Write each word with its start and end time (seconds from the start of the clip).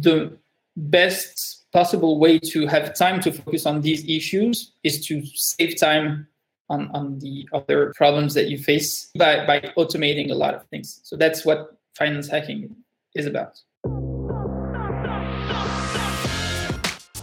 the 0.00 0.36
best 0.76 1.64
possible 1.72 2.18
way 2.18 2.38
to 2.38 2.66
have 2.66 2.94
time 2.94 3.20
to 3.20 3.32
focus 3.32 3.66
on 3.66 3.80
these 3.80 4.04
issues 4.08 4.72
is 4.82 5.06
to 5.06 5.22
save 5.34 5.78
time 5.78 6.26
on, 6.68 6.90
on 6.92 7.18
the 7.20 7.48
other 7.52 7.92
problems 7.96 8.34
that 8.34 8.48
you 8.48 8.58
face 8.58 9.10
by, 9.16 9.46
by 9.46 9.60
automating 9.76 10.30
a 10.30 10.34
lot 10.34 10.54
of 10.54 10.66
things. 10.66 11.00
So 11.04 11.16
that's 11.16 11.44
what 11.44 11.78
finance 11.96 12.28
hacking 12.28 12.74
is 13.14 13.26
about. 13.26 13.60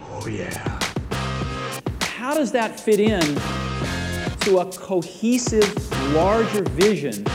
Oh, 0.02 0.28
yeah. 0.30 0.80
How 2.02 2.34
does 2.34 2.52
that 2.54 2.80
fit 2.80 3.00
in 3.00 3.22
to 4.42 4.60
a 4.60 4.66
cohesive, 4.72 5.92
larger 6.14 6.64
vision? 6.70 7.26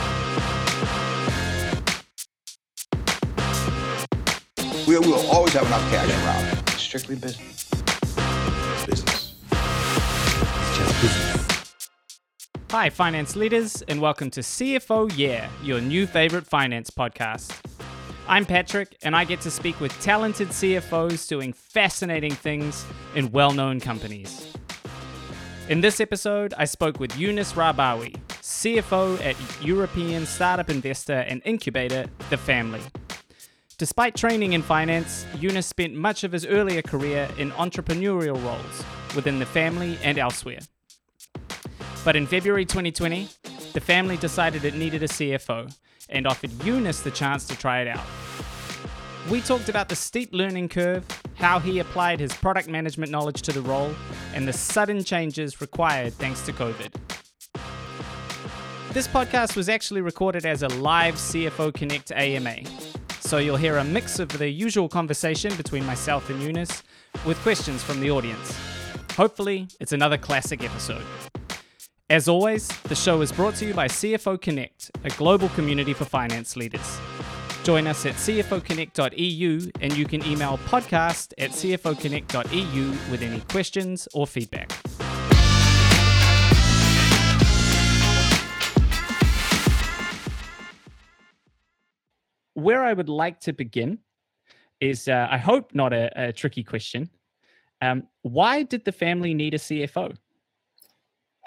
We 4.89 4.97
will 4.97 5.29
always 5.29 5.53
have 5.53 5.67
enough 5.67 5.91
cash 5.91 6.09
around. 6.09 6.69
Strictly 6.69 7.15
business. 7.15 7.69
Business. 8.87 9.35
business 10.99 11.77
Hi, 12.71 12.89
finance 12.89 13.35
leaders, 13.35 13.83
and 13.83 14.01
welcome 14.01 14.31
to 14.31 14.39
CFO 14.39 15.11
Yeah, 15.15 15.47
your 15.61 15.79
new 15.79 16.07
favorite 16.07 16.47
finance 16.47 16.89
podcast. 16.89 17.55
I'm 18.27 18.47
Patrick, 18.47 18.97
and 19.03 19.15
I 19.15 19.25
get 19.25 19.41
to 19.41 19.51
speak 19.51 19.79
with 19.79 19.91
talented 20.01 20.47
CFOs 20.47 21.27
doing 21.27 21.53
fascinating 21.53 22.33
things 22.33 22.83
in 23.13 23.31
well 23.31 23.51
known 23.51 23.79
companies. 23.79 24.51
In 25.67 25.81
this 25.81 25.99
episode, 25.99 26.55
I 26.57 26.65
spoke 26.65 26.99
with 26.99 27.11
Younes 27.11 27.53
Rabawi, 27.53 28.15
CFO 28.41 29.23
at 29.23 29.35
European 29.63 30.25
startup 30.25 30.71
investor 30.71 31.19
and 31.27 31.43
incubator 31.45 32.07
The 32.31 32.37
Family. 32.37 32.81
Despite 33.79 34.13
training 34.13 34.51
in 34.51 34.61
finance, 34.61 35.25
Younes 35.37 35.63
spent 35.63 35.93
much 35.93 36.25
of 36.25 36.33
his 36.33 36.45
earlier 36.45 36.81
career 36.81 37.29
in 37.37 37.51
entrepreneurial 37.51 38.35
roles 38.43 38.83
within 39.15 39.39
the 39.39 39.45
family 39.45 39.97
and 40.03 40.17
elsewhere. 40.17 40.59
But 42.03 42.17
in 42.17 42.27
February 42.27 42.65
2020, 42.65 43.29
the 43.71 43.79
family 43.79 44.17
decided 44.17 44.65
it 44.65 44.75
needed 44.75 45.03
a 45.03 45.07
CFO 45.07 45.73
and 46.09 46.27
offered 46.27 46.49
Younes 46.59 47.03
the 47.03 47.11
chance 47.11 47.47
to 47.47 47.57
try 47.57 47.79
it 47.79 47.87
out. 47.87 48.05
We 49.31 49.39
talked 49.39 49.69
about 49.69 49.87
the 49.87 49.95
steep 49.95 50.33
learning 50.33 50.67
curve, 50.67 51.05
how 51.35 51.59
he 51.59 51.79
applied 51.79 52.19
his 52.19 52.33
product 52.33 52.67
management 52.67 53.13
knowledge 53.13 53.43
to 53.43 53.53
the 53.53 53.61
role, 53.61 53.95
and 54.33 54.45
the 54.45 54.51
sudden 54.51 55.05
changes 55.05 55.61
required 55.61 56.11
thanks 56.15 56.45
to 56.47 56.51
COVID. 56.51 56.93
This 58.91 59.07
podcast 59.07 59.55
was 59.55 59.69
actually 59.69 60.01
recorded 60.01 60.45
as 60.45 60.63
a 60.63 60.67
live 60.67 61.15
CFO 61.15 61.73
Connect 61.73 62.11
AMA, 62.11 62.57
so 63.29 63.37
you'll 63.37 63.57
hear 63.57 63.77
a 63.77 63.83
mix 63.83 64.17
of 64.17 64.27
the 64.39 64.49
usual 64.49 64.89
conversation 64.89 65.55
between 65.55 65.85
myself 65.85 66.31
and 66.31 66.41
Younes 66.41 66.81
with 67.27 67.37
questions 67.43 67.83
from 67.83 67.99
the 67.99 68.09
audience. 68.09 68.57
Hopefully, 69.15 69.67
it's 69.79 69.91
another 69.91 70.17
classic 70.17 70.63
episode. 70.63 71.03
As 72.09 72.27
always, 72.27 72.67
the 72.85 72.95
show 72.95 73.21
is 73.21 73.31
brought 73.31 73.53
to 73.57 73.67
you 73.67 73.75
by 73.75 73.87
CFO 73.87 74.41
Connect, 74.41 74.89
a 75.03 75.09
global 75.09 75.49
community 75.49 75.93
for 75.93 76.05
finance 76.05 76.55
leaders. 76.55 76.99
Join 77.63 77.85
us 77.85 78.03
at 78.07 78.15
cfoconnect.eu 78.15 79.71
and 79.79 79.95
you 79.95 80.05
can 80.07 80.25
email 80.25 80.57
podcast 80.65 81.33
at 81.37 81.51
cfoconnect.eu 81.51 83.11
with 83.11 83.21
any 83.21 83.41
questions 83.41 84.07
or 84.15 84.25
feedback. 84.25 84.71
Where 92.59 92.83
I 92.83 92.93
would 92.93 93.09
like 93.09 93.39
to 93.41 93.53
begin 93.53 93.99
is, 94.79 95.07
uh, 95.07 95.27
I 95.29 95.37
hope, 95.37 95.73
not 95.73 95.93
a, 95.93 96.11
a 96.15 96.33
tricky 96.33 96.63
question. 96.63 97.09
Um, 97.81 98.03
why 98.21 98.63
did 98.63 98.85
the 98.85 98.91
family 98.91 99.33
need 99.33 99.53
a 99.53 99.57
CFO? 99.57 100.15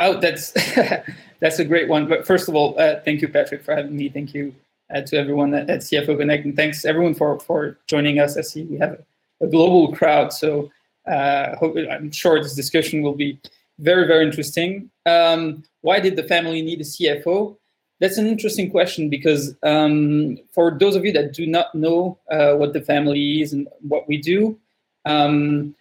Oh, 0.01 0.19
that's 0.19 0.53
that's 1.41 1.59
a 1.59 1.65
great 1.65 1.89
one. 1.89 2.09
But 2.09 2.27
first 2.27 2.49
of 2.49 2.55
all, 2.55 2.79
uh, 2.79 3.01
thank 3.05 3.21
you, 3.21 3.29
Patrick, 3.29 3.63
for 3.63 3.75
having 3.75 3.97
me. 3.97 4.09
Thank 4.09 4.35
you 4.35 4.55
uh, 4.95 5.03
to 5.03 5.17
everyone 5.17 5.55
at, 5.55 5.69
at, 5.71 5.81
CFO 5.81 6.19
Connect, 6.19 6.45
and 6.45 6.57
thanks 6.57 6.85
everyone 6.85 7.15
for 7.15 7.39
for 7.41 7.79
joining 7.87 8.19
us. 8.19 8.37
I 8.37 8.41
see 8.41 8.65
we 8.65 8.79
have 8.79 8.93
a, 9.41 9.47
a 9.47 9.49
global 9.49 9.93
crowd, 9.93 10.33
so 10.33 10.71
uh, 11.07 11.57
hope, 11.57 11.77
I'm 11.91 12.11
sure 12.11 12.43
this 12.43 12.55
discussion 12.55 13.03
will 13.03 13.15
be 13.15 13.39
very 13.79 14.07
very 14.07 14.25
interesting. 14.25 14.91
Um, 15.07 15.63
why 15.83 16.01
did 16.01 16.17
the 16.17 16.25
family 16.25 16.63
need 16.63 16.81
a 16.81 16.85
CFO? 16.85 17.57
That's 18.03 18.19
an 18.19 18.27
interesting 18.27 18.69
question 18.69 19.09
because 19.09 19.55
um, 19.63 20.37
for 20.51 20.77
those 20.77 20.97
of 20.97 21.05
you 21.05 21.13
that 21.13 21.33
do 21.33 21.47
not 21.47 21.73
know 21.73 22.19
uh, 22.33 22.55
what 22.55 22.73
the 22.73 22.81
family 22.81 23.43
is 23.43 23.53
and 23.53 23.69
what 23.87 24.09
we 24.09 24.17
do. 24.17 24.59
Um, 25.05 25.77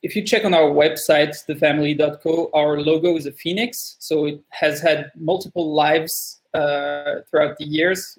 if 0.00 0.14
you 0.14 0.22
check 0.22 0.44
on 0.44 0.54
our 0.54 0.70
website, 0.70 1.34
thefamily.co, 1.48 2.50
our 2.54 2.80
logo 2.80 3.16
is 3.16 3.26
a 3.26 3.32
phoenix. 3.32 3.96
So 3.98 4.26
it 4.26 4.40
has 4.50 4.80
had 4.80 5.10
multiple 5.16 5.74
lives 5.74 6.40
uh, 6.54 7.22
throughout 7.28 7.58
the 7.58 7.64
years. 7.64 8.16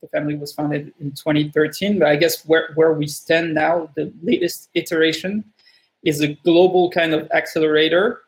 The 0.00 0.08
family 0.08 0.36
was 0.36 0.54
founded 0.54 0.94
in 1.00 1.10
2013, 1.10 1.98
but 1.98 2.08
I 2.08 2.16
guess 2.16 2.46
where, 2.46 2.70
where 2.76 2.94
we 2.94 3.06
stand 3.06 3.52
now, 3.52 3.90
the 3.94 4.10
latest 4.22 4.70
iteration, 4.72 5.44
is 6.02 6.22
a 6.22 6.28
global 6.28 6.90
kind 6.90 7.12
of 7.12 7.30
accelerator 7.32 8.22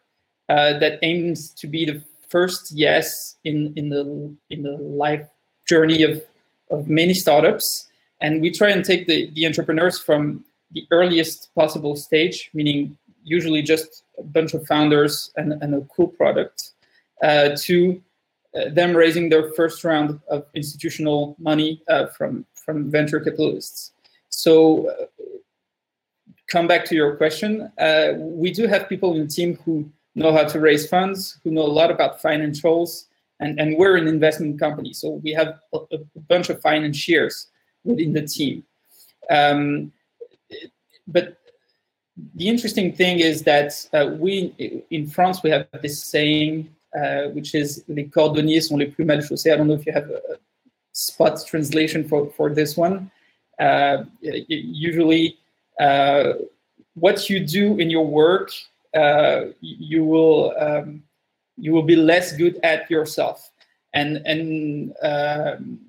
uh, 0.51 0.79
that 0.79 0.99
aims 1.01 1.53
to 1.53 1.67
be 1.67 1.87
the 1.87 2.03
first 2.33 2.73
yes 2.73 3.37
in, 3.45 3.73
in 3.77 3.91
the 3.91 4.05
in 4.51 4.63
the 4.63 4.77
life 5.05 5.29
journey 5.69 6.03
of, 6.03 6.23
of 6.71 6.89
many 6.89 7.15
startups. 7.15 7.89
And 8.21 8.41
we 8.41 8.51
try 8.51 8.71
and 8.71 8.85
take 8.85 9.07
the, 9.07 9.31
the 9.35 9.47
entrepreneurs 9.47 9.99
from 9.99 10.45
the 10.73 10.87
earliest 10.91 11.55
possible 11.55 11.95
stage, 11.97 12.51
meaning 12.55 12.97
usually 13.25 13.63
just 13.63 14.05
a 14.19 14.23
bunch 14.23 14.55
of 14.55 14.67
founders 14.67 15.31
and, 15.37 15.53
and 15.63 15.75
a 15.75 15.81
cool 15.95 16.09
product, 16.09 16.71
uh, 17.23 17.51
to 17.65 18.01
uh, 18.57 18.69
them 18.71 18.97
raising 18.97 19.29
their 19.29 19.53
first 19.53 19.85
round 19.85 20.21
of 20.29 20.45
institutional 20.55 21.37
money 21.39 21.83
uh, 21.89 22.07
from 22.07 22.45
from 22.55 22.91
venture 22.91 23.19
capitalists. 23.19 23.93
So, 24.29 24.89
uh, 24.89 25.07
come 26.49 26.67
back 26.69 26.85
to 26.87 26.95
your 26.95 27.17
question. 27.17 27.73
Uh, 27.79 28.13
we 28.17 28.51
do 28.53 28.67
have 28.67 28.89
people 28.89 29.15
in 29.15 29.23
the 29.27 29.33
team 29.39 29.59
who 29.65 29.91
know 30.15 30.33
how 30.33 30.45
to 30.45 30.61
raise 30.61 30.89
funds, 30.89 31.39
who 31.43 31.51
know 31.51 31.63
a 31.63 31.75
lot 31.81 31.91
about 31.91 32.21
financials, 32.21 33.07
and, 33.41 33.59
and 33.59 33.77
we're 33.77 33.97
an 33.97 34.07
investment 34.07 34.59
company, 34.59 34.93
so 34.93 35.21
we 35.25 35.33
have 35.33 35.61
a, 35.73 35.79
a 35.93 36.21
bunch 36.29 36.49
of 36.51 36.61
financiers 36.61 37.49
within 37.85 38.13
the 38.13 38.23
team. 38.23 38.65
Um, 39.31 39.93
but 41.07 41.39
the 42.35 42.49
interesting 42.49 42.93
thing 42.95 43.21
is 43.21 43.43
that 43.43 43.73
uh, 43.93 44.15
we 44.19 44.85
in 44.91 45.09
France 45.09 45.43
we 45.43 45.51
have 45.51 45.67
this 45.81 46.05
saying 46.05 46.69
uh, 46.95 47.29
which 47.29 47.55
is 47.55 47.85
les 47.89 48.05
cordonniers 48.05 48.69
sont 48.69 48.77
les 48.77 48.87
plus 48.87 49.05
mal 49.05 49.19
chaussés. 49.19 49.53
I 49.53 49.57
don't 49.57 49.67
know 49.67 49.75
if 49.75 49.87
you 49.87 49.93
have 49.93 50.11
a 50.11 50.21
spot 50.93 51.43
translation 51.47 52.07
for 52.07 52.31
for 52.37 52.55
this 52.55 52.77
one. 52.77 53.11
Uh, 53.59 54.05
usually, 54.21 55.39
uh, 55.81 56.35
what 56.95 57.31
you 57.31 57.41
do 57.41 57.79
in 57.79 57.89
your 57.89 58.07
work, 58.07 58.51
you 59.61 60.05
will 60.05 60.55
um, 60.59 61.03
you 61.57 61.73
will 61.73 61.83
be 61.83 61.97
less 61.97 62.33
good 62.33 62.59
at 62.63 62.91
yourself, 62.91 63.51
and 63.95 64.19
and 64.27 64.95
um, 65.03 65.81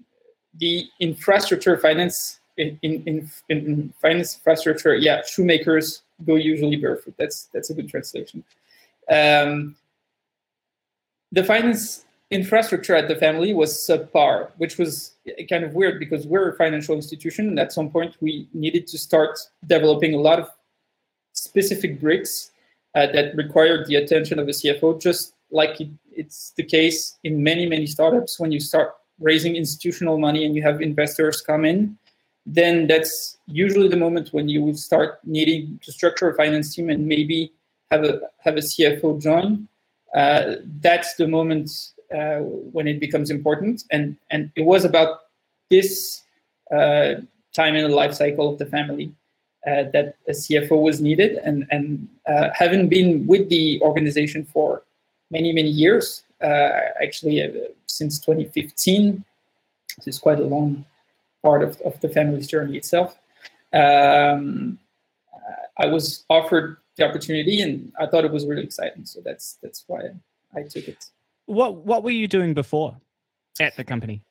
the 0.60 0.88
infrastructure 1.00 1.78
finance 1.78 2.40
in, 2.58 2.78
in, 2.84 3.30
in 3.50 3.94
finance 4.02 4.36
infrastructure, 4.36 4.96
yeah, 4.96 5.22
shoemakers 5.26 6.04
go 6.26 6.36
usually 6.36 6.76
barefoot. 6.76 7.16
That's 7.18 7.50
that's 7.54 7.70
a 7.70 7.74
good 7.74 7.90
translation. 7.90 8.44
Um, 9.10 9.76
the 11.32 11.44
finance 11.44 12.06
infrastructure 12.30 12.96
at 12.96 13.08
the 13.08 13.16
family 13.16 13.54
was 13.54 13.74
subpar, 13.74 14.52
which 14.58 14.78
was 14.78 15.14
kind 15.50 15.64
of 15.64 15.74
weird 15.74 16.00
because 16.00 16.26
we're 16.28 16.50
a 16.50 16.56
financial 16.56 16.96
institution, 16.96 17.50
and 17.50 17.60
at 17.60 17.74
some 17.74 17.90
point 17.90 18.16
we 18.22 18.48
needed 18.54 18.88
to 18.88 18.98
start 18.98 19.40
developing 19.66 20.14
a 20.14 20.20
lot 20.20 20.40
of 20.40 20.50
specific 21.34 22.00
bricks 22.00 22.52
uh, 22.96 23.08
that 23.08 23.36
required 23.36 23.88
the 23.88 23.96
attention 23.96 24.40
of 24.40 24.48
a 24.48 24.52
CFO, 24.52 25.02
just 25.02 25.34
like 25.52 25.80
it, 25.82 25.90
it's 26.12 26.54
the 26.58 26.64
case 26.64 27.18
in 27.24 27.44
many 27.44 27.66
many 27.66 27.86
startups. 27.86 28.40
When 28.40 28.52
you 28.52 28.60
start 28.60 28.96
raising 29.20 29.56
institutional 29.56 30.18
money 30.18 30.46
and 30.46 30.56
you 30.56 30.64
have 30.64 30.82
investors 30.82 31.42
come 31.42 31.66
in 31.66 31.98
then 32.46 32.88
that's 32.88 33.38
usually 33.48 33.88
the 33.88 33.96
moment 33.96 34.34
when 34.34 34.50
you 34.50 34.64
would 34.64 34.78
start 34.78 35.20
needing 35.24 35.80
to 35.84 35.92
structure 35.92 36.30
a 36.30 36.36
finance 36.36 36.76
team 36.76 36.90
and 36.90 37.08
maybe 37.08 37.54
have 37.90 38.04
a 38.04 38.22
have 38.40 38.56
a 38.56 38.60
CFO 38.60 39.22
join. 39.22 39.68
Uh, 40.14 40.56
that's 40.82 41.16
the 41.16 41.28
moment 41.28 41.72
uh, 42.14 42.40
when 42.40 42.88
it 42.88 43.00
becomes 43.00 43.30
important, 43.30 43.84
and 43.92 44.18
and 44.30 44.52
it 44.56 44.64
was 44.64 44.84
about 44.84 45.20
this 45.70 46.24
uh, 46.72 47.16
time 47.54 47.76
in 47.76 47.90
the 47.90 47.96
life 47.96 48.14
cycle 48.14 48.52
of 48.52 48.60
the 48.60 48.66
family 48.66 49.12
uh, 49.68 49.84
that 49.94 50.16
a 50.28 50.32
CFO 50.32 50.82
was 50.82 51.02
needed, 51.02 51.38
and 51.44 51.66
and 51.72 52.08
uh, 52.28 52.50
having 52.54 52.90
been 52.90 53.26
with 53.28 53.50
the 53.50 53.82
organization 53.82 54.46
for 54.46 54.84
many 55.32 55.52
many 55.52 55.70
years, 55.70 56.24
uh, 56.42 56.70
actually 57.02 57.40
since 57.88 58.20
2015, 58.20 59.24
this 59.98 60.08
is 60.08 60.20
quite 60.20 60.40
a 60.40 60.44
long 60.44 60.86
part 61.44 61.64
of, 61.64 61.80
of 61.82 62.00
the 62.02 62.10
family's 62.10 62.48
journey 62.48 62.78
itself. 62.78 63.18
um, 63.74 64.80
I 65.78 65.88
was 65.88 66.24
offered 66.30 66.78
the 66.98 67.08
opportunity, 67.08 67.62
and 67.62 67.92
I 68.00 68.06
thought 68.06 68.26
it 68.26 68.32
was 68.32 68.46
really 68.46 68.64
exciting. 68.64 69.06
So 69.06 69.22
that's 69.24 69.58
that's 69.62 69.84
why 69.88 70.10
I 70.56 70.64
took 70.64 70.88
it. 70.88 71.06
What 71.46 71.86
What 71.86 72.04
were 72.04 72.12
you 72.12 72.28
doing 72.28 72.54
before 72.54 72.96
at 73.60 73.76
the 73.76 73.84
company? 73.84 74.22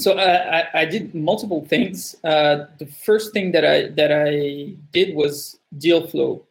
So 0.00 0.12
uh, 0.12 0.66
I, 0.74 0.80
I 0.80 0.84
did 0.84 1.14
multiple 1.14 1.64
things. 1.66 2.16
Uh, 2.24 2.66
the 2.78 2.86
first 2.86 3.32
thing 3.32 3.52
that 3.52 3.64
I 3.64 3.88
that 3.90 4.10
I 4.12 4.74
did 4.92 5.14
was 5.14 5.58
deal 5.78 6.06
flow. 6.06 6.46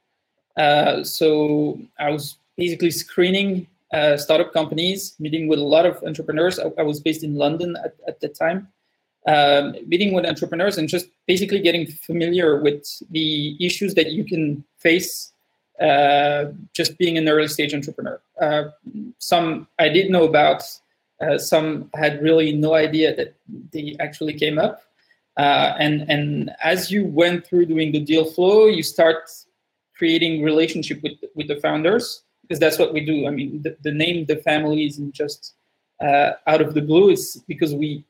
Uh, 0.56 1.04
so 1.04 1.80
I 2.00 2.10
was 2.12 2.38
basically 2.58 2.92
screening 2.92 3.68
uh, 3.94 4.18
startup 4.18 4.54
companies, 4.54 5.16
meeting 5.20 5.48
with 5.48 5.60
a 5.60 5.64
lot 5.64 5.86
of 5.86 6.04
entrepreneurs. 6.04 6.60
I, 6.60 6.72
I 6.78 6.84
was 6.84 7.00
based 7.00 7.24
in 7.24 7.36
London 7.36 7.76
at, 7.84 7.96
at 8.08 8.20
the 8.20 8.30
time, 8.30 8.68
um, 9.26 9.76
meeting 9.88 10.14
with 10.14 10.26
entrepreneurs 10.26 10.78
and 10.78 10.88
just 10.88 11.08
basically 11.26 11.60
getting 11.60 11.88
familiar 11.88 12.62
with 12.62 12.86
the 13.10 13.58
issues 13.66 13.96
that 13.96 14.12
you 14.12 14.24
can 14.24 14.64
face 14.78 15.32
uh, 15.82 16.46
just 16.74 16.98
being 16.98 17.18
an 17.18 17.28
early 17.28 17.48
stage 17.48 17.74
entrepreneur. 17.74 18.22
Uh, 18.40 18.66
some 19.18 19.68
I 19.80 19.90
did 19.90 20.12
know 20.12 20.26
about, 20.26 20.62
uh, 21.22 21.38
some 21.38 21.90
had 21.96 22.22
really 22.22 22.54
no 22.54 22.74
idea 22.74 23.16
that 23.16 23.36
they 23.72 23.96
actually 24.00 24.34
came 24.34 24.58
up. 24.58 24.84
Uh, 25.38 25.76
and 25.80 26.10
and 26.10 26.52
as 26.64 26.92
you 26.92 27.06
went 27.06 27.46
through 27.46 27.66
doing 27.66 27.92
the 27.92 28.00
deal 28.00 28.26
flow, 28.26 28.66
you 28.66 28.84
start 28.84 29.30
creating 29.98 30.44
relationship 30.44 31.02
with 31.04 31.14
with 31.36 31.48
the 31.48 31.56
founders 31.58 32.24
because 32.42 32.60
that's 32.60 32.80
what 32.80 32.94
we 32.94 33.06
do. 33.06 33.28
I 33.28 33.30
mean, 33.30 33.62
the, 33.62 33.78
the 33.84 33.92
name 33.92 34.26
the 34.26 34.38
family 34.38 34.86
isn't 34.86 35.14
just 35.14 35.54
uh, 36.02 36.32
out 36.48 36.62
of 36.62 36.74
the 36.74 36.82
blue. 36.82 37.12
It's 37.12 37.38
because 37.38 37.74
we 37.76 38.04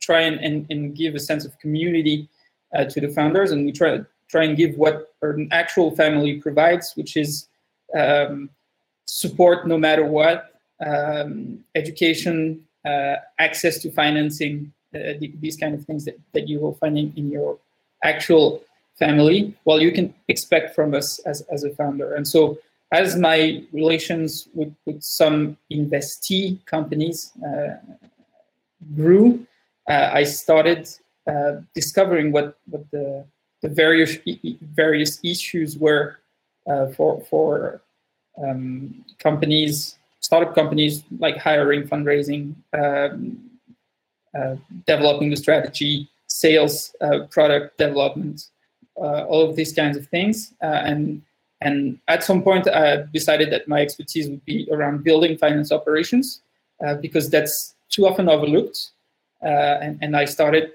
try 0.00 0.20
and, 0.20 0.38
and, 0.38 0.66
and 0.70 0.96
give 0.96 1.14
a 1.14 1.20
sense 1.20 1.44
of 1.44 1.58
community 1.58 2.28
uh, 2.74 2.84
to 2.84 3.00
the 3.00 3.08
founders, 3.08 3.50
and 3.50 3.64
we 3.64 3.72
try 3.72 4.00
try 4.28 4.44
and 4.44 4.56
give 4.56 4.76
what 4.76 5.14
an 5.22 5.48
actual 5.52 5.94
family 5.94 6.40
provides, 6.40 6.92
which 6.94 7.16
is 7.16 7.48
um, 7.98 8.50
support 9.04 9.66
no 9.66 9.76
matter 9.76 10.04
what, 10.04 10.53
um, 10.84 11.64
education, 11.74 12.64
uh, 12.84 13.16
access 13.38 13.78
to 13.78 13.90
financing, 13.90 14.72
uh, 14.94 15.14
these 15.40 15.56
kind 15.56 15.74
of 15.74 15.84
things 15.84 16.04
that, 16.04 16.18
that 16.32 16.48
you 16.48 16.60
will 16.60 16.74
find 16.74 16.98
in, 16.98 17.12
in 17.16 17.30
your 17.30 17.58
actual 18.02 18.62
family, 18.98 19.54
well, 19.64 19.80
you 19.80 19.90
can 19.92 20.14
expect 20.28 20.74
from 20.74 20.94
us 20.94 21.18
as, 21.20 21.40
as 21.52 21.64
a 21.64 21.70
founder. 21.70 22.14
And 22.14 22.26
so 22.26 22.58
as 22.92 23.16
my 23.16 23.64
relations 23.72 24.48
with, 24.54 24.72
with 24.86 25.02
some 25.02 25.56
investee 25.72 26.64
companies 26.66 27.32
uh, 27.44 27.76
grew, 28.94 29.46
uh, 29.88 30.10
I 30.12 30.24
started 30.24 30.88
uh, 31.26 31.56
discovering 31.74 32.30
what, 32.30 32.56
what 32.70 32.88
the, 32.90 33.24
the 33.62 33.68
various 33.70 34.18
various 34.74 35.18
issues 35.24 35.78
were 35.78 36.18
uh, 36.70 36.86
for 36.88 37.20
for 37.22 37.80
um, 38.42 39.04
companies, 39.18 39.96
startup 40.24 40.54
companies, 40.54 41.02
like 41.18 41.36
hiring, 41.36 41.82
fundraising, 41.86 42.54
um, 42.72 43.38
uh, 44.38 44.56
developing 44.86 45.28
the 45.30 45.36
strategy, 45.36 46.08
sales, 46.26 46.94
uh, 47.00 47.20
product 47.30 47.76
development, 47.78 48.48
all 48.96 49.42
of 49.48 49.54
these 49.56 49.72
kinds 49.72 49.96
of 49.96 50.06
things, 50.08 50.54
and 50.60 51.22
and 51.64 51.98
at 52.08 52.22
some 52.22 52.42
point, 52.42 52.68
I 52.68 53.04
decided 53.12 53.50
that 53.52 53.66
my 53.66 53.80
expertise 53.80 54.28
would 54.28 54.44
be 54.44 54.68
around 54.70 55.02
building 55.02 55.38
finance 55.38 55.72
operations 55.72 56.42
uh, 56.84 56.94
because 56.96 57.30
that's 57.30 57.74
too 57.88 58.06
often 58.06 58.28
overlooked. 58.28 58.90
Uh, 59.42 59.78
and, 59.80 59.98
and, 60.02 60.16
I 60.16 60.24
started 60.24 60.72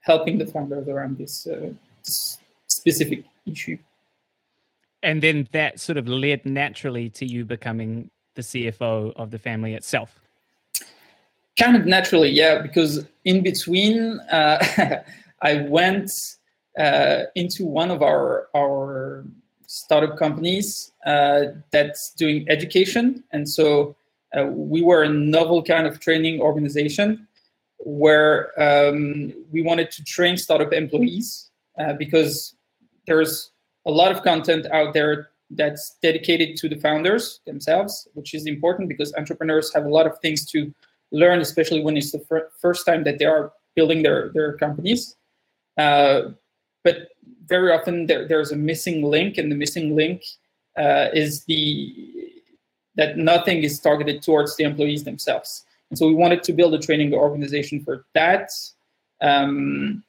helping 0.00 0.38
the 0.38 0.46
founders 0.46 0.86
around 0.86 1.16
this, 1.18 1.46
uh, 1.46 1.70
this, 2.04 2.38
specific 2.68 3.24
issue. 3.46 3.78
And 5.02 5.22
then 5.22 5.48
that 5.52 5.80
sort 5.80 5.96
of 5.96 6.06
led 6.06 6.44
naturally 6.44 7.08
to 7.10 7.24
you 7.24 7.44
becoming 7.44 8.10
the 8.36 8.42
CFO 8.42 9.12
of 9.16 9.30
the 9.30 9.38
family 9.38 9.74
itself. 9.74 10.20
Kind 11.58 11.76
of 11.76 11.86
naturally, 11.86 12.30
yeah, 12.30 12.60
because 12.60 13.04
in 13.24 13.42
between, 13.42 14.20
uh, 14.30 15.02
I 15.42 15.62
went 15.62 16.10
uh, 16.78 17.24
into 17.34 17.64
one 17.64 17.90
of 17.90 18.02
our 18.02 18.48
our 18.54 19.24
startup 19.66 20.18
companies 20.18 20.92
uh, 21.04 21.46
that's 21.72 22.12
doing 22.12 22.46
education. 22.48 23.22
And 23.32 23.48
so 23.48 23.96
uh, 24.36 24.46
we 24.46 24.82
were 24.82 25.02
a 25.02 25.08
novel 25.08 25.62
kind 25.62 25.86
of 25.86 26.00
training 26.00 26.40
organization 26.40 27.26
where 27.78 28.52
um, 28.60 29.32
we 29.52 29.62
wanted 29.62 29.90
to 29.92 30.04
train 30.04 30.36
startup 30.36 30.72
employees 30.72 31.50
uh, 31.78 31.92
because 31.94 32.54
there's 33.06 33.50
a 33.86 33.90
lot 33.90 34.10
of 34.12 34.22
content 34.22 34.66
out 34.72 34.94
there 34.94 35.30
that's 35.50 35.96
dedicated 36.02 36.56
to 36.56 36.68
the 36.68 36.76
founders 36.76 37.40
themselves, 37.46 38.08
which 38.14 38.34
is 38.34 38.46
important 38.46 38.88
because 38.88 39.14
entrepreneurs 39.14 39.72
have 39.72 39.84
a 39.84 39.88
lot 39.88 40.06
of 40.06 40.18
things 40.18 40.44
to 40.46 40.72
learn, 41.12 41.40
especially 41.40 41.80
when 41.80 41.96
it's 41.96 42.12
the 42.12 42.18
fir- 42.20 42.50
first 42.60 42.84
time 42.84 43.04
that 43.04 43.18
they 43.18 43.24
are 43.24 43.52
building 43.74 44.02
their, 44.02 44.30
their 44.30 44.54
companies. 44.54 45.16
Uh, 45.78 46.30
but 46.82 47.08
very 47.46 47.70
often 47.70 48.06
there, 48.06 48.26
there's 48.26 48.50
a 48.50 48.56
missing 48.56 49.02
link, 49.02 49.38
and 49.38 49.50
the 49.50 49.56
missing 49.56 49.94
link 49.94 50.24
uh, 50.76 51.08
is 51.12 51.44
the 51.44 52.12
that 52.96 53.18
nothing 53.18 53.62
is 53.62 53.78
targeted 53.78 54.22
towards 54.22 54.56
the 54.56 54.64
employees 54.64 55.04
themselves. 55.04 55.64
And 55.90 55.98
so 55.98 56.08
we 56.08 56.14
wanted 56.14 56.42
to 56.44 56.52
build 56.54 56.72
a 56.74 56.78
training 56.78 57.12
organization 57.12 57.84
for 57.84 58.06
that. 58.14 58.50
Um, 59.20 60.02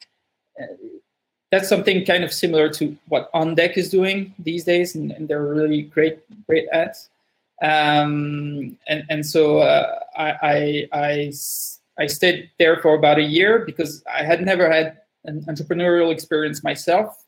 that's 1.51 1.69
something 1.69 2.05
kind 2.05 2.23
of 2.23 2.33
similar 2.33 2.69
to 2.69 2.97
what 3.07 3.31
OnDeck 3.33 3.77
is 3.77 3.89
doing 3.89 4.33
these 4.39 4.63
days, 4.63 4.95
and, 4.95 5.11
and 5.11 5.27
they're 5.27 5.45
really 5.45 5.83
great, 5.83 6.19
great 6.45 6.67
at. 6.71 6.97
Um, 7.61 8.77
and 8.87 9.03
and 9.09 9.25
so 9.25 9.59
uh, 9.59 9.99
I, 10.15 10.87
I, 10.93 11.31
I 11.97 12.05
stayed 12.05 12.51
there 12.59 12.77
for 12.77 12.93
about 12.93 13.17
a 13.17 13.23
year 13.23 13.59
because 13.65 14.03
I 14.13 14.23
had 14.23 14.45
never 14.45 14.69
had 14.69 14.97
an 15.25 15.41
entrepreneurial 15.45 16.11
experience 16.11 16.63
myself. 16.63 17.23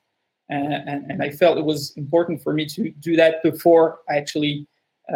And, 0.50 0.74
and, 0.74 1.12
and, 1.12 1.22
I 1.22 1.30
felt 1.30 1.60
it 1.60 1.66
was 1.66 1.96
important 1.96 2.42
for 2.42 2.54
me 2.54 2.66
to 2.66 2.90
do 2.90 3.16
that 3.18 3.44
before 3.44 4.00
I 4.10 4.18
actually 4.18 4.66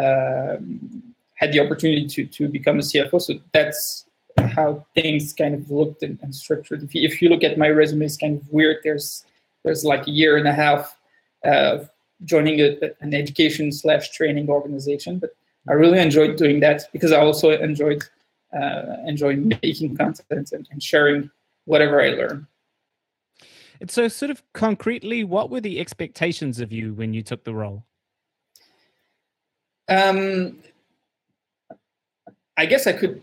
um, 0.00 1.02
had 1.34 1.52
the 1.52 1.58
opportunity 1.58 2.06
to, 2.06 2.24
to 2.24 2.46
become 2.46 2.78
a 2.78 2.82
CFO. 2.82 3.20
So 3.20 3.34
that's 3.52 4.06
how 4.46 4.84
things 4.94 5.32
kind 5.32 5.54
of 5.54 5.70
looked 5.70 6.02
and, 6.02 6.18
and 6.22 6.34
structured. 6.34 6.82
If 6.82 6.94
you, 6.94 7.02
if 7.02 7.20
you, 7.22 7.28
look 7.28 7.44
at 7.44 7.58
my 7.58 7.68
resume, 7.68 8.04
it's 8.04 8.16
kind 8.16 8.40
of 8.40 8.48
weird. 8.52 8.78
There's 8.82 9.24
there's 9.64 9.84
like 9.84 10.06
a 10.06 10.10
year 10.10 10.36
and 10.36 10.46
a 10.46 10.52
half 10.52 10.96
of 11.44 11.90
joining 12.24 12.60
a, 12.60 12.78
an 13.00 13.14
education 13.14 13.72
slash 13.72 14.10
training 14.10 14.48
organization, 14.48 15.18
but 15.18 15.30
I 15.68 15.72
really 15.72 15.98
enjoyed 15.98 16.36
doing 16.36 16.60
that 16.60 16.84
because 16.92 17.12
I 17.12 17.20
also 17.20 17.50
enjoyed 17.50 18.02
uh, 18.54 18.96
enjoyed 19.06 19.38
making 19.62 19.96
content 19.96 20.52
and, 20.52 20.68
and 20.70 20.82
sharing 20.82 21.30
whatever 21.64 22.00
I 22.00 22.08
learned. 22.08 22.46
And 23.80 23.90
so, 23.90 24.08
sort 24.08 24.30
of 24.30 24.42
concretely, 24.52 25.24
what 25.24 25.50
were 25.50 25.60
the 25.60 25.80
expectations 25.80 26.60
of 26.60 26.72
you 26.72 26.94
when 26.94 27.12
you 27.12 27.22
took 27.22 27.44
the 27.44 27.54
role? 27.54 27.84
Um, 29.88 30.60
I 32.56 32.66
guess 32.66 32.86
I 32.86 32.92
could 32.92 33.22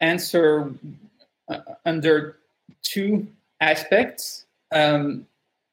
answer 0.00 0.72
uh, 1.48 1.60
under 1.84 2.38
two 2.82 3.26
aspects. 3.60 4.44
Um, 4.72 5.26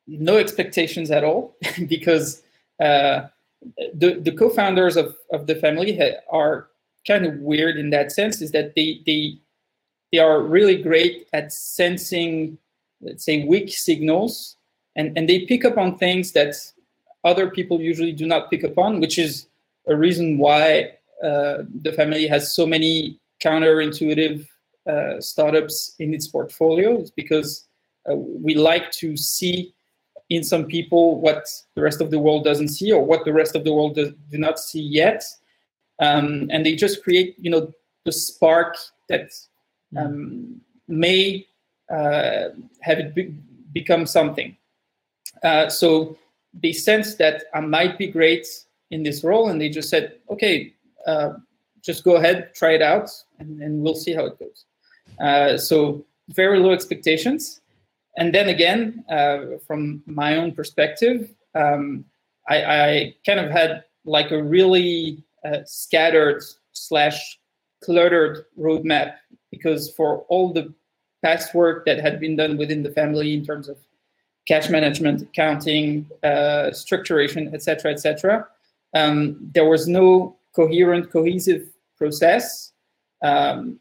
no 0.07 0.37
expectations 0.37 1.11
at 1.11 1.23
all, 1.23 1.55
because 1.87 2.43
uh, 2.79 3.27
the 3.93 4.19
the 4.21 4.31
co-founders 4.31 4.97
of, 4.97 5.15
of 5.31 5.47
the 5.47 5.55
family 5.55 5.97
ha- 5.97 6.19
are 6.29 6.67
kind 7.07 7.25
of 7.25 7.35
weird 7.39 7.77
in 7.77 7.89
that 7.91 8.11
sense. 8.11 8.41
Is 8.41 8.51
that 8.51 8.75
they 8.75 9.01
they 9.05 9.37
they 10.11 10.19
are 10.19 10.41
really 10.41 10.81
great 10.81 11.27
at 11.33 11.51
sensing 11.51 12.57
let's 13.03 13.25
say 13.25 13.43
weak 13.43 13.69
signals 13.69 14.55
and, 14.95 15.17
and 15.17 15.27
they 15.27 15.45
pick 15.45 15.65
up 15.65 15.77
on 15.77 15.97
things 15.97 16.31
that 16.31 16.55
other 17.23 17.49
people 17.49 17.81
usually 17.81 18.11
do 18.11 18.25
not 18.25 18.49
pick 18.49 18.63
up 18.63 18.77
on 18.77 18.99
which 18.99 19.17
is 19.17 19.47
a 19.87 19.95
reason 19.95 20.37
why 20.37 20.91
uh, 21.23 21.63
the 21.81 21.91
family 21.91 22.27
has 22.27 22.55
so 22.55 22.65
many 22.65 23.19
counterintuitive 23.43 24.47
uh, 24.87 25.19
startups 25.19 25.95
in 25.99 26.13
its 26.13 26.27
portfolio 26.27 27.01
is 27.01 27.11
because 27.11 27.67
uh, 28.09 28.15
we 28.15 28.55
like 28.55 28.91
to 28.91 29.15
see 29.15 29.73
in 30.29 30.43
some 30.43 30.65
people 30.65 31.19
what 31.19 31.47
the 31.75 31.81
rest 31.81 32.01
of 32.01 32.11
the 32.11 32.19
world 32.19 32.43
doesn't 32.43 32.69
see 32.69 32.91
or 32.91 33.03
what 33.03 33.23
the 33.25 33.33
rest 33.33 33.55
of 33.55 33.63
the 33.63 33.73
world 33.73 33.95
does, 33.95 34.11
do 34.31 34.37
not 34.37 34.59
see 34.59 34.81
yet 34.81 35.23
um, 35.99 36.47
and 36.51 36.65
they 36.65 36.75
just 36.75 37.03
create 37.03 37.35
you 37.39 37.49
know 37.49 37.71
the 38.05 38.11
spark 38.11 38.75
that 39.09 39.31
mm. 39.93 40.05
um, 40.05 40.61
may 40.87 41.45
uh, 41.89 42.49
have 42.81 42.99
it 42.99 43.15
be- 43.15 43.33
become 43.71 44.05
something. 44.05 44.55
Uh, 45.43 45.69
so 45.69 46.17
they 46.53 46.71
sense 46.71 47.15
that 47.15 47.45
I 47.53 47.59
might 47.59 47.97
be 47.97 48.07
great 48.07 48.47
in 48.91 49.03
this 49.03 49.23
role, 49.23 49.49
and 49.49 49.59
they 49.59 49.69
just 49.69 49.89
said, 49.89 50.19
"Okay, 50.29 50.73
uh, 51.07 51.33
just 51.83 52.03
go 52.03 52.15
ahead, 52.15 52.53
try 52.55 52.71
it 52.71 52.81
out, 52.81 53.09
and, 53.39 53.61
and 53.61 53.81
we'll 53.81 53.95
see 53.95 54.13
how 54.13 54.25
it 54.25 54.39
goes." 54.39 54.65
Uh, 55.19 55.57
so 55.57 56.05
very 56.29 56.59
low 56.59 56.71
expectations. 56.71 57.61
and 58.17 58.33
then 58.33 58.47
again, 58.49 59.03
uh, 59.09 59.57
from 59.65 60.03
my 60.05 60.37
own 60.37 60.51
perspective, 60.51 61.33
um, 61.55 62.05
I, 62.47 62.57
I, 62.63 63.15
kind 63.25 63.39
of 63.39 63.49
had 63.49 63.83
like 64.05 64.31
a 64.31 64.43
really 64.43 65.23
uh, 65.45 65.59
scattered 65.65 66.43
slash 66.73 67.39
cluttered 67.83 68.45
roadmap 68.59 69.15
because 69.51 69.91
for 69.91 70.25
all 70.29 70.53
the 70.53 70.73
past 71.23 71.53
work 71.55 71.85
that 71.85 71.99
had 71.99 72.19
been 72.19 72.35
done 72.35 72.57
within 72.57 72.83
the 72.83 72.91
family 72.91 73.33
in 73.33 73.45
terms 73.45 73.69
of 73.69 73.77
cash 74.47 74.69
management, 74.69 75.21
accounting, 75.21 76.09
uh, 76.23 76.69
structuration, 76.71 77.53
etc., 77.53 77.91
etc., 77.91 78.47
um, 78.93 79.37
there 79.53 79.65
was 79.65 79.87
no 79.87 80.35
coherent, 80.55 81.11
cohesive 81.11 81.67
process. 82.03 82.73
Um, 83.21 83.79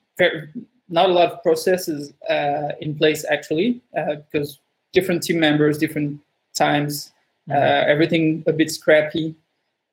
not 0.89 1.11
a 1.11 1.13
lot 1.13 1.33
of 1.33 1.43
processes 1.43 2.13
uh, 2.31 2.73
in 2.81 2.95
place 2.95 3.25
actually, 3.29 3.81
uh, 3.99 4.17
because 4.31 4.61
different 4.93 5.23
team 5.23 5.41
members, 5.41 5.79
different 5.79 6.21
times, 6.55 7.13
uh, 7.51 7.55
mm-hmm. 7.55 7.91
everything 7.91 8.45
a 8.47 8.53
bit 8.53 8.71
scrappy. 8.71 9.35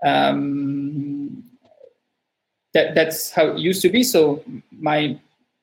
Um, 0.05 1.43
that 2.73 2.93
that's 2.93 3.31
how 3.31 3.47
it 3.47 3.57
used 3.57 3.81
to 3.81 3.89
be. 3.89 4.03
So 4.03 4.43
my 4.71 5.17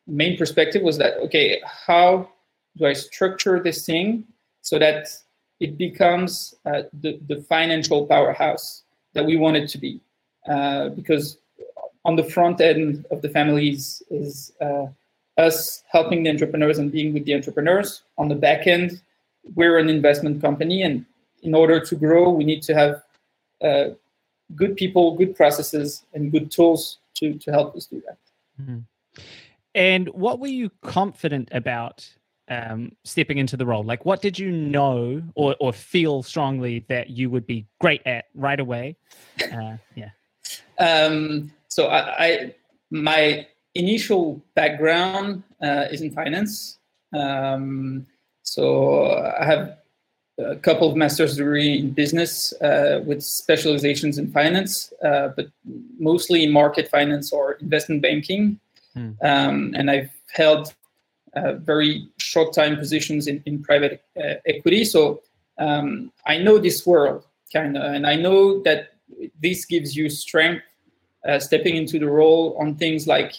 main 0.06 0.37
perspective 0.37 0.82
was 0.82 0.99
that 0.99 1.18
okay, 1.26 1.61
how 1.87 2.28
do 2.76 2.87
I 2.87 2.94
structure 2.94 3.62
this 3.62 3.87
thing 3.87 4.25
so 4.62 4.78
that 4.78 5.08
it 5.61 5.78
becomes 5.78 6.54
uh, 6.66 6.82
the 7.02 7.20
the 7.28 7.37
financial 7.42 8.06
powerhouse 8.06 8.82
that 9.14 9.25
we 9.25 9.37
want 9.37 9.56
it 9.56 9.68
to 9.68 9.78
be? 9.78 10.00
Uh, 10.49 10.88
because 10.90 11.38
on 12.06 12.14
the 12.14 12.25
front 12.25 12.60
end 12.60 13.04
of 13.10 13.20
the 13.20 13.28
families 13.28 14.02
is 14.10 14.52
uh, 14.60 14.86
us 15.36 15.82
helping 15.90 16.22
the 16.22 16.30
entrepreneurs 16.30 16.78
and 16.78 16.92
being 16.92 17.12
with 17.12 17.25
the 17.25 17.34
entrepreneurs. 17.34 18.02
On 18.16 18.28
the 18.28 18.34
back 18.34 18.66
end, 18.66 19.02
we're 19.56 19.78
an 19.78 19.88
investment 19.88 20.40
company, 20.40 20.82
and 20.82 21.04
in 21.42 21.52
order 21.54 21.78
to 21.80 21.94
grow, 21.96 22.30
we 22.30 22.44
need 22.44 22.62
to 22.62 22.75
have 22.75 23.02
uh, 23.60 23.88
good 24.54 24.76
people, 24.76 25.16
good 25.16 25.34
processes, 25.34 26.04
and 26.14 26.30
good 26.30 26.50
tools 26.50 26.98
to 27.16 27.34
to 27.34 27.50
help 27.50 27.75
us 27.76 27.86
do 27.86 28.00
that. 28.06 28.18
Mm-hmm. 28.60 28.78
And 29.75 30.08
what 30.10 30.38
were 30.38 30.46
you 30.46 30.70
confident 30.82 31.48
about 31.52 32.08
um, 32.48 32.92
stepping 33.04 33.38
into 33.38 33.56
the 33.56 33.66
role? 33.66 33.84
Like, 33.84 34.04
what 34.04 34.22
did 34.22 34.38
you 34.38 34.50
know 34.50 35.22
or, 35.34 35.56
or 35.60 35.72
feel 35.72 36.22
strongly 36.22 36.84
that 36.88 37.10
you 37.10 37.30
would 37.30 37.46
be 37.46 37.66
great 37.80 38.00
at 38.06 38.26
right 38.34 38.60
away? 38.60 38.96
Uh, 39.52 39.76
yeah. 39.94 40.10
Um, 40.78 41.52
so 41.76 41.88
I, 41.88 42.25
I, 42.25 42.54
my 42.90 43.47
initial 43.75 44.42
background 44.54 45.42
uh, 45.62 45.85
is 45.90 46.00
in 46.00 46.11
finance. 46.11 46.78
Um, 47.14 48.06
so 48.45 49.11
I 49.38 49.45
have 49.45 49.76
a 50.38 50.56
couple 50.56 50.88
of 50.90 50.97
master's 50.97 51.37
degree 51.37 51.78
in 51.78 51.90
business 51.90 52.54
uh, 52.62 53.00
with 53.04 53.23
specializations 53.23 54.16
in 54.16 54.33
finance, 54.33 54.90
uh, 55.04 55.28
but 55.37 55.49
mostly 55.99 56.45
in 56.45 56.50
market 56.50 56.88
finance 56.88 57.30
or 57.30 57.52
investment 57.61 58.00
banking. 58.00 58.59
Mm. 58.97 59.23
Um, 59.23 59.75
and 59.76 59.90
I've 59.90 60.09
held 60.33 60.73
uh, 61.35 61.52
very 61.56 62.09
short 62.16 62.54
time 62.54 62.78
positions 62.78 63.26
in, 63.26 63.42
in 63.45 63.62
private 63.62 64.02
uh, 64.16 64.37
equity. 64.47 64.87
So 64.87 65.21
um, 65.59 66.11
I 66.25 66.38
know 66.38 66.56
this 66.56 66.87
world 66.87 67.26
kind 67.52 67.76
of, 67.76 67.83
and 67.83 68.06
I 68.06 68.16
know 68.16 68.62
that 68.62 68.95
this 69.42 69.66
gives 69.66 69.95
you 69.95 70.09
strength 70.09 70.64
uh, 71.26 71.38
stepping 71.38 71.76
into 71.76 71.99
the 71.99 72.09
role 72.09 72.56
on 72.61 72.76
things 72.76 73.06
like 73.06 73.35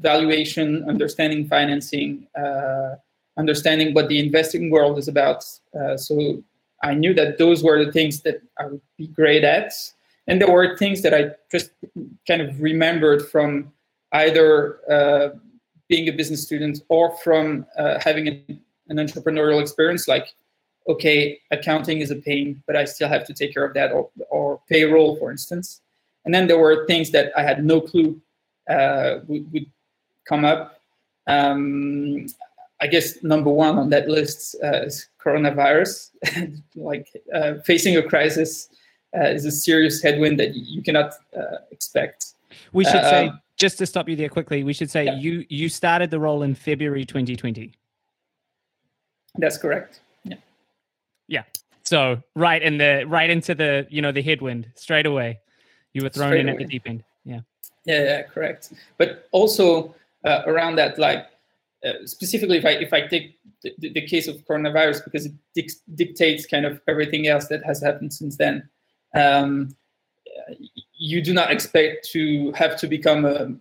valuation, 0.00 0.88
understanding 0.88 1.46
financing, 1.46 2.26
uh, 2.38 2.96
understanding 3.38 3.94
what 3.94 4.08
the 4.08 4.18
investing 4.18 4.70
world 4.70 4.98
is 4.98 5.08
about. 5.08 5.44
Uh, 5.78 5.96
so 5.96 6.42
I 6.82 6.94
knew 6.94 7.14
that 7.14 7.38
those 7.38 7.62
were 7.62 7.84
the 7.84 7.92
things 7.92 8.22
that 8.22 8.42
I 8.58 8.66
would 8.66 8.80
be 8.98 9.08
great 9.08 9.44
at. 9.44 9.72
And 10.26 10.40
there 10.40 10.50
were 10.50 10.76
things 10.76 11.02
that 11.02 11.14
I 11.14 11.30
just 11.50 11.70
kind 12.26 12.42
of 12.42 12.60
remembered 12.60 13.28
from 13.28 13.72
either 14.12 14.80
uh, 14.90 15.28
being 15.88 16.08
a 16.08 16.12
business 16.12 16.42
student 16.42 16.82
or 16.88 17.16
from 17.18 17.66
uh, 17.78 17.98
having 18.00 18.28
an, 18.28 18.60
an 18.88 18.96
entrepreneurial 18.96 19.60
experience 19.60 20.08
like 20.08 20.34
okay, 20.88 21.40
accounting 21.50 22.00
is 22.00 22.10
a 22.10 22.16
pain, 22.16 22.62
but 22.66 22.76
I 22.76 22.84
still 22.84 23.08
have 23.08 23.24
to 23.26 23.34
take 23.34 23.52
care 23.52 23.64
of 23.64 23.74
that, 23.74 23.92
or, 23.92 24.08
or 24.30 24.60
payroll, 24.68 25.16
for 25.16 25.30
instance. 25.30 25.80
And 26.26 26.34
then 26.34 26.48
there 26.48 26.58
were 26.58 26.84
things 26.86 27.12
that 27.12 27.32
I 27.36 27.42
had 27.42 27.64
no 27.64 27.80
clue 27.80 28.20
uh, 28.68 29.20
would, 29.26 29.50
would, 29.52 29.66
come 30.28 30.44
up. 30.44 30.80
Um, 31.28 32.26
I 32.80 32.88
guess 32.88 33.22
number 33.22 33.48
one 33.48 33.78
on 33.78 33.90
that 33.90 34.08
list 34.08 34.56
uh, 34.60 34.82
is 34.82 35.08
coronavirus. 35.24 36.10
like 36.74 37.08
uh, 37.32 37.54
facing 37.64 37.96
a 37.96 38.02
crisis 38.02 38.68
uh, 39.16 39.28
is 39.28 39.44
a 39.44 39.52
serious 39.52 40.02
headwind 40.02 40.40
that 40.40 40.56
you 40.56 40.82
cannot 40.82 41.14
uh, 41.36 41.58
expect. 41.70 42.34
We 42.72 42.84
should 42.84 43.04
say, 43.04 43.28
um, 43.28 43.40
just 43.56 43.78
to 43.78 43.86
stop 43.86 44.08
you 44.08 44.16
there 44.16 44.28
quickly, 44.28 44.64
we 44.64 44.72
should 44.72 44.90
say 44.90 45.04
yeah. 45.04 45.16
you 45.16 45.46
you 45.48 45.68
started 45.68 46.10
the 46.10 46.18
role 46.18 46.42
in 46.42 46.56
February 46.56 47.04
2020. 47.04 47.72
That's 49.38 49.58
correct. 49.58 50.00
Yeah. 50.24 50.36
Yeah. 51.28 51.42
So 51.84 52.20
right 52.34 52.60
in 52.60 52.78
the 52.78 53.04
right 53.06 53.30
into 53.30 53.54
the 53.54 53.86
you 53.90 54.02
know 54.02 54.10
the 54.10 54.22
headwind 54.22 54.72
straight 54.74 55.06
away. 55.06 55.38
You 55.96 56.02
were 56.02 56.10
thrown 56.10 56.28
straight 56.28 56.40
in 56.42 56.50
away. 56.50 56.62
at 56.62 56.68
the 56.68 56.72
deep 56.74 56.82
end. 56.84 57.02
Yeah. 57.24 57.40
Yeah, 57.86 58.04
yeah 58.04 58.22
correct. 58.24 58.70
But 58.98 59.28
also 59.32 59.94
uh, 60.26 60.42
around 60.46 60.76
that, 60.76 60.98
like 60.98 61.26
uh, 61.82 62.04
specifically, 62.04 62.58
if 62.58 62.66
I 62.66 62.72
if 62.72 62.92
I 62.92 63.06
take 63.06 63.38
the, 63.62 63.72
the 63.78 64.02
case 64.02 64.28
of 64.28 64.36
coronavirus 64.46 65.04
because 65.04 65.24
it 65.24 65.32
dic- 65.54 65.80
dictates 65.94 66.44
kind 66.44 66.66
of 66.66 66.82
everything 66.86 67.28
else 67.28 67.48
that 67.48 67.64
has 67.64 67.82
happened 67.82 68.12
since 68.12 68.36
then. 68.36 68.68
Um, 69.14 69.74
you 70.98 71.22
do 71.22 71.32
not 71.32 71.50
expect 71.50 72.06
to 72.10 72.52
have 72.52 72.76
to 72.80 72.86
become 72.86 73.24
an 73.24 73.58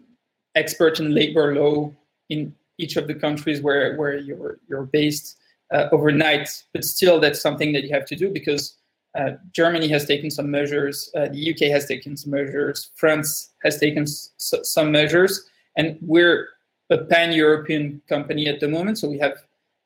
expert 0.55 0.99
in 0.99 1.15
labor 1.15 1.55
law 1.55 1.89
in 2.27 2.53
each 2.77 2.97
of 2.97 3.07
the 3.07 3.15
countries 3.15 3.61
where 3.61 3.95
where 3.95 4.17
you're 4.17 4.59
you're 4.67 4.83
based 4.83 5.37
uh, 5.71 5.87
overnight, 5.93 6.49
but 6.73 6.83
still 6.83 7.17
that's 7.21 7.39
something 7.39 7.71
that 7.71 7.85
you 7.85 7.93
have 7.93 8.05
to 8.07 8.17
do 8.17 8.29
because 8.29 8.75
uh, 9.15 9.31
Germany 9.53 9.87
has 9.87 10.05
taken 10.05 10.29
some 10.29 10.49
measures, 10.51 11.09
uh, 11.15 11.27
the 11.27 11.51
UK 11.51 11.71
has 11.71 11.85
taken 11.85 12.17
some 12.17 12.31
measures, 12.31 12.89
France 12.95 13.53
has 13.63 13.79
taken 13.79 14.03
s- 14.03 14.33
some 14.37 14.91
measures, 14.91 15.49
and 15.77 15.97
we're 16.01 16.49
a 16.89 16.97
pan-European 16.97 18.01
company 18.07 18.47
at 18.47 18.59
the 18.59 18.67
moment, 18.67 18.97
so 18.97 19.07
we 19.07 19.17
have 19.17 19.37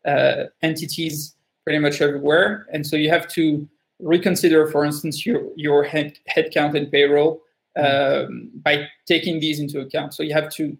uh, 0.05 0.45
entities 0.62 1.36
pretty 1.63 1.79
much 1.79 2.01
everywhere, 2.01 2.67
and 2.74 2.86
so 2.86 2.95
you 2.95 3.09
have 3.09 3.27
to 3.29 3.67
reconsider, 4.00 4.67
for 4.67 4.86
instance, 4.86 5.25
your 5.25 5.43
your 5.55 5.83
head 5.83 6.17
headcount 6.36 6.75
and 6.75 6.91
payroll 6.91 7.41
um, 7.75 8.50
by 8.63 8.88
taking 9.05 9.39
these 9.39 9.59
into 9.59 9.79
account. 9.79 10.13
So 10.13 10.24
you 10.24 10.33
have 10.33 10.50
to 10.53 10.77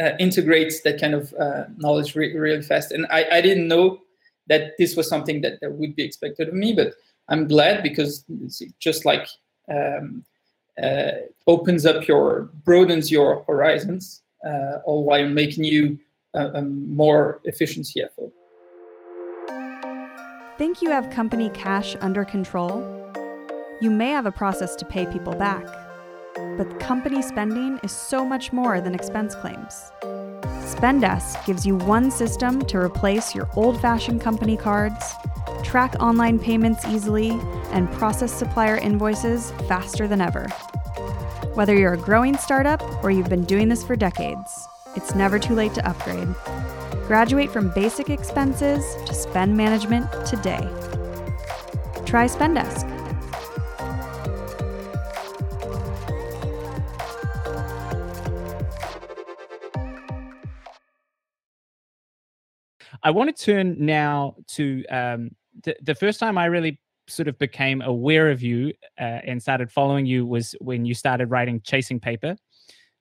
uh, 0.00 0.10
integrates 0.18 0.82
that 0.82 1.00
kind 1.00 1.14
of 1.14 1.32
uh, 1.34 1.64
knowledge 1.76 2.14
re- 2.14 2.36
really 2.36 2.62
fast. 2.62 2.92
And 2.92 3.06
I, 3.10 3.26
I 3.30 3.40
didn't 3.40 3.68
know 3.68 4.00
that 4.48 4.72
this 4.78 4.96
was 4.96 5.08
something 5.08 5.40
that, 5.42 5.60
that 5.60 5.72
would 5.72 5.94
be 5.96 6.04
expected 6.04 6.48
of 6.48 6.54
me, 6.54 6.72
but 6.72 6.94
I'm 7.28 7.48
glad 7.48 7.82
because 7.82 8.24
it's 8.42 8.62
just 8.78 9.04
like 9.04 9.26
um, 9.70 10.24
uh, 10.82 11.12
opens 11.46 11.86
up 11.86 12.06
your, 12.06 12.50
broadens 12.64 13.10
your 13.10 13.44
horizons, 13.44 14.22
uh, 14.46 14.78
all 14.84 15.04
while 15.04 15.28
making 15.28 15.64
you 15.64 15.98
a, 16.34 16.46
a 16.52 16.62
more 16.62 17.40
efficient 17.44 17.86
CFO. 17.86 18.30
Think 20.58 20.82
you 20.82 20.90
have 20.90 21.10
company 21.10 21.50
cash 21.50 21.96
under 22.00 22.24
control? 22.24 22.82
You 23.80 23.90
may 23.90 24.10
have 24.10 24.26
a 24.26 24.32
process 24.32 24.76
to 24.76 24.84
pay 24.84 25.06
people 25.06 25.34
back 25.34 25.66
but 26.56 26.80
company 26.80 27.22
spending 27.22 27.78
is 27.82 27.92
so 27.92 28.24
much 28.24 28.52
more 28.52 28.80
than 28.80 28.94
expense 28.94 29.34
claims. 29.34 29.90
Spendesk 30.74 31.46
gives 31.46 31.64
you 31.64 31.76
one 31.76 32.10
system 32.10 32.60
to 32.66 32.78
replace 32.78 33.34
your 33.34 33.48
old 33.54 33.80
fashioned 33.80 34.20
company 34.20 34.56
cards, 34.56 35.14
track 35.62 35.94
online 36.00 36.38
payments 36.38 36.84
easily, 36.86 37.30
and 37.70 37.90
process 37.92 38.32
supplier 38.32 38.76
invoices 38.76 39.52
faster 39.68 40.08
than 40.08 40.20
ever. 40.20 40.48
Whether 41.54 41.76
you're 41.76 41.92
a 41.92 41.98
growing 41.98 42.36
startup 42.36 42.82
or 43.04 43.12
you've 43.12 43.28
been 43.28 43.44
doing 43.44 43.68
this 43.68 43.84
for 43.84 43.94
decades, 43.94 44.68
it's 44.96 45.14
never 45.14 45.38
too 45.38 45.54
late 45.54 45.74
to 45.74 45.88
upgrade. 45.88 46.34
Graduate 47.06 47.50
from 47.50 47.72
basic 47.74 48.10
expenses 48.10 48.96
to 49.06 49.14
spend 49.14 49.56
management 49.56 50.10
today. 50.26 50.68
Try 52.04 52.26
Spendesk. 52.26 52.93
I 63.04 63.10
want 63.10 63.36
to 63.36 63.44
turn 63.44 63.76
now 63.78 64.34
to 64.48 64.84
um, 64.86 65.30
the, 65.62 65.76
the 65.82 65.94
first 65.94 66.18
time 66.18 66.38
I 66.38 66.46
really 66.46 66.80
sort 67.06 67.28
of 67.28 67.38
became 67.38 67.82
aware 67.82 68.30
of 68.30 68.42
you 68.42 68.72
uh, 68.98 69.20
and 69.24 69.40
started 69.40 69.70
following 69.70 70.06
you 70.06 70.26
was 70.26 70.54
when 70.60 70.86
you 70.86 70.94
started 70.94 71.30
writing 71.30 71.60
Chasing 71.60 72.00
Paper. 72.00 72.36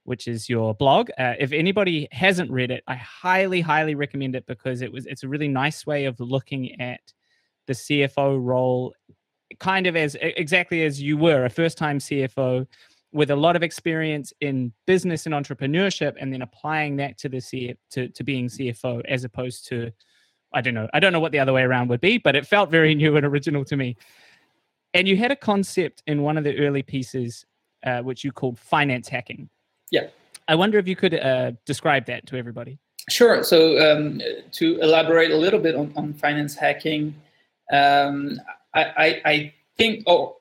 which 0.04 0.28
is 0.28 0.50
your 0.50 0.74
blog. 0.76 1.10
Uh, 1.18 1.34
if 1.40 1.52
anybody 1.52 2.08
hasn't 2.12 2.52
read 2.52 2.72
it, 2.72 2.84
I 2.88 2.96
highly, 2.96 3.62
highly 3.62 3.96
recommend 3.96 4.36
it 4.36 4.46
because 4.46 4.82
it 4.82 4.92
was 4.92 5.06
it's 5.06 5.24
a 5.24 5.28
really 5.28 5.48
nice 5.48 5.86
way 5.86 6.06
of 6.06 6.20
looking 6.20 6.80
at 6.82 7.00
the 7.68 7.74
CFO 7.74 8.38
role, 8.44 8.94
kind 9.60 9.88
of 9.88 9.96
as 9.96 10.16
exactly 10.20 10.84
as 10.84 11.02
you 11.02 11.18
were 11.18 11.46
a 11.46 11.50
first 11.50 11.78
time 11.78 12.00
CFO 12.00 12.68
with 13.14 13.30
a 13.30 13.36
lot 13.36 13.56
of 13.56 13.64
experience 13.64 14.34
in 14.42 14.74
business 14.86 15.26
and 15.26 15.34
entrepreneurship, 15.34 16.16
and 16.20 16.34
then 16.34 16.42
applying 16.42 16.98
that 16.98 17.18
to 17.20 17.30
the 17.30 17.40
C 17.40 17.76
to, 17.92 18.10
to 18.10 18.24
being 18.24 18.48
CFO 18.48 19.04
as 19.06 19.24
opposed 19.24 19.68
to 19.68 19.92
I 20.54 20.62
don't 20.62 20.74
know 20.74 20.88
I 20.94 21.00
don't 21.00 21.14
know 21.14 21.20
what 21.20 21.32
the 21.32 21.40
other 21.40 21.54
way 21.54 21.64
around 21.64 21.90
would 21.90 22.02
be, 22.02 22.18
but 22.18 22.36
it 22.36 22.46
felt 22.46 22.70
very 22.70 22.96
new 23.04 23.16
and 23.16 23.26
original 23.26 23.64
to 23.66 23.78
me. 23.78 23.96
And 24.94 25.08
you 25.08 25.18
had 25.18 25.32
a 25.32 25.36
concept 25.36 26.04
in 26.06 26.22
one 26.22 26.38
of 26.38 26.44
the 26.44 26.58
early 26.60 26.84
pieces, 26.84 27.46
uh, 27.84 28.02
which 28.02 28.24
you 28.24 28.32
called 28.32 28.60
finance 28.60 29.08
hacking. 29.08 29.50
Yeah. 29.90 30.08
I 30.48 30.56
wonder 30.56 30.78
if 30.78 30.88
you 30.88 30.96
could 30.96 31.16
uh, 31.16 31.54
describe 31.66 32.06
that 32.08 32.28
to 32.28 32.38
everybody. 32.38 32.78
Sure. 33.10 33.44
So 33.44 33.80
um, 33.80 34.22
to 34.54 34.80
elaborate 34.80 35.32
a 35.32 35.38
little 35.38 35.60
bit 35.60 35.76
on, 35.76 35.94
on 35.96 36.14
finance 36.14 36.56
hacking, 36.56 37.16
um, 37.72 38.40
I, 38.74 38.84
I, 38.84 39.22
I, 39.26 39.54
think, 39.78 40.04
oh, 40.06 40.38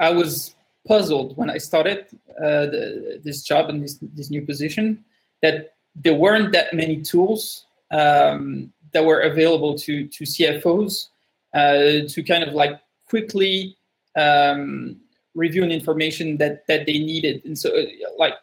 I 0.00 0.10
was 0.10 0.55
puzzled 0.86 1.36
when 1.36 1.50
I 1.50 1.58
started 1.58 2.06
uh, 2.38 2.66
the, 2.66 3.20
this 3.22 3.42
job 3.42 3.68
and 3.68 3.82
this, 3.82 3.98
this 4.14 4.30
new 4.30 4.42
position 4.42 5.04
that 5.42 5.74
there 5.94 6.14
weren't 6.14 6.52
that 6.52 6.74
many 6.74 7.02
tools 7.02 7.66
um, 7.90 8.72
that 8.92 9.04
were 9.04 9.20
available 9.20 9.76
to, 9.78 10.06
to 10.08 10.24
CFOs 10.24 11.08
uh, 11.54 12.06
to 12.08 12.22
kind 12.22 12.44
of 12.44 12.54
like 12.54 12.80
quickly 13.08 13.76
um, 14.16 14.96
review 15.34 15.62
an 15.62 15.70
information 15.70 16.36
that, 16.38 16.66
that 16.66 16.86
they 16.86 16.98
needed. 16.98 17.44
And 17.44 17.58
so, 17.58 17.70
uh, 17.70 17.84
like, 18.18 18.34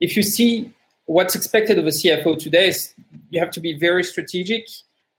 if 0.00 0.16
you 0.16 0.22
see 0.22 0.72
what's 1.06 1.34
expected 1.34 1.78
of 1.78 1.86
a 1.86 1.90
CFO 1.90 2.38
today 2.38 2.68
is 2.68 2.94
you 3.30 3.40
have 3.40 3.50
to 3.50 3.60
be 3.60 3.74
very 3.74 4.04
strategic, 4.04 4.66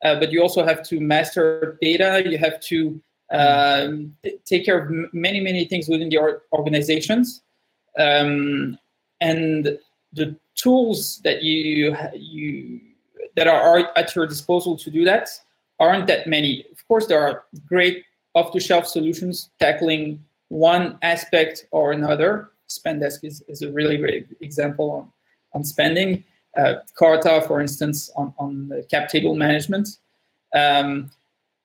uh, 0.04 0.20
but 0.20 0.32
you 0.32 0.42
also 0.42 0.66
have 0.66 0.84
to 0.84 1.00
master 1.00 1.78
data. 1.82 2.24
You 2.26 2.38
have 2.38 2.60
to 2.62 3.02
um, 3.34 4.16
take 4.46 4.66
care 4.66 4.80
of 4.80 5.14
many, 5.14 5.40
many 5.40 5.66
things 5.66 5.88
within 5.90 6.10
the 6.10 6.40
organizations. 6.52 7.42
Um, 8.00 8.78
and 9.20 9.78
the 10.14 10.36
tools 10.56 11.20
that 11.24 11.44
you 11.44 11.96
you 12.14 12.80
that 13.36 13.48
are 13.48 13.92
at 13.96 14.16
your 14.16 14.28
disposal 14.28 14.78
to 14.78 14.90
do 14.92 15.04
that 15.06 15.30
aren't 15.80 16.08
that 16.08 16.28
many. 16.28 16.66
Of 16.72 16.88
course, 16.88 17.08
there 17.08 17.20
are 17.20 17.46
great 17.68 18.06
off-the-shelf 18.36 18.86
solutions 18.88 19.50
tackling 19.60 20.24
one 20.50 20.98
aspect 21.02 21.66
or 21.72 21.92
another. 21.92 22.52
Spendesk 22.70 23.24
is, 23.24 23.44
is 23.48 23.62
a 23.62 23.72
really 23.72 23.98
great 23.98 24.28
example 24.42 24.92
on, 24.92 25.12
on 25.54 25.64
spending. 25.64 26.24
Uh, 26.56 26.76
Carta, 26.96 27.44
for 27.48 27.60
instance, 27.62 28.12
on, 28.16 28.34
on 28.38 28.72
cap 28.90 29.10
table 29.10 29.36
management. 29.36 29.98
Um, 30.56 31.10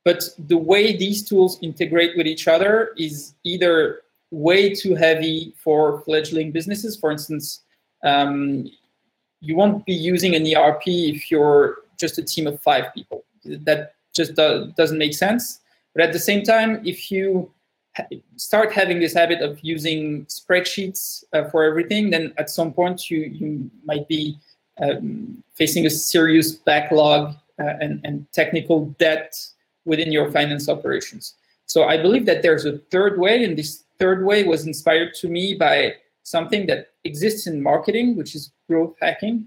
but 0.04 0.24
the 0.38 0.56
way 0.56 0.96
these 0.96 1.22
tools 1.22 1.58
integrate 1.62 2.16
with 2.16 2.26
each 2.26 2.48
other 2.48 2.92
is 2.96 3.34
either 3.44 4.02
way 4.30 4.74
too 4.74 4.94
heavy 4.94 5.54
for 5.56 6.00
fledgling 6.02 6.52
businesses. 6.52 6.96
For 6.96 7.10
instance, 7.10 7.62
um, 8.04 8.70
you 9.40 9.56
won't 9.56 9.84
be 9.86 9.94
using 9.94 10.34
an 10.34 10.46
ERP 10.46 10.82
if 10.86 11.30
you're 11.30 11.78
just 11.98 12.18
a 12.18 12.22
team 12.22 12.46
of 12.46 12.60
five 12.62 12.92
people. 12.94 13.24
That 13.44 13.94
just 14.14 14.34
do- 14.34 14.72
doesn't 14.76 14.98
make 14.98 15.14
sense. 15.14 15.60
But 15.94 16.04
at 16.04 16.12
the 16.12 16.18
same 16.18 16.42
time, 16.42 16.86
if 16.86 17.10
you 17.10 17.50
start 18.36 18.72
having 18.72 19.00
this 19.00 19.14
habit 19.14 19.40
of 19.40 19.58
using 19.62 20.24
spreadsheets 20.26 21.24
uh, 21.32 21.44
for 21.44 21.64
everything, 21.64 22.10
then 22.10 22.32
at 22.38 22.50
some 22.50 22.72
point 22.72 23.10
you, 23.10 23.20
you 23.20 23.70
might 23.84 24.06
be 24.08 24.38
um, 24.80 25.42
facing 25.54 25.86
a 25.86 25.90
serious 25.90 26.52
backlog 26.52 27.34
uh, 27.58 27.74
and, 27.80 28.00
and 28.04 28.30
technical 28.32 28.86
debt 28.98 29.36
within 29.88 30.12
your 30.12 30.30
finance 30.30 30.68
operations. 30.68 31.34
So 31.66 31.84
I 31.84 31.96
believe 31.96 32.26
that 32.26 32.42
there's 32.42 32.66
a 32.66 32.78
third 32.92 33.18
way, 33.18 33.42
and 33.42 33.58
this 33.58 33.84
third 33.98 34.24
way 34.24 34.44
was 34.44 34.66
inspired 34.66 35.14
to 35.14 35.28
me 35.28 35.54
by 35.54 35.94
something 36.22 36.66
that 36.66 36.88
exists 37.04 37.46
in 37.46 37.62
marketing, 37.62 38.16
which 38.16 38.34
is 38.34 38.52
growth 38.68 38.94
hacking. 39.00 39.46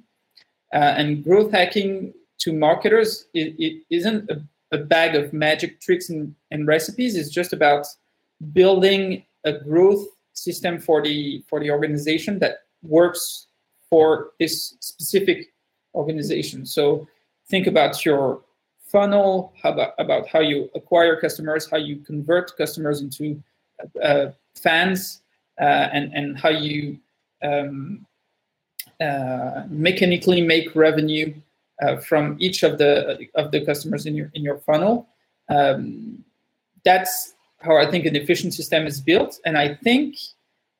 Uh, 0.73 0.93
and 0.97 1.23
growth 1.23 1.51
hacking 1.51 2.13
to 2.39 2.53
marketers 2.53 3.25
it, 3.33 3.55
it 3.59 3.83
isn't 3.89 4.29
a, 4.31 4.41
a, 4.71 4.77
bag 4.77 5.15
of 5.15 5.33
magic 5.33 5.81
tricks 5.81 6.09
and, 6.09 6.33
and 6.49 6.65
recipes. 6.65 7.15
It's 7.15 7.29
just 7.29 7.51
about 7.51 7.85
building 8.53 9.23
a 9.43 9.51
growth 9.51 10.07
system 10.33 10.79
for 10.79 11.01
the 11.01 11.43
for 11.49 11.59
the 11.59 11.69
organization 11.69 12.39
that 12.39 12.59
works 12.81 13.47
for 13.89 14.31
this 14.39 14.75
specific 14.79 15.53
organization. 15.93 16.65
So 16.65 17.07
think 17.49 17.67
about 17.67 18.05
your 18.05 18.41
funnel, 18.91 19.53
about, 19.63 19.93
about 19.97 20.27
how 20.27 20.39
you 20.39 20.69
acquire 20.75 21.19
customers, 21.19 21.69
how 21.69 21.77
you 21.77 21.97
convert 21.97 22.55
customers 22.57 23.01
into 23.01 23.41
uh, 24.03 24.27
fans, 24.55 25.21
uh, 25.59 25.89
and 25.93 26.13
and 26.13 26.37
how 26.37 26.49
you 26.49 26.97
um, 27.43 28.05
uh, 28.99 29.63
mechanically 29.69 30.41
make 30.41 30.75
revenue 30.75 31.33
uh, 31.81 31.97
from 31.97 32.35
each 32.39 32.63
of 32.63 32.77
the 32.77 33.27
of 33.35 33.51
the 33.51 33.65
customers 33.65 34.05
in 34.05 34.15
your 34.15 34.29
in 34.33 34.43
your 34.43 34.59
funnel. 34.59 35.07
Um, 35.49 36.23
that's 36.83 37.33
how 37.61 37.77
I 37.77 37.89
think 37.89 38.05
an 38.05 38.15
efficient 38.15 38.53
system 38.53 38.85
is 38.85 38.99
built. 38.99 39.39
And 39.45 39.57
I 39.57 39.75
think 39.75 40.15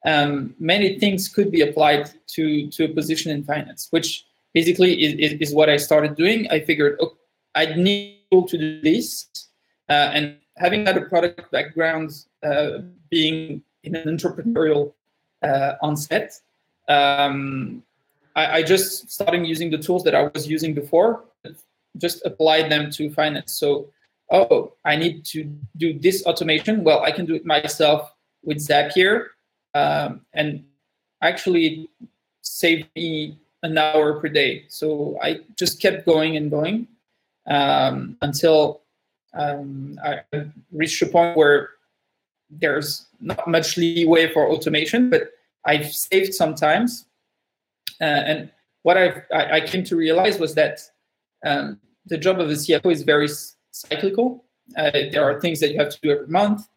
um, 0.06 0.56
many 0.60 1.00
things 1.00 1.28
could 1.28 1.52
be 1.52 1.62
applied 1.62 2.10
to, 2.28 2.68
to 2.70 2.86
a 2.86 2.90
position 2.90 3.32
in 3.32 3.44
finance, 3.44 3.88
which 3.92 4.26
basically 4.54 4.94
is, 5.04 5.34
is, 5.40 5.54
what 5.54 5.70
I 5.70 5.78
started 5.78 6.16
doing. 6.16 6.50
I 6.50 6.60
figured 6.60 6.98
oh, 7.02 7.16
I 7.56 7.66
need 7.66 8.20
to 8.32 8.58
do 8.58 8.82
this. 8.82 9.28
Uh, 9.90 10.12
and 10.14 10.38
having 10.58 10.86
had 10.86 10.98
a 10.98 11.02
product 11.02 11.52
background, 11.52 12.26
uh, 12.44 12.80
being 13.10 13.62
in 13.84 13.96
an 13.96 14.18
entrepreneurial 14.18 14.94
uh, 15.42 15.74
onset, 15.82 16.40
um, 16.88 17.84
I, 18.36 18.60
I, 18.60 18.64
just 18.64 19.12
started 19.12 19.46
using 19.46 19.70
the 19.70 19.78
tools 19.78 20.04
that 20.04 20.16
I 20.16 20.24
was 20.24 20.48
using 20.48 20.74
before, 20.74 21.26
just 21.98 22.26
applied 22.26 22.72
them 22.72 22.90
to 22.92 23.10
finance. 23.12 23.54
So 23.54 23.92
oh, 24.32 24.74
I 24.86 24.96
need 24.96 25.26
to 25.26 25.44
do 25.78 25.98
this 25.98 26.26
automation. 26.26 26.84
Well, 26.84 27.02
I 27.02 27.12
can 27.12 27.26
do 27.26 27.36
it 27.36 27.46
myself 27.46 28.14
with 28.44 28.58
Zapier. 28.58 29.28
Um, 29.74 30.22
and 30.34 30.66
actually 31.22 31.90
saved 32.42 32.88
me 32.96 33.38
an 33.64 33.78
hour 33.78 34.20
per 34.20 34.28
day. 34.28 34.66
So 34.68 35.18
I 35.22 35.42
just 35.58 35.82
kept 35.82 36.06
going 36.06 36.36
and 36.36 36.50
going 36.50 36.88
um, 37.48 38.18
until 38.22 38.82
um, 39.34 40.00
I 40.04 40.22
reached 40.72 41.02
a 41.02 41.08
point 41.08 41.38
where 41.38 41.70
there's 42.50 43.08
not 43.20 43.48
much 43.48 43.78
leeway 43.78 44.32
for 44.32 44.50
automation, 44.50 45.10
but 45.10 45.32
I've 45.66 45.92
saved 45.94 46.34
sometimes. 46.34 47.06
Uh, 48.00 48.04
and 48.04 48.52
what 48.84 48.98
I've, 48.98 49.22
I, 49.34 49.52
I, 49.52 49.62
came 49.62 49.84
to 49.86 49.96
realize 49.96 50.40
was 50.40 50.56
that 50.56 50.82
um, 51.46 51.80
the 52.08 52.18
job 52.18 52.40
of 52.40 52.50
a 52.50 52.54
CFO 52.54 52.92
is 52.92 53.04
very 53.04 53.30
cyclical. 53.72 54.44
Uh, 54.76 54.92
there 55.12 55.24
are 55.24 55.40
things 55.40 55.60
that 55.60 55.72
you 55.72 55.80
have 55.80 55.90
to 55.90 56.00
do 56.02 56.12
every 56.12 56.28
month, 56.28 56.68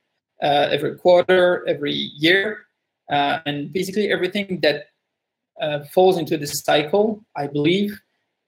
uh, 0.43 0.69
every 0.71 0.97
quarter, 0.97 1.67
every 1.67 1.93
year, 1.93 2.67
uh, 3.11 3.39
and 3.47 3.73
basically 3.73 4.11
everything 4.11 4.61
that 4.61 4.89
uh, 5.61 5.85
falls 5.93 6.19
into 6.19 6.37
this 6.37 6.61
cycle, 6.61 7.25
I 7.37 7.47
believe, 7.47 8.01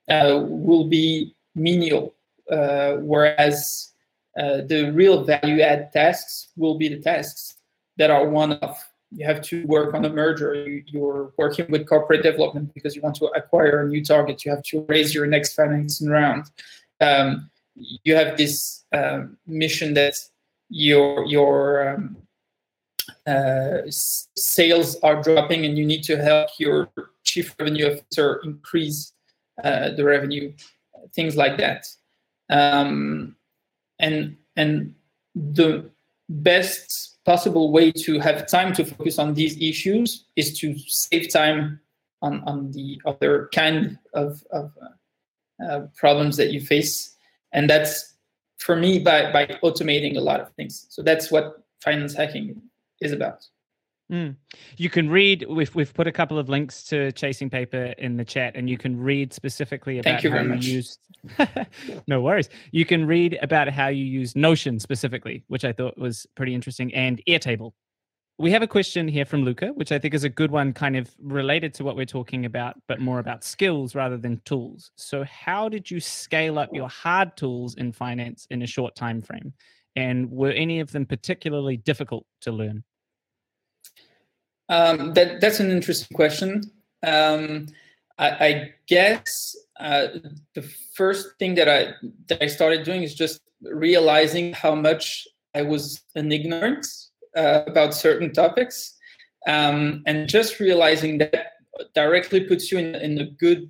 uh, 0.09 0.43
will 0.45 0.85
be 0.85 1.35
menial. 1.57 2.13
Uh, 2.49 2.93
whereas 3.01 3.91
the 4.35 4.91
real 4.93 5.23
value 5.23 5.61
add 5.61 5.91
tasks 5.91 6.49
will 6.55 6.77
be 6.77 6.87
the 6.87 7.01
tasks 7.01 7.55
that 7.97 8.09
are 8.09 8.29
one-off. 8.29 8.89
You 9.11 9.25
have 9.25 9.41
to 9.43 9.65
work 9.65 9.93
on 9.93 10.05
a 10.05 10.09
merger. 10.09 10.53
You're 10.87 11.31
working 11.37 11.65
with 11.69 11.87
corporate 11.87 12.23
development 12.23 12.73
because 12.73 12.95
you 12.95 13.01
want 13.01 13.15
to 13.15 13.25
acquire 13.27 13.81
a 13.81 13.87
new 13.87 14.03
target. 14.03 14.43
You 14.45 14.51
have 14.51 14.63
to 14.63 14.85
raise 14.89 15.15
your 15.15 15.25
next 15.25 15.53
financing 15.53 16.09
round. 16.09 16.45
Um, 16.99 17.49
you 18.03 18.15
have 18.15 18.37
this 18.37 18.83
um, 18.93 19.37
mission 19.45 19.93
that 19.93 20.15
your 20.69 21.25
your 21.25 21.89
um, 21.89 22.17
uh, 23.25 23.81
sales 23.87 24.97
are 25.03 25.21
dropping 25.21 25.65
and 25.65 25.77
you 25.77 25.85
need 25.85 26.03
to 26.03 26.17
help 26.17 26.49
your 26.57 26.89
chief 27.23 27.55
revenue 27.59 27.93
officer 27.93 28.41
increase 28.43 29.13
uh, 29.63 29.89
the 29.91 30.03
revenue 30.03 30.51
things 31.13 31.35
like 31.35 31.57
that. 31.57 31.85
Um, 32.49 33.35
and 33.99 34.37
and 34.55 34.95
the 35.35 35.89
best 36.29 37.17
possible 37.25 37.71
way 37.71 37.91
to 37.91 38.19
have 38.19 38.47
time 38.47 38.73
to 38.73 38.85
focus 38.85 39.19
on 39.19 39.33
these 39.33 39.59
issues 39.61 40.25
is 40.35 40.57
to 40.59 40.75
save 40.87 41.31
time 41.31 41.79
on, 42.21 42.41
on 42.45 42.71
the 42.71 42.99
other 43.05 43.49
kind 43.53 43.97
of, 44.13 44.43
of 44.51 44.71
uh, 44.81 45.63
uh, 45.63 45.87
problems 45.95 46.37
that 46.37 46.51
you 46.51 46.61
face. 46.61 47.15
And 47.51 47.69
that's 47.69 48.13
for 48.57 48.75
me 48.75 48.99
by 48.99 49.31
by 49.31 49.45
automating 49.63 50.17
a 50.17 50.21
lot 50.21 50.39
of 50.39 50.51
things. 50.53 50.87
So 50.89 51.01
that's 51.01 51.31
what 51.31 51.63
finance 51.81 52.13
hacking 52.13 52.61
is 53.01 53.11
about 53.11 53.45
Mm. 54.11 54.35
You 54.77 54.89
can 54.89 55.09
read. 55.09 55.45
We've 55.49 55.73
we've 55.75 55.93
put 55.93 56.07
a 56.07 56.11
couple 56.11 56.39
of 56.39 56.47
links 56.47 56.83
to 56.85 57.11
Chasing 57.11 57.49
Paper 57.49 57.93
in 57.97 58.15
the 58.15 58.23
chat, 58.23 58.55
and 58.55 58.69
you 58.69 58.77
can 58.77 58.97
read 58.97 59.33
specifically 59.33 59.99
about 59.99 60.21
Thank 60.21 60.23
you 60.23 60.31
how 60.31 60.41
you 60.41 60.49
much. 60.49 60.65
used. 60.65 60.99
no 62.07 62.21
worries. 62.21 62.49
You 62.71 62.85
can 62.85 63.05
read 63.05 63.37
about 63.41 63.67
how 63.67 63.87
you 63.87 64.05
use 64.05 64.35
Notion 64.35 64.79
specifically, 64.79 65.43
which 65.47 65.65
I 65.65 65.73
thought 65.73 65.97
was 65.97 66.25
pretty 66.35 66.55
interesting, 66.55 66.93
and 66.93 67.21
Airtable. 67.27 67.73
We 68.39 68.51
have 68.51 68.61
a 68.61 68.67
question 68.67 69.07
here 69.07 69.25
from 69.25 69.43
Luca, 69.43 69.69
which 69.69 69.91
I 69.91 69.97
think 69.97 70.13
is 70.13 70.23
a 70.23 70.29
good 70.29 70.51
one, 70.51 70.71
kind 70.71 70.95
of 70.95 71.13
related 71.19 71.73
to 71.75 71.83
what 71.83 71.95
we're 71.95 72.05
talking 72.05 72.45
about, 72.45 72.75
but 72.87 73.01
more 73.01 73.17
about 73.17 73.43
skills 73.43 73.95
rather 73.95 74.15
than 74.15 74.39
tools. 74.45 74.91
So, 74.95 75.25
how 75.25 75.67
did 75.67 75.89
you 75.89 75.99
scale 75.99 76.59
up 76.59 76.69
your 76.71 76.87
hard 76.87 77.35
tools 77.35 77.75
in 77.75 77.91
finance 77.91 78.47
in 78.51 78.61
a 78.61 78.67
short 78.67 78.95
time 78.95 79.21
frame, 79.21 79.53
and 79.97 80.31
were 80.31 80.51
any 80.51 80.79
of 80.79 80.91
them 80.91 81.05
particularly 81.05 81.75
difficult 81.75 82.25
to 82.41 82.51
learn? 82.53 82.83
Um, 84.69 85.13
that 85.13 85.41
that's 85.41 85.59
an 85.59 85.71
interesting 85.71 86.15
question. 86.15 86.63
Um, 87.05 87.67
I, 88.17 88.29
I 88.29 88.73
guess 88.87 89.55
uh, 89.79 90.07
the 90.55 90.63
first 90.95 91.27
thing 91.39 91.55
that 91.55 91.69
I 91.69 91.93
that 92.27 92.41
I 92.41 92.47
started 92.47 92.83
doing 92.83 93.03
is 93.03 93.15
just 93.15 93.41
realizing 93.61 94.53
how 94.53 94.75
much 94.75 95.27
I 95.55 95.61
was 95.61 96.03
an 96.15 96.31
ignorant 96.31 96.85
uh, 97.35 97.63
about 97.67 97.93
certain 97.93 98.33
topics, 98.33 98.95
um, 99.47 100.03
and 100.05 100.27
just 100.27 100.59
realizing 100.59 101.19
that 101.19 101.53
directly 101.93 102.41
puts 102.41 102.71
you 102.71 102.79
in, 102.79 102.95
in 102.95 103.19
a 103.19 103.25
good 103.25 103.69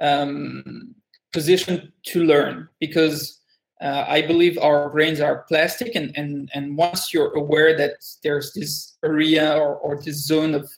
um, 0.00 0.94
position 1.32 1.92
to 2.06 2.24
learn 2.24 2.68
because 2.80 3.40
uh, 3.80 4.04
I 4.06 4.22
believe 4.22 4.56
our 4.58 4.88
brains 4.90 5.20
are 5.20 5.44
plastic, 5.48 5.94
and, 5.94 6.16
and, 6.16 6.50
and 6.54 6.76
once 6.76 7.12
you're 7.12 7.34
aware 7.34 7.76
that 7.76 7.96
there's 8.22 8.52
this 8.52 8.96
area 9.04 9.56
or, 9.56 9.76
or 9.76 10.00
this 10.00 10.26
zone 10.26 10.54
of 10.54 10.70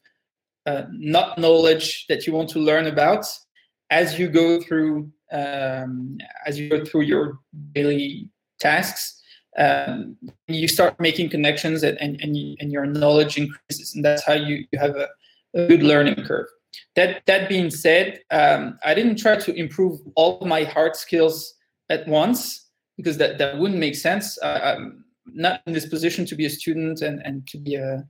uh, 0.66 0.85
not 0.90 1.38
knowledge 1.38 2.06
that 2.09 2.26
you 2.26 2.32
want 2.32 2.48
to 2.50 2.59
learn 2.59 2.87
about, 2.87 3.26
as 3.90 4.18
you 4.18 4.28
go 4.28 4.61
through 4.61 5.11
um, 5.32 6.18
as 6.46 6.59
you 6.59 6.70
go 6.70 6.85
through 6.85 7.02
your 7.02 7.38
daily 7.74 8.30
tasks, 8.61 9.20
um, 9.59 10.16
you 10.46 10.68
start 10.68 10.98
making 10.98 11.28
connections, 11.28 11.82
and 11.82 12.00
and, 12.00 12.20
and, 12.20 12.37
you, 12.37 12.56
and 12.61 12.72
your 12.72 12.87
knowledge 12.87 13.37
increases, 13.37 13.94
and 13.94 14.04
that's 14.04 14.24
how 14.24 14.32
you, 14.32 14.64
you 14.72 14.78
have 14.78 14.96
a, 14.96 15.09
a 15.54 15.66
good 15.68 15.82
learning 15.82 16.24
curve. 16.24 16.46
That 16.94 17.22
that 17.26 17.48
being 17.48 17.70
said, 17.70 18.20
um, 18.30 18.78
I 18.85 18.94
didn't 18.94 19.16
try 19.16 19.37
to 19.37 19.54
improve 19.54 20.00
all 20.14 20.44
my 20.46 20.64
hard 20.64 20.96
skills 20.96 21.54
at 21.90 22.09
once 22.09 22.65
because 22.96 23.18
that, 23.18 23.38
that 23.38 23.59
wouldn't 23.59 23.80
make 23.80 23.94
sense. 23.94 24.38
Uh, 24.42 24.61
I'm 24.76 25.04
not 25.26 25.62
in 25.66 25.72
this 25.72 25.87
position 25.87 26.24
to 26.26 26.35
be 26.35 26.46
a 26.46 26.50
student 26.50 27.02
and, 27.02 27.20
and 27.24 27.46
to 27.48 27.59
be 27.59 27.74
a, 27.74 28.06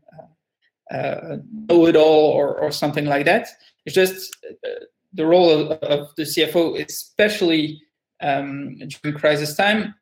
a, 0.90 0.96
a 0.96 1.38
know-it-all 1.68 2.30
or, 2.30 2.58
or 2.58 2.70
something 2.70 3.06
like 3.06 3.24
that. 3.26 3.48
It's 3.84 3.94
just 3.94 4.36
uh, 4.64 4.84
the 5.12 5.26
role 5.26 5.50
of, 5.50 5.70
of, 5.82 6.08
the 6.16 6.22
CFO, 6.22 6.84
especially 6.84 7.82
um, 8.20 8.78
during 8.78 9.18
crisis 9.18 9.56
time, 9.56 9.94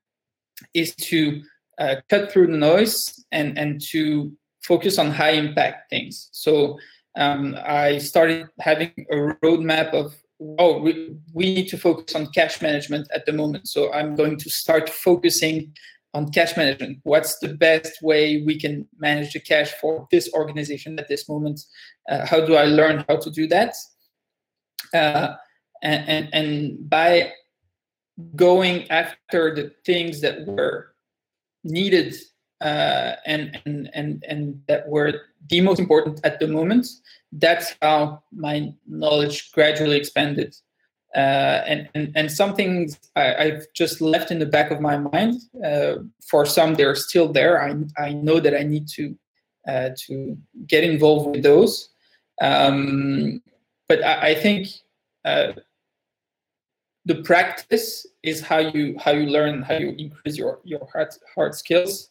is 0.74 0.94
to 0.96 1.42
uh, 1.78 1.96
cut 2.08 2.30
through 2.30 2.48
the 2.48 2.56
noise 2.56 3.24
and, 3.32 3.58
and 3.58 3.80
to 3.90 4.32
focus 4.62 4.98
on 4.98 5.10
high 5.10 5.32
impact 5.32 5.90
things. 5.90 6.28
So 6.32 6.78
um, 7.16 7.56
I 7.64 7.98
started 7.98 8.48
having 8.60 8.92
a 9.10 9.16
roadmap 9.42 9.92
of 9.92 10.14
oh 10.58 10.78
we, 10.78 11.16
we 11.32 11.54
need 11.54 11.68
to 11.68 11.78
focus 11.78 12.14
on 12.14 12.26
cash 12.32 12.60
management 12.60 13.08
at 13.14 13.26
the 13.26 13.32
moment. 13.32 13.68
So 13.68 13.92
i'm 13.92 14.14
going 14.14 14.36
to 14.38 14.50
start 14.50 14.88
focusing 14.88 15.72
on 16.12 16.30
cash 16.30 16.56
management. 16.56 16.98
What's 17.02 17.38
the 17.40 17.54
best 17.54 18.00
way 18.00 18.42
we 18.42 18.58
can 18.58 18.86
manage 18.98 19.32
the 19.32 19.40
cash 19.40 19.72
for 19.80 20.06
this 20.12 20.32
organization 20.32 20.98
at 20.98 21.08
this 21.08 21.28
moment? 21.28 21.60
Uh, 22.08 22.24
how 22.26 22.44
do 22.44 22.54
i 22.54 22.64
learn 22.64 23.04
how 23.08 23.16
to 23.16 23.30
do 23.30 23.46
that? 23.48 23.74
Uh, 24.92 25.34
and, 25.82 26.08
and, 26.08 26.28
and 26.32 26.90
by 26.90 27.32
going 28.36 28.90
after 28.90 29.54
the 29.54 29.72
things 29.84 30.20
that 30.20 30.46
were 30.46 30.94
needed 31.64 32.14
uh, 32.60 33.16
and, 33.26 33.60
and 33.66 33.90
and 33.94 34.24
and 34.28 34.62
that 34.68 34.88
were 34.88 35.12
the 35.48 35.60
most 35.60 35.78
important 35.78 36.20
at 36.24 36.40
the 36.40 36.48
moment. 36.48 36.86
That's 37.32 37.74
how 37.82 38.22
my 38.32 38.72
knowledge 38.86 39.52
gradually 39.52 39.96
expanded, 39.96 40.56
uh, 41.14 41.62
and, 41.66 41.88
and 41.94 42.12
and 42.14 42.30
some 42.30 42.54
things 42.54 42.98
I, 43.16 43.22
have 43.22 43.66
just 43.74 44.00
left 44.00 44.30
in 44.30 44.38
the 44.38 44.46
back 44.46 44.70
of 44.70 44.80
my 44.80 44.96
mind. 44.96 45.42
Uh, 45.64 45.96
for 46.26 46.46
some, 46.46 46.74
they're 46.74 46.94
still 46.94 47.32
there. 47.32 47.62
I 47.62 47.74
I 47.98 48.12
know 48.12 48.40
that 48.40 48.54
I 48.54 48.62
need 48.62 48.88
to 48.88 49.16
uh, 49.68 49.90
to 50.06 50.38
get 50.66 50.84
involved 50.84 51.30
with 51.34 51.42
those, 51.42 51.90
um, 52.40 53.42
but 53.88 54.02
I, 54.04 54.28
I 54.30 54.34
think 54.36 54.68
uh, 55.24 55.52
the 57.04 57.16
practice 57.22 58.06
is 58.22 58.40
how 58.40 58.58
you 58.58 58.96
how 58.98 59.10
you 59.10 59.26
learn 59.26 59.62
how 59.62 59.74
you 59.74 59.94
increase 59.98 60.38
your 60.38 60.60
your 60.64 60.88
hard 60.92 61.08
hard 61.34 61.54
skills 61.54 62.10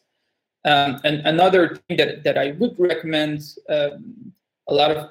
um, 0.64 1.00
and 1.04 1.26
another 1.26 1.76
thing 1.76 1.96
that, 1.98 2.24
that 2.24 2.38
I 2.38 2.52
would 2.52 2.74
recommend 2.78 3.42
um, 3.68 4.32
a 4.68 4.74
lot 4.74 4.90
of 4.90 5.10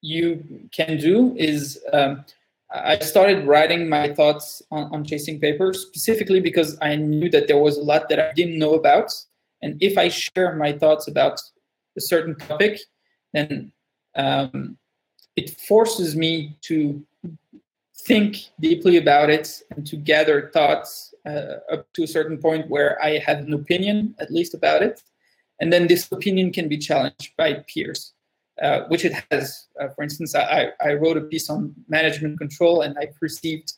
you 0.00 0.68
can 0.72 0.96
do 0.98 1.34
is 1.36 1.82
um, 1.92 2.24
I 2.70 2.98
started 2.98 3.46
writing 3.46 3.88
my 3.88 4.12
thoughts 4.12 4.62
on, 4.70 4.84
on 4.92 5.04
chasing 5.04 5.40
papers 5.40 5.82
specifically 5.82 6.40
because 6.40 6.78
I 6.80 6.96
knew 6.96 7.30
that 7.30 7.48
there 7.48 7.58
was 7.58 7.76
a 7.78 7.82
lot 7.82 8.08
that 8.08 8.20
I 8.20 8.32
didn't 8.32 8.58
know 8.58 8.74
about. 8.74 9.12
And 9.62 9.82
if 9.82 9.98
I 9.98 10.08
share 10.08 10.54
my 10.54 10.72
thoughts 10.72 11.08
about 11.08 11.40
a 11.96 12.00
certain 12.00 12.36
topic, 12.36 12.80
then 13.32 13.72
um, 14.16 14.78
it 15.36 15.58
forces 15.60 16.16
me 16.16 16.56
to 16.62 17.02
think 18.02 18.36
deeply 18.60 18.96
about 18.96 19.30
it 19.30 19.62
and 19.70 19.86
to 19.86 19.96
gather 19.96 20.50
thoughts 20.52 21.07
up 21.26 21.92
to 21.94 22.02
a 22.02 22.06
certain 22.06 22.38
point 22.38 22.68
where 22.68 23.02
I 23.02 23.18
have 23.18 23.38
an 23.38 23.52
opinion, 23.52 24.14
at 24.18 24.30
least 24.30 24.54
about 24.54 24.82
it. 24.82 25.02
And 25.60 25.72
then 25.72 25.86
this 25.86 26.10
opinion 26.12 26.52
can 26.52 26.68
be 26.68 26.78
challenged 26.78 27.36
by 27.36 27.64
peers, 27.72 28.12
uh, 28.62 28.82
which 28.88 29.04
it 29.04 29.12
has. 29.30 29.66
Uh, 29.80 29.88
for 29.88 30.02
instance, 30.02 30.34
I, 30.34 30.68
I 30.80 30.94
wrote 30.94 31.16
a 31.16 31.22
piece 31.22 31.50
on 31.50 31.74
management 31.88 32.38
control 32.38 32.82
and 32.82 32.96
I've 32.98 33.16
received 33.20 33.72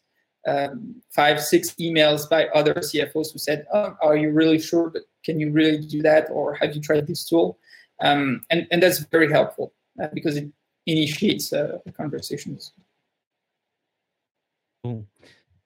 um, 0.46 0.96
five, 1.10 1.40
six 1.40 1.70
emails 1.72 2.28
by 2.28 2.46
other 2.48 2.74
CFOs 2.74 3.32
who 3.32 3.38
said, 3.38 3.66
oh, 3.72 3.96
Are 4.02 4.16
you 4.16 4.30
really 4.30 4.58
sure? 4.58 4.90
But 4.90 5.02
can 5.24 5.38
you 5.40 5.50
really 5.50 5.78
do 5.78 6.02
that? 6.02 6.28
Or 6.30 6.54
have 6.54 6.74
you 6.74 6.80
tried 6.80 7.06
this 7.06 7.24
tool? 7.24 7.58
Um, 8.00 8.42
and, 8.50 8.66
and 8.70 8.82
that's 8.82 8.98
very 8.98 9.30
helpful 9.30 9.72
uh, 10.02 10.08
because 10.14 10.36
it 10.36 10.50
initiates 10.86 11.52
uh, 11.52 11.78
conversations. 11.96 12.72
Cool. 14.82 15.06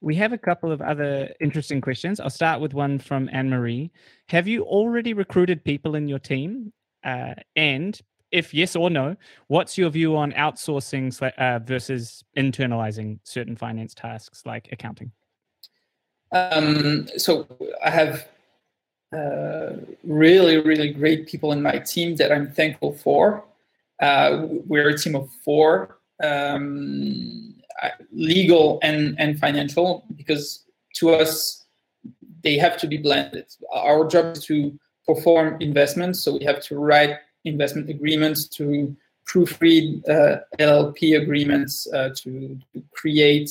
We 0.04 0.14
have 0.16 0.34
a 0.34 0.38
couple 0.38 0.70
of 0.70 0.82
other 0.82 1.30
interesting 1.40 1.80
questions. 1.80 2.20
I'll 2.20 2.28
start 2.28 2.60
with 2.60 2.74
one 2.74 2.98
from 2.98 3.30
Anne 3.32 3.48
Marie. 3.48 3.90
Have 4.28 4.46
you 4.46 4.62
already 4.64 5.14
recruited 5.14 5.64
people 5.64 5.94
in 5.94 6.08
your 6.08 6.18
team? 6.18 6.74
Uh, 7.02 7.32
and 7.56 7.98
if 8.30 8.52
yes 8.52 8.76
or 8.76 8.90
no, 8.90 9.16
what's 9.46 9.78
your 9.78 9.88
view 9.88 10.14
on 10.14 10.32
outsourcing 10.32 11.10
uh, 11.38 11.58
versus 11.60 12.22
internalizing 12.36 13.18
certain 13.24 13.56
finance 13.56 13.94
tasks 13.94 14.42
like 14.44 14.68
accounting? 14.72 15.10
Um, 16.32 17.08
so 17.16 17.46
I 17.82 17.88
have 17.88 18.28
uh, 19.16 19.76
really, 20.02 20.58
really 20.58 20.92
great 20.92 21.26
people 21.26 21.50
in 21.52 21.62
my 21.62 21.78
team 21.78 22.16
that 22.16 22.30
I'm 22.30 22.52
thankful 22.52 22.92
for. 22.92 23.42
Uh, 24.02 24.42
we're 24.66 24.90
a 24.90 24.98
team 24.98 25.16
of 25.16 25.30
four. 25.42 25.96
Um, 26.22 27.53
legal 28.12 28.78
and, 28.82 29.16
and 29.18 29.38
financial 29.38 30.04
because 30.16 30.64
to 30.94 31.10
us 31.10 31.64
they 32.42 32.56
have 32.58 32.76
to 32.76 32.86
be 32.86 32.96
blended. 32.96 33.46
Our 33.72 34.06
job 34.06 34.36
is 34.36 34.44
to 34.44 34.78
perform 35.06 35.56
investments 35.60 36.22
so 36.22 36.36
we 36.38 36.44
have 36.44 36.62
to 36.62 36.78
write 36.78 37.16
investment 37.44 37.90
agreements 37.90 38.48
to 38.48 38.96
proofread 39.26 40.06
uh, 40.08 40.40
llp 40.58 41.20
agreements 41.20 41.86
uh, 41.94 42.10
to, 42.14 42.58
to, 42.72 42.82
create 42.92 43.50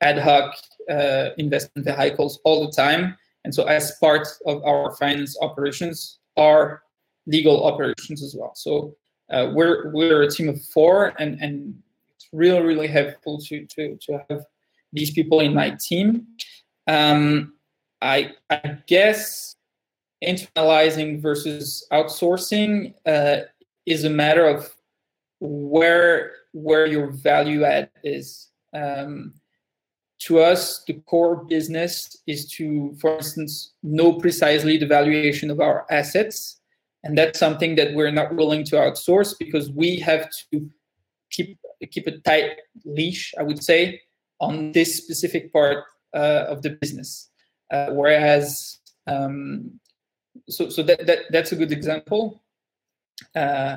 ad 0.00 0.18
hoc 0.18 0.54
uh, 0.88 1.30
investment 1.36 1.84
vehicles 1.84 2.40
all 2.44 2.66
the 2.66 2.72
time. 2.72 3.16
And 3.44 3.54
so 3.54 3.64
as 3.64 3.92
part 4.00 4.26
of 4.46 4.62
our 4.64 4.92
finance 4.96 5.36
operations 5.40 6.18
are 6.36 6.82
legal 7.26 7.64
operations 7.64 8.22
as 8.22 8.34
well. 8.34 8.52
So 8.54 8.96
uh, 9.30 9.50
we're 9.54 9.90
we're 9.92 10.22
a 10.22 10.30
team 10.30 10.48
of 10.48 10.62
four 10.66 11.14
and 11.18 11.40
and 11.40 11.80
really 12.32 12.62
really 12.62 12.88
helpful 12.88 13.38
to 13.38 13.66
to 13.66 13.96
to 13.96 14.24
have 14.28 14.44
these 14.92 15.10
people 15.10 15.40
in 15.40 15.54
my 15.54 15.76
team. 15.80 16.26
Um, 16.86 17.54
I 18.02 18.32
I 18.50 18.78
guess 18.86 19.56
internalizing 20.24 21.20
versus 21.20 21.86
outsourcing 21.92 22.94
uh, 23.06 23.46
is 23.86 24.04
a 24.04 24.10
matter 24.10 24.46
of 24.46 24.74
where 25.40 26.32
where 26.52 26.86
your 26.86 27.10
value 27.10 27.64
add 27.64 27.90
is. 28.04 28.48
Um, 28.72 29.34
to 30.20 30.38
us, 30.38 30.84
the 30.84 30.92
core 31.06 31.44
business 31.44 32.14
is 32.26 32.46
to, 32.50 32.94
for 33.00 33.16
instance, 33.16 33.72
know 33.82 34.12
precisely 34.12 34.76
the 34.76 34.86
valuation 34.86 35.50
of 35.50 35.60
our 35.60 35.86
assets 35.90 36.60
and 37.02 37.16
that's 37.16 37.38
something 37.38 37.76
that 37.76 37.94
we're 37.94 38.10
not 38.10 38.34
willing 38.34 38.64
to 38.64 38.76
outsource 38.76 39.34
because 39.38 39.70
we 39.70 39.98
have 40.00 40.28
to 40.52 40.70
keep 41.30 41.58
keep 41.90 42.06
a 42.06 42.18
tight 42.18 42.58
leash, 42.84 43.32
I 43.38 43.42
would 43.42 43.62
say, 43.62 44.00
on 44.40 44.72
this 44.72 44.96
specific 44.96 45.52
part 45.52 45.84
uh, 46.14 46.44
of 46.48 46.62
the 46.62 46.70
business. 46.70 47.30
Uh, 47.70 47.90
whereas, 47.90 48.78
um, 49.06 49.78
so 50.48 50.68
so 50.68 50.82
that, 50.82 51.06
that 51.06 51.20
that's 51.30 51.52
a 51.52 51.56
good 51.56 51.72
example. 51.72 52.42
Uh, 53.34 53.76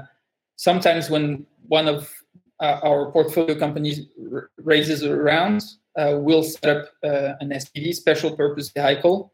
sometimes 0.55 1.09
when 1.09 1.45
one 1.67 1.87
of 1.87 2.11
uh, 2.59 2.79
our 2.83 3.11
portfolio 3.11 3.57
companies 3.57 4.01
r- 4.31 4.49
raises 4.57 5.03
a 5.03 5.15
round, 5.15 5.61
uh, 5.97 6.17
we'll 6.17 6.43
set 6.43 6.77
up 6.77 6.85
uh, 7.03 7.33
an 7.39 7.49
SPV, 7.49 7.93
special 7.93 8.35
purpose 8.35 8.71
vehicle, 8.71 9.31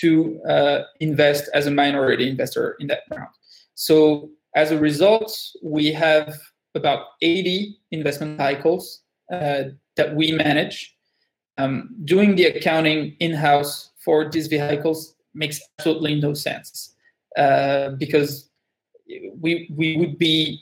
to 0.00 0.40
invest 1.00 1.48
as 1.54 1.66
a 1.66 1.70
minority 1.70 2.28
investor 2.28 2.76
in 2.80 2.88
that 2.88 3.02
round. 3.10 3.28
So 3.74 4.30
as 4.56 4.70
a 4.72 4.78
result, 4.78 5.32
we 5.62 5.92
have 5.92 6.34
about 6.74 7.06
80 7.20 7.78
investment 7.90 8.38
vehicles 8.38 9.02
uh, 9.32 9.64
that 9.96 10.14
we 10.14 10.32
manage. 10.32 10.96
Um, 11.58 11.94
doing 12.04 12.34
the 12.34 12.46
accounting 12.46 13.14
in-house 13.20 13.90
for 14.02 14.28
these 14.28 14.46
vehicles 14.46 15.14
makes 15.34 15.60
absolutely 15.78 16.20
no 16.20 16.34
sense 16.34 16.94
uh, 17.36 17.90
because 17.90 18.50
we 19.40 19.70
we 19.76 19.96
would 19.96 20.18
be 20.18 20.60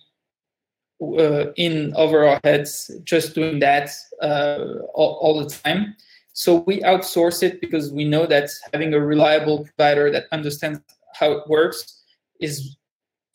uh, 1.03 1.53
in 1.57 1.95
over 1.97 2.27
our 2.27 2.41
heads 2.45 2.91
just 3.05 3.35
doing 3.35 3.59
that 3.61 3.91
uh, 4.21 4.65
all, 4.95 5.19
all, 5.23 5.43
the 5.43 5.49
time. 5.49 5.97
So 6.35 6.57
we 6.67 6.81
outsource 6.81 7.43
it 7.43 7.61
because 7.61 7.91
we 7.93 8.05
know 8.05 8.27
that 8.27 8.51
having 8.73 8.93
a 8.93 9.01
reliable 9.01 9.65
provider 9.65 10.11
that 10.11 10.27
understands 10.31 10.81
how 11.15 11.33
it 11.33 11.49
works 11.49 12.03
is 12.41 12.77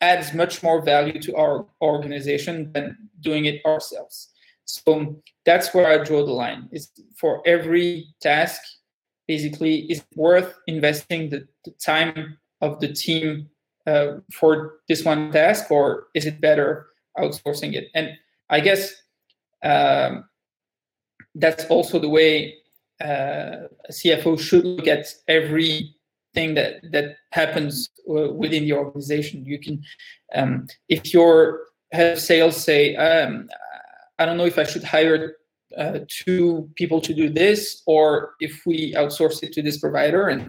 adds 0.00 0.34
much 0.34 0.62
more 0.62 0.82
value 0.82 1.20
to 1.22 1.34
our 1.36 1.66
organization 1.80 2.72
than 2.72 2.96
doing 3.20 3.46
it 3.46 3.64
ourselves. 3.64 4.30
So 4.64 5.22
that's 5.44 5.72
where 5.72 5.88
I 5.88 6.04
draw 6.04 6.24
the 6.24 6.32
line. 6.32 6.68
Is 6.72 6.90
for 7.16 7.42
every 7.46 8.08
task, 8.20 8.60
basically, 9.28 9.90
is 9.90 9.98
it 9.98 10.16
worth 10.16 10.54
investing 10.66 11.30
the, 11.30 11.46
the 11.64 11.70
time 11.72 12.36
of 12.60 12.80
the 12.80 12.92
team 12.92 13.48
uh, 13.86 14.18
for 14.32 14.80
this 14.88 15.04
one 15.04 15.30
task, 15.30 15.70
or 15.70 16.08
is 16.14 16.26
it 16.26 16.40
better 16.40 16.86
outsourcing 17.18 17.74
it? 17.74 17.88
And 17.94 18.10
I 18.50 18.60
guess 18.60 18.92
um, 19.62 20.24
that's 21.34 21.64
also 21.66 21.98
the 21.98 22.08
way 22.08 22.54
uh, 23.00 23.68
a 23.88 23.92
CFO 23.92 24.38
should 24.40 24.64
look 24.64 24.88
at 24.88 25.06
every 25.28 25.95
thing 26.36 26.54
that 26.54 26.72
that 26.92 27.06
happens 27.40 27.72
within 28.42 28.64
the 28.66 28.74
organization. 28.82 29.44
You 29.52 29.58
can, 29.58 29.76
um, 30.38 30.66
if 30.88 31.02
your 31.16 31.36
head 31.92 32.12
of 32.12 32.20
sales 32.20 32.56
say, 32.68 32.94
um, 33.08 33.48
I 34.18 34.22
don't 34.26 34.38
know 34.38 34.50
if 34.54 34.58
I 34.58 34.66
should 34.70 34.84
hire 34.84 35.36
uh, 35.82 35.98
two 36.22 36.70
people 36.80 37.00
to 37.06 37.12
do 37.12 37.26
this, 37.42 37.82
or 37.86 38.34
if 38.40 38.52
we 38.68 38.94
outsource 38.94 39.42
it 39.42 39.52
to 39.54 39.62
this 39.62 39.78
provider, 39.84 40.22
and 40.28 40.42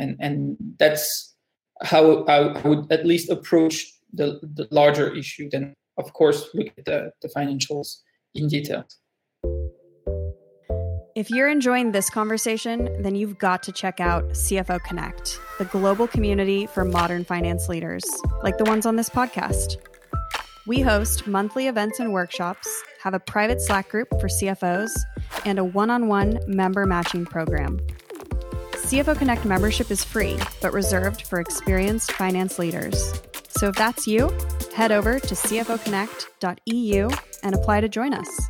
and 0.00 0.10
and 0.20 0.56
that's 0.78 1.34
how 1.82 2.24
I 2.24 2.38
would 2.66 2.92
at 2.92 3.06
least 3.12 3.28
approach 3.30 3.74
the, 4.12 4.38
the 4.54 4.68
larger 4.70 5.08
issue. 5.14 5.48
Then, 5.50 5.74
of 5.98 6.12
course, 6.12 6.48
look 6.54 6.68
at 6.78 6.84
the, 6.84 7.12
the 7.22 7.28
financials 7.28 7.88
in 8.34 8.48
detail. 8.48 8.84
If 11.14 11.28
you're 11.28 11.50
enjoying 11.50 11.92
this 11.92 12.08
conversation, 12.08 13.02
then 13.02 13.14
you've 13.14 13.36
got 13.36 13.62
to 13.64 13.72
check 13.72 14.00
out 14.00 14.30
CFO 14.30 14.82
Connect, 14.82 15.38
the 15.58 15.66
global 15.66 16.06
community 16.06 16.64
for 16.64 16.86
modern 16.86 17.22
finance 17.22 17.68
leaders, 17.68 18.02
like 18.42 18.56
the 18.56 18.64
ones 18.64 18.86
on 18.86 18.96
this 18.96 19.10
podcast. 19.10 19.76
We 20.66 20.80
host 20.80 21.26
monthly 21.26 21.66
events 21.66 22.00
and 22.00 22.14
workshops, 22.14 22.66
have 23.02 23.12
a 23.12 23.20
private 23.20 23.60
Slack 23.60 23.90
group 23.90 24.08
for 24.20 24.28
CFOs, 24.28 24.90
and 25.44 25.58
a 25.58 25.64
one 25.64 25.90
on 25.90 26.08
one 26.08 26.38
member 26.46 26.86
matching 26.86 27.26
program. 27.26 27.78
CFO 28.72 29.14
Connect 29.18 29.44
membership 29.44 29.90
is 29.90 30.02
free, 30.02 30.38
but 30.62 30.72
reserved 30.72 31.26
for 31.26 31.40
experienced 31.40 32.12
finance 32.12 32.58
leaders. 32.58 33.12
So 33.50 33.68
if 33.68 33.76
that's 33.76 34.06
you, 34.06 34.30
head 34.74 34.92
over 34.92 35.20
to 35.20 35.34
cfoconnect.eu 35.34 37.10
and 37.42 37.54
apply 37.54 37.82
to 37.82 37.88
join 37.90 38.14
us. 38.14 38.48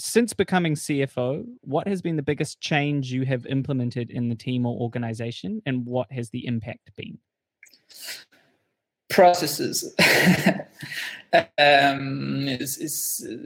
Since 0.00 0.32
becoming 0.32 0.74
CFO, 0.74 1.44
what 1.60 1.86
has 1.86 2.00
been 2.00 2.16
the 2.16 2.22
biggest 2.22 2.60
change 2.60 3.12
you 3.12 3.24
have 3.24 3.46
implemented 3.46 4.10
in 4.10 4.28
the 4.28 4.34
team 4.34 4.66
or 4.66 4.78
organization, 4.80 5.62
and 5.66 5.86
what 5.86 6.10
has 6.10 6.30
the 6.30 6.46
impact 6.46 6.90
been? 6.96 7.18
Processes. 9.08 9.94
um, 11.32 12.48
it's, 12.48 12.78
it's, 12.78 13.26
uh, 13.26 13.36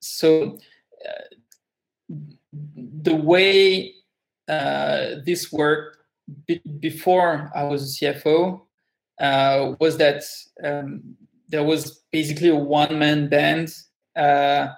so 0.00 0.58
uh, 1.08 1.36
the 2.52 3.14
way 3.14 3.94
uh, 4.48 5.16
this 5.24 5.52
worked 5.52 5.98
b- 6.46 6.62
before 6.80 7.50
I 7.54 7.64
was 7.64 8.02
a 8.02 8.04
CFO 8.04 8.60
uh, 9.20 9.74
was 9.80 9.96
that 9.98 10.24
um, 10.62 11.16
there 11.48 11.64
was 11.64 12.02
basically 12.10 12.48
a 12.48 12.56
one-man 12.56 13.28
band 13.28 13.74
uh, 14.16 14.18
uh, 14.18 14.74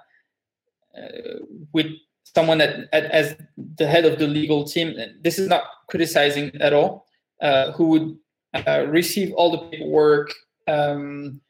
with 1.73 1.87
someone 2.23 2.57
that, 2.57 2.89
as 2.93 3.35
the 3.77 3.87
head 3.87 4.05
of 4.05 4.19
the 4.19 4.27
legal 4.27 4.65
team. 4.65 4.95
This 5.21 5.39
is 5.39 5.47
not 5.47 5.63
criticizing 5.87 6.51
at 6.59 6.73
all. 6.73 7.05
Uh, 7.41 7.73
who 7.73 7.87
would 7.87 8.17
uh, 8.65 8.85
receive 8.87 9.33
all 9.33 9.51
the 9.51 9.57
paperwork, 9.69 10.33
um, 10.67 11.41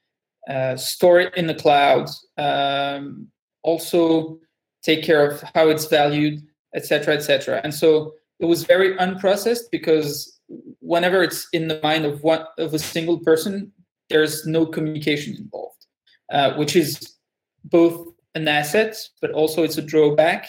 uh, 0.50 0.76
store 0.76 1.20
it 1.20 1.36
in 1.36 1.46
the 1.46 1.54
cloud, 1.54 2.10
um, 2.38 3.28
also 3.62 4.40
take 4.82 5.04
care 5.04 5.30
of 5.30 5.44
how 5.54 5.70
it's 5.70 5.86
valued, 5.86 6.42
etc., 6.76 7.14
etc. 7.14 7.62
And 7.64 7.74
so 7.74 8.14
it 8.40 8.46
was 8.46 8.64
very 8.64 8.96
unprocessed 8.98 9.70
because 9.72 10.40
whenever 10.80 11.22
it's 11.22 11.48
in 11.54 11.68
the 11.68 11.80
mind 11.84 12.06
of 12.06 12.24
one 12.24 12.46
of 12.58 12.74
a 12.74 12.80
single 12.80 13.20
person, 13.20 13.72
there's 14.10 14.46
no 14.48 14.66
communication 14.66 15.36
involved, 15.36 15.86
uh, 16.32 16.56
which 16.56 16.76
is 16.76 17.16
both 17.64 18.08
an 18.36 18.48
asset, 18.48 18.96
but 19.22 19.32
also 19.32 19.64
it's 19.64 19.78
a 19.78 19.82
drawback 19.82 20.48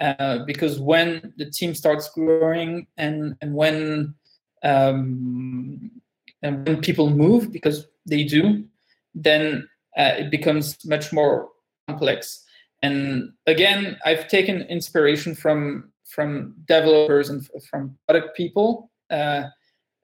uh, 0.00 0.38
because 0.46 0.78
when 0.78 1.32
the 1.36 1.50
team 1.50 1.74
starts 1.74 2.10
growing 2.10 2.86
and 2.96 3.36
and 3.40 3.54
when 3.54 4.14
um, 4.62 5.90
and 6.42 6.66
when 6.66 6.80
people 6.80 7.10
move 7.10 7.52
because 7.52 7.86
they 8.06 8.24
do, 8.24 8.64
then 9.14 9.68
uh, 9.96 10.14
it 10.18 10.30
becomes 10.30 10.78
much 10.84 11.12
more 11.12 11.48
complex. 11.88 12.44
And 12.82 13.32
again, 13.46 13.98
I've 14.04 14.28
taken 14.28 14.62
inspiration 14.62 15.34
from 15.34 15.92
from 16.04 16.54
developers 16.66 17.30
and 17.30 17.48
from 17.70 17.96
product 18.08 18.36
people. 18.36 18.90
Uh, 19.10 19.44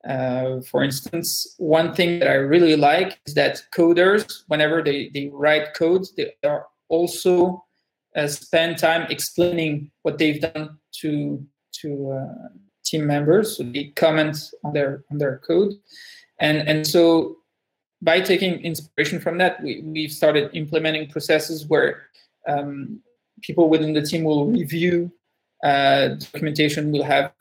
uh, 0.07 0.61
for 0.61 0.85
instance, 0.85 1.55
one 1.59 1.93
thing 1.93 2.21
that 2.21 2.29
I 2.29 2.35
really 2.35 2.77
like 2.77 3.19
is 3.27 3.35
that 3.35 3.63
coders, 3.75 4.45
whenever 4.47 4.83
they, 4.83 5.11
they 5.13 5.31
write 5.33 5.75
code, 5.75 6.07
they 6.17 6.33
are 6.45 6.67
also 6.89 7.65
uh, 8.17 8.27
spend 8.27 8.79
time 8.79 9.07
explaining 9.11 9.91
what 10.03 10.19
they've 10.19 10.41
done 10.41 10.79
to 11.01 11.45
to 11.81 12.11
uh, 12.13 12.49
team 12.85 13.07
members. 13.07 13.57
So 13.57 13.63
they 13.63 13.93
comment 13.97 14.37
on 14.65 14.73
their 14.73 15.05
on 15.11 15.19
their 15.19 15.39
code, 15.39 15.75
and 16.41 16.59
and 16.69 16.87
so 16.87 17.37
by 18.03 18.21
taking 18.21 18.61
inspiration 18.61 19.21
from 19.21 19.39
that, 19.39 19.63
we 19.63 19.83
we've 19.85 20.13
started 20.13 20.51
implementing 20.55 21.09
processes 21.09 21.67
where 21.67 22.09
um, 22.49 23.01
people 23.43 23.69
within 23.69 23.93
the 23.93 24.03
team 24.03 24.25
will 24.25 24.47
review 24.47 25.13
uh, 25.65 26.09
documentation. 26.09 26.93
We'll 26.93 27.03
have 27.05 27.33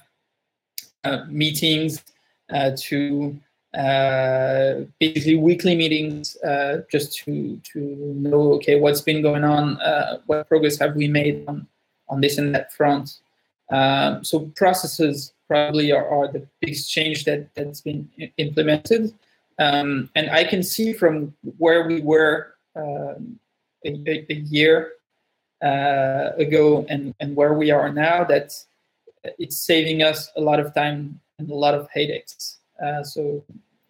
uh, 1.03 1.25
meetings 1.29 2.03
uh, 2.51 2.71
to 2.75 3.39
uh, 3.75 4.85
basically 4.99 5.35
weekly 5.35 5.75
meetings 5.75 6.37
uh, 6.37 6.81
just 6.89 7.17
to 7.17 7.59
to 7.73 7.79
know 7.79 8.53
okay 8.53 8.79
what's 8.79 9.01
been 9.01 9.21
going 9.21 9.43
on, 9.43 9.79
uh, 9.81 10.19
what 10.27 10.47
progress 10.47 10.79
have 10.79 10.95
we 10.95 11.07
made 11.07 11.43
on 11.47 11.67
on 12.07 12.21
this 12.21 12.37
and 12.37 12.55
that 12.55 12.71
front. 12.71 13.17
Um, 13.69 14.23
so 14.23 14.51
processes 14.55 15.33
probably 15.47 15.91
are, 15.91 16.07
are, 16.07 16.31
the 16.31 16.47
biggest 16.61 16.91
change 16.91 17.25
that 17.25 17.53
that's 17.55 17.81
been 17.81 18.09
implemented, 18.37 19.13
um, 19.59 20.09
and 20.15 20.29
I 20.29 20.43
can 20.43 20.63
see 20.63 20.93
from 20.93 21.33
where 21.57 21.87
we 21.87 22.01
were 22.01 22.53
um, 22.75 23.39
a, 23.83 24.25
a, 24.29 24.35
year 24.35 24.91
uh, 25.63 26.29
ago 26.37 26.85
and 26.87 27.13
and 27.19 27.35
where 27.35 27.53
we 27.53 27.71
are 27.71 27.91
now 27.91 28.23
that 28.23 28.53
it's 29.39 29.57
saving 29.57 30.03
us 30.03 30.31
a 30.37 30.41
lot 30.41 30.59
of 30.59 30.73
time 30.73 31.19
and 31.39 31.49
a 31.49 31.55
lot 31.55 31.73
of 31.73 31.89
headaches. 31.91 32.57
Uh, 32.81 33.03
so 33.03 33.43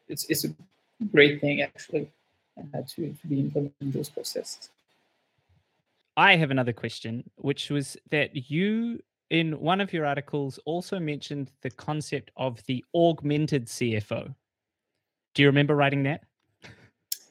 it's 0.07 0.25
it's 0.25 0.45
a 0.45 0.53
great 1.11 1.41
thing 1.41 1.61
actually 1.61 2.09
uh, 2.57 2.81
to 2.95 3.13
to 3.13 3.27
be 3.27 3.39
implementing 3.39 3.91
those 3.91 4.09
processes. 4.09 4.69
I 6.17 6.35
have 6.37 6.51
another 6.51 6.73
question, 6.73 7.29
which 7.35 7.69
was 7.69 7.97
that 8.09 8.49
you, 8.49 9.01
in 9.29 9.59
one 9.59 9.81
of 9.81 9.91
your 9.91 10.05
articles, 10.05 10.59
also 10.65 10.97
mentioned 10.97 11.51
the 11.61 11.69
concept 11.69 12.31
of 12.37 12.63
the 12.67 12.85
augmented 12.95 13.65
CFO. 13.65 14.33
Do 15.33 15.41
you 15.41 15.49
remember 15.49 15.75
writing 15.75 16.03
that? 16.03 16.23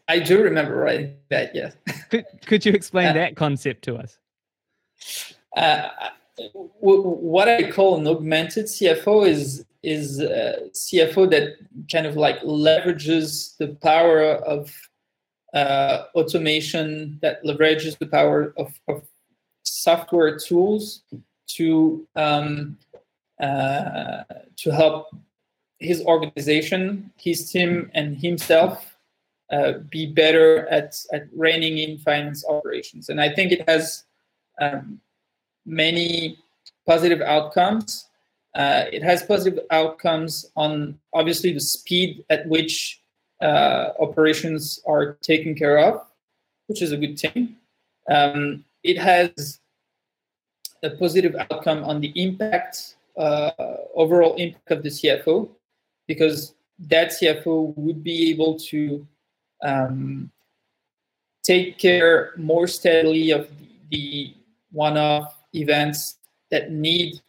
I 0.06 0.18
do 0.18 0.42
remember 0.42 0.76
writing 0.76 1.14
that. 1.30 1.54
Yes. 1.54 1.74
Could 2.10 2.26
Could 2.44 2.66
you 2.66 2.72
explain 2.72 3.08
Uh, 3.08 3.12
that 3.14 3.36
concept 3.36 3.84
to 3.84 3.96
us? 3.96 4.18
Uh, 5.56 5.88
what 6.80 7.48
I 7.48 7.70
call 7.70 7.96
an 7.96 8.06
augmented 8.06 8.66
CFO 8.66 9.26
is 9.26 9.64
is 9.84 10.20
a 10.20 10.70
CFO 10.72 11.30
that 11.30 11.56
kind 11.90 12.06
of 12.06 12.16
like 12.16 12.40
leverages 12.40 13.56
the 13.58 13.68
power 13.82 14.36
of 14.36 14.72
uh, 15.52 16.04
automation, 16.14 17.18
that 17.22 17.44
leverages 17.44 17.98
the 17.98 18.06
power 18.06 18.52
of, 18.56 18.78
of 18.88 19.06
software 19.62 20.38
tools 20.38 21.02
to 21.46 22.06
um, 22.16 22.76
uh, 23.40 24.22
to 24.56 24.70
help 24.70 25.08
his 25.78 26.02
organization, 26.02 27.10
his 27.16 27.50
team, 27.50 27.90
and 27.94 28.16
himself 28.16 28.96
uh, 29.52 29.72
be 29.90 30.06
better 30.06 30.66
at 30.68 30.96
at 31.12 31.26
reining 31.36 31.78
in 31.78 31.98
finance 31.98 32.44
operations. 32.48 33.08
And 33.08 33.20
I 33.20 33.28
think 33.34 33.52
it 33.52 33.68
has 33.68 34.04
um, 34.60 35.00
many 35.66 36.38
positive 36.86 37.20
outcomes. 37.20 38.08
Uh, 38.54 38.84
it 38.92 39.02
has 39.02 39.22
positive 39.22 39.64
outcomes 39.70 40.46
on 40.56 40.98
obviously 41.12 41.52
the 41.52 41.60
speed 41.60 42.24
at 42.30 42.46
which 42.46 43.00
uh, 43.42 43.90
operations 43.98 44.80
are 44.86 45.14
taken 45.22 45.54
care 45.54 45.78
of, 45.78 46.00
which 46.68 46.80
is 46.80 46.92
a 46.92 46.96
good 46.96 47.18
thing. 47.18 47.56
Um, 48.08 48.64
it 48.82 48.98
has 48.98 49.60
a 50.82 50.90
positive 50.90 51.34
outcome 51.50 51.82
on 51.84 52.00
the 52.00 52.12
impact, 52.14 52.96
uh, 53.16 53.50
overall 53.94 54.34
impact 54.36 54.70
of 54.70 54.82
the 54.82 54.90
CFO, 54.90 55.48
because 56.06 56.54
that 56.78 57.10
CFO 57.10 57.76
would 57.76 58.04
be 58.04 58.30
able 58.30 58.58
to 58.58 59.06
um, 59.62 60.30
take 61.42 61.78
care 61.78 62.32
more 62.36 62.66
steadily 62.66 63.30
of 63.30 63.48
the, 63.90 64.34
one-off 64.74 65.40
events 65.52 66.16
that 66.50 66.72
need 66.72 67.22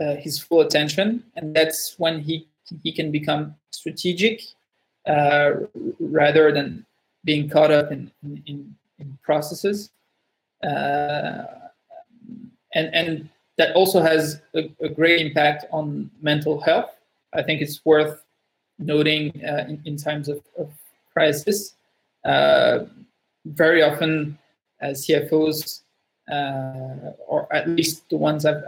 uh, 0.00 0.16
his 0.16 0.38
full 0.38 0.60
attention, 0.60 1.24
and 1.36 1.54
that's 1.54 1.94
when 1.98 2.20
he 2.20 2.46
he 2.82 2.92
can 2.92 3.10
become 3.10 3.54
strategic 3.70 4.42
uh, 5.06 5.52
rather 6.00 6.52
than 6.52 6.84
being 7.24 7.48
caught 7.48 7.70
up 7.70 7.92
in 7.92 8.10
in, 8.22 8.74
in, 8.98 9.18
processes. 9.22 9.90
Uh, 10.62 11.44
and 12.74 12.94
and 12.94 13.28
that 13.58 13.74
also 13.74 14.00
has 14.00 14.40
a, 14.54 14.70
a, 14.80 14.88
great 14.88 15.20
impact 15.20 15.64
on 15.72 16.10
mental 16.20 16.60
health. 16.60 16.90
I 17.32 17.42
think 17.42 17.62
it's 17.62 17.84
worth 17.84 18.22
noting 18.78 19.32
uh, 19.44 19.64
in, 19.68 19.80
in, 19.84 19.96
times 19.96 20.28
of, 20.28 20.42
of 20.58 20.70
crisis. 21.12 21.74
Uh, 22.24 22.80
very 23.46 23.82
often, 23.82 24.38
as 24.80 25.06
CFOs, 25.06 25.82
uh, 26.30 27.12
or 27.26 27.48
at 27.52 27.68
least 27.68 28.08
the 28.10 28.16
ones 28.16 28.44
I've 28.44 28.64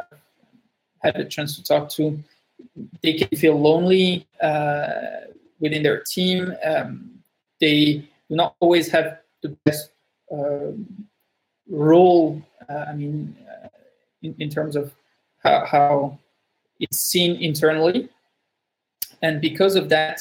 had 1.03 1.17
the 1.17 1.25
chance 1.25 1.57
to 1.57 1.63
talk 1.63 1.89
to, 1.91 2.23
they 3.03 3.15
can 3.15 3.39
feel 3.39 3.61
lonely 3.61 4.27
uh, 4.41 4.89
within 5.61 5.83
their 5.83 6.03
team. 6.03 6.55
Um, 6.65 7.11
they 7.61 8.09
do 8.29 8.37
not 8.37 8.55
always 8.61 8.91
have 8.91 9.19
the 9.43 9.57
best 9.65 9.91
um, 10.33 10.87
role. 11.69 12.43
Uh, 12.69 12.85
I 12.89 12.95
mean, 12.95 13.37
uh, 13.49 13.69
in, 14.23 14.35
in, 14.39 14.51
terms 14.51 14.77
of 14.77 14.93
how, 15.43 15.65
how, 15.65 16.19
it's 16.81 17.01
seen 17.01 17.43
internally, 17.43 18.09
and 19.23 19.41
because 19.41 19.75
of 19.75 19.89
that, 19.89 20.21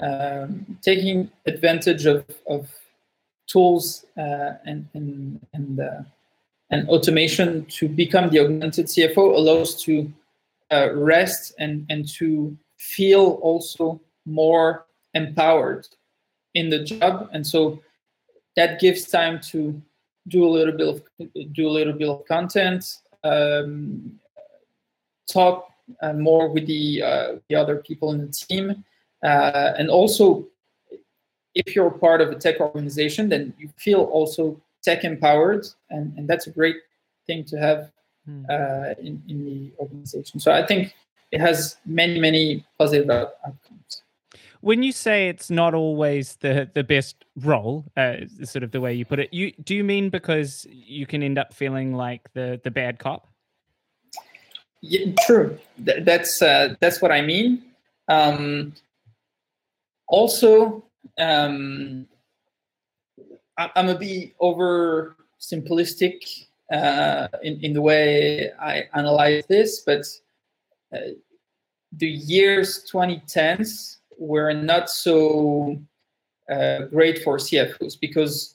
um, 0.00 0.78
taking 0.82 1.30
advantage 1.46 2.04
of, 2.04 2.24
of 2.46 2.68
tools 3.46 4.04
uh, 4.16 4.52
and 4.66 4.86
and 4.94 5.40
and 5.54 5.80
uh, 5.80 6.02
and 6.70 6.88
automation 6.88 7.64
to 7.66 7.88
become 7.88 8.30
the 8.30 8.40
augmented 8.40 8.86
CFO 8.86 9.34
allows 9.34 9.82
to 9.82 10.12
uh, 10.70 10.92
rest 10.94 11.54
and, 11.58 11.86
and 11.88 12.06
to 12.08 12.56
feel 12.76 13.38
also 13.42 14.00
more 14.26 14.86
empowered 15.14 15.88
in 16.54 16.68
the 16.68 16.84
job. 16.84 17.30
And 17.32 17.46
so 17.46 17.80
that 18.56 18.80
gives 18.80 19.06
time 19.06 19.40
to 19.50 19.80
do 20.26 20.44
a 20.44 20.50
little 20.50 20.76
bit 20.76 20.88
of 20.88 21.52
do 21.52 21.66
a 21.66 21.70
little 21.70 21.94
bit 21.94 22.08
of 22.08 22.26
content, 22.26 22.84
um, 23.24 24.18
talk 25.26 25.70
uh, 26.02 26.12
more 26.12 26.48
with 26.48 26.66
the 26.66 27.02
uh, 27.02 27.36
the 27.48 27.54
other 27.54 27.76
people 27.76 28.12
in 28.12 28.20
the 28.20 28.32
team, 28.32 28.84
uh, 29.24 29.72
and 29.78 29.88
also 29.88 30.46
if 31.54 31.74
you're 31.74 31.90
part 31.90 32.20
of 32.20 32.30
a 32.30 32.34
tech 32.34 32.60
organization, 32.60 33.28
then 33.28 33.54
you 33.58 33.68
feel 33.76 34.02
also 34.02 34.60
tech 34.82 35.04
empowered, 35.04 35.66
and, 35.90 36.16
and 36.16 36.28
that's 36.28 36.46
a 36.46 36.50
great 36.50 36.76
thing 37.26 37.44
to 37.44 37.58
have 37.58 37.90
Hmm. 38.28 38.44
uh, 38.50 38.94
in, 38.98 39.22
in 39.26 39.44
the 39.44 39.72
organization. 39.78 40.38
So 40.38 40.52
I 40.52 40.66
think 40.66 40.94
it 41.32 41.40
has 41.40 41.76
many, 41.86 42.20
many 42.20 42.62
positive 42.78 43.08
outcomes. 43.08 44.02
When 44.60 44.82
you 44.82 44.92
say 44.92 45.28
it's 45.28 45.48
not 45.48 45.72
always 45.72 46.36
the, 46.36 46.68
the 46.74 46.84
best 46.84 47.24
role, 47.36 47.86
uh, 47.96 48.16
sort 48.44 48.64
of 48.64 48.72
the 48.72 48.82
way 48.82 48.92
you 48.92 49.06
put 49.06 49.18
it, 49.18 49.32
you 49.32 49.52
do 49.64 49.74
you 49.74 49.82
mean 49.82 50.10
because 50.10 50.66
you 50.70 51.06
can 51.06 51.22
end 51.22 51.38
up 51.38 51.54
feeling 51.54 51.94
like 51.94 52.30
the 52.34 52.60
the 52.64 52.70
bad 52.70 52.98
cop? 52.98 53.28
Yeah, 54.82 55.12
true. 55.26 55.58
Th- 55.82 56.04
that's 56.04 56.42
uh, 56.42 56.74
that's 56.80 57.00
what 57.00 57.12
I 57.12 57.22
mean. 57.22 57.62
Um, 58.08 58.74
also, 60.08 60.84
um, 61.18 62.06
I'm 63.58 63.88
a 63.88 63.98
bit 63.98 64.34
over 64.38 65.16
simplistic 65.40 66.46
uh, 66.72 67.28
in, 67.42 67.60
in 67.60 67.72
the 67.72 67.82
way 67.82 68.52
I 68.60 68.84
analyze 68.94 69.46
this, 69.46 69.80
but 69.80 70.04
uh, 70.94 71.12
the 71.92 72.06
years 72.06 72.88
2010s 72.92 73.96
were 74.18 74.52
not 74.52 74.90
so 74.90 75.80
uh, 76.50 76.82
great 76.82 77.22
for 77.22 77.38
CFOs 77.38 77.98
because 78.00 78.54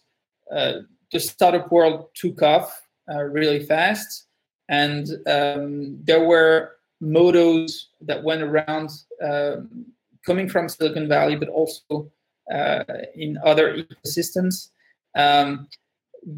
uh, 0.51 0.79
the 1.11 1.19
startup 1.19 1.71
world 1.71 2.07
took 2.15 2.41
off 2.41 2.81
uh, 3.11 3.23
really 3.23 3.65
fast, 3.65 4.27
and 4.69 5.09
um, 5.27 5.99
there 6.03 6.23
were 6.23 6.77
motos 7.01 7.87
that 8.01 8.23
went 8.23 8.41
around 8.41 8.89
um, 9.21 9.85
coming 10.25 10.47
from 10.47 10.69
Silicon 10.69 11.07
Valley, 11.07 11.35
but 11.35 11.49
also 11.49 12.09
uh, 12.51 12.83
in 13.15 13.37
other 13.43 13.75
ecosystems. 13.75 14.69
Um, 15.15 15.67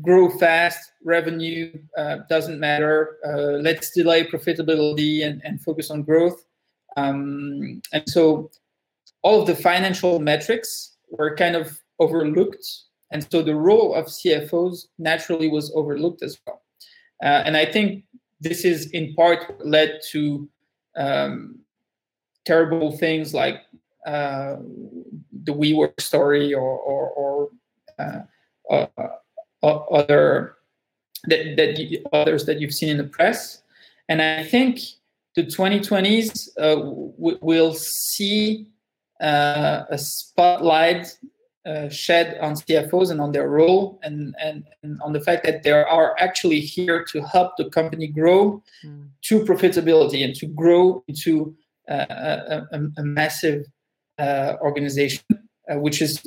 grow 0.02 0.30
fast, 0.30 0.92
revenue 1.04 1.72
uh, 1.98 2.18
doesn't 2.30 2.60
matter. 2.60 3.18
Uh, 3.26 3.62
let's 3.62 3.92
delay 3.92 4.26
profitability 4.26 5.26
and, 5.26 5.42
and 5.44 5.62
focus 5.62 5.92
on 5.92 6.04
growth. 6.04 6.46
Um, 6.98 7.82
and 7.94 8.04
so 8.08 8.50
all 9.22 9.42
of 9.42 9.48
the 9.48 9.56
financial 9.56 10.20
metrics 10.20 10.96
were 11.10 11.36
kind 11.36 11.56
of 11.56 11.80
overlooked. 12.00 12.66
And 13.12 13.26
so 13.32 13.42
the 13.42 13.56
role 13.56 13.94
of 13.94 14.06
CFOs 14.06 14.88
naturally 14.98 15.48
was 15.48 15.72
overlooked 15.76 16.24
as 16.24 16.40
well. 16.46 16.62
Uh, 17.24 17.44
and 17.46 17.56
I 17.56 17.66
think 17.66 18.04
this 18.42 18.66
is 18.66 18.90
in 18.92 19.14
part 19.16 19.66
led 19.66 20.00
to 20.12 20.50
um, 20.98 21.60
terrible 22.46 22.98
things 22.98 23.34
like 23.34 23.62
uh, 24.06 24.58
the 25.44 25.54
WeWork 25.54 26.00
story 26.02 26.54
or, 26.54 26.62
or, 26.62 27.10
or 27.10 27.50
uh, 28.70 28.88
uh, 28.98 29.08
other 29.64 30.58
that, 31.26 31.56
that 31.58 31.80
you, 31.80 32.04
others 32.14 32.46
that 32.46 32.60
you've 32.60 32.74
seen 32.74 32.90
in 32.90 32.98
the 32.98 33.04
press 33.04 33.62
and 34.10 34.22
i 34.22 34.44
think 34.44 34.80
the 35.36 35.44
2020s 35.44 36.50
uh, 36.58 36.76
w- 36.76 37.38
will 37.42 37.74
see 37.74 38.68
uh, 39.22 39.84
a 39.90 39.98
spotlight 39.98 41.18
uh, 41.66 41.90
shed 41.90 42.38
on 42.42 42.54
cfos 42.54 43.10
and 43.12 43.20
on 43.20 43.32
their 43.32 43.50
role 43.50 44.00
and, 44.04 44.36
and, 44.40 44.64
and 44.84 45.02
on 45.02 45.14
the 45.14 45.20
fact 45.22 45.44
that 45.44 45.64
they 45.64 45.72
are 45.72 46.16
actually 46.20 46.60
here 46.60 47.04
to 47.04 47.22
help 47.22 47.58
the 47.58 47.70
company 47.70 48.08
grow 48.08 48.62
Mm. 48.84 49.10
to 49.24 49.40
profitability 49.46 50.24
and 50.24 50.36
to 50.36 50.46
grow 50.48 51.04
into 51.08 51.56
uh, 51.90 52.06
a, 52.10 52.62
a, 52.72 52.80
a, 52.98 53.04
massive 53.04 53.66
uh, 54.20 54.54
organization 54.62 55.24
uh, 55.70 55.76
which 55.80 56.02
is 56.02 56.22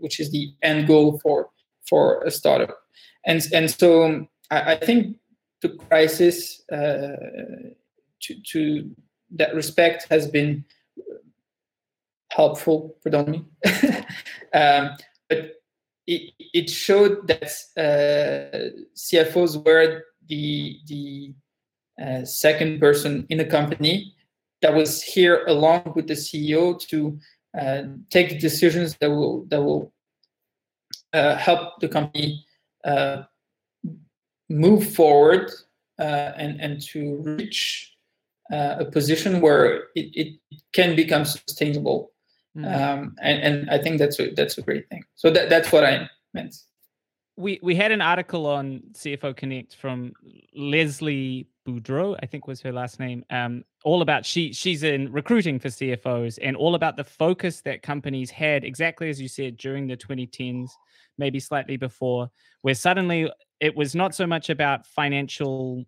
which 0.00 0.20
is 0.20 0.30
the 0.30 0.52
end 0.62 0.86
goal 0.86 1.18
for 1.22 1.48
for 1.88 2.22
a 2.24 2.30
startup. 2.30 2.76
And 3.24 3.42
and 3.52 3.70
so 3.70 4.26
I, 4.50 4.72
I 4.72 4.76
think 4.76 5.16
the 5.62 5.70
crisis 5.70 6.62
uh, 6.70 7.16
to, 8.20 8.34
to 8.52 8.90
that 9.36 9.54
respect 9.54 10.06
has 10.10 10.26
been 10.26 10.64
helpful 12.30 12.96
predominantly. 13.02 13.46
um, 14.54 14.90
but 15.28 15.54
it, 16.06 16.32
it 16.38 16.70
showed 16.70 17.26
that 17.28 17.50
uh, 17.76 18.68
CFOs 18.94 19.64
were 19.64 20.02
the 20.28 20.78
the 20.86 21.34
uh, 22.02 22.24
second 22.24 22.80
person 22.80 23.26
in 23.30 23.38
the 23.38 23.44
company 23.44 24.14
that 24.60 24.74
was 24.74 25.02
here 25.02 25.44
along 25.46 25.92
with 25.94 26.08
the 26.08 26.14
CEO 26.14 26.78
to 26.88 27.18
uh, 27.58 27.82
take 28.10 28.40
decisions 28.40 28.96
that 29.00 29.10
will 29.10 29.44
that 29.46 29.62
will 29.62 29.93
uh, 31.14 31.36
help 31.36 31.80
the 31.80 31.88
company 31.88 32.44
uh, 32.84 33.22
move 34.50 34.94
forward 34.94 35.50
uh, 35.98 36.32
and 36.36 36.60
and 36.60 36.82
to 36.82 37.22
reach 37.22 37.94
uh, 38.52 38.76
a 38.80 38.84
position 38.84 39.40
where 39.40 39.84
it, 39.94 40.10
it 40.14 40.40
can 40.72 40.94
become 40.94 41.24
sustainable. 41.24 42.12
Mm. 42.56 42.64
Um, 42.66 43.16
and, 43.20 43.42
and 43.42 43.70
I 43.70 43.78
think 43.78 43.98
that's 43.98 44.20
a, 44.20 44.30
that's 44.30 44.58
a 44.58 44.62
great 44.62 44.88
thing. 44.88 45.02
So 45.16 45.30
that, 45.30 45.48
that's 45.48 45.72
what 45.72 45.84
I 45.84 46.08
meant. 46.34 46.54
We 47.36 47.58
we 47.62 47.74
had 47.74 47.90
an 47.90 48.00
article 48.00 48.46
on 48.46 48.80
CFO 48.92 49.36
Connect 49.36 49.74
from 49.74 50.12
Leslie 50.54 51.48
Boudreau, 51.66 52.16
I 52.22 52.26
think 52.26 52.46
was 52.46 52.60
her 52.60 52.70
last 52.70 53.00
name, 53.00 53.24
um, 53.30 53.64
all 53.82 54.02
about 54.02 54.24
she 54.24 54.52
she's 54.52 54.84
in 54.84 55.10
recruiting 55.10 55.58
for 55.58 55.68
CFOs 55.68 56.38
and 56.40 56.56
all 56.56 56.76
about 56.76 56.96
the 56.96 57.02
focus 57.02 57.60
that 57.62 57.82
companies 57.82 58.30
had 58.30 58.62
exactly 58.62 59.08
as 59.08 59.20
you 59.20 59.26
said 59.26 59.56
during 59.56 59.88
the 59.88 59.96
2010s, 59.96 60.70
maybe 61.18 61.40
slightly 61.40 61.76
before, 61.76 62.30
where 62.62 62.74
suddenly 62.74 63.30
it 63.60 63.76
was 63.76 63.94
not 63.94 64.14
so 64.14 64.26
much 64.26 64.50
about 64.50 64.86
financial 64.86 65.84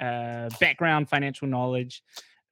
uh, 0.00 0.48
background, 0.60 1.08
financial 1.08 1.48
knowledge, 1.48 2.02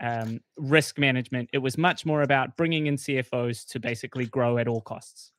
um, 0.00 0.40
risk 0.56 0.98
management. 0.98 1.50
It 1.52 1.58
was 1.58 1.78
much 1.78 2.04
more 2.04 2.22
about 2.22 2.56
bringing 2.56 2.86
in 2.86 2.96
CFOs 2.96 3.66
to 3.68 3.80
basically 3.80 4.26
grow 4.26 4.58
at 4.58 4.68
all 4.68 4.80
costs. 4.80 5.32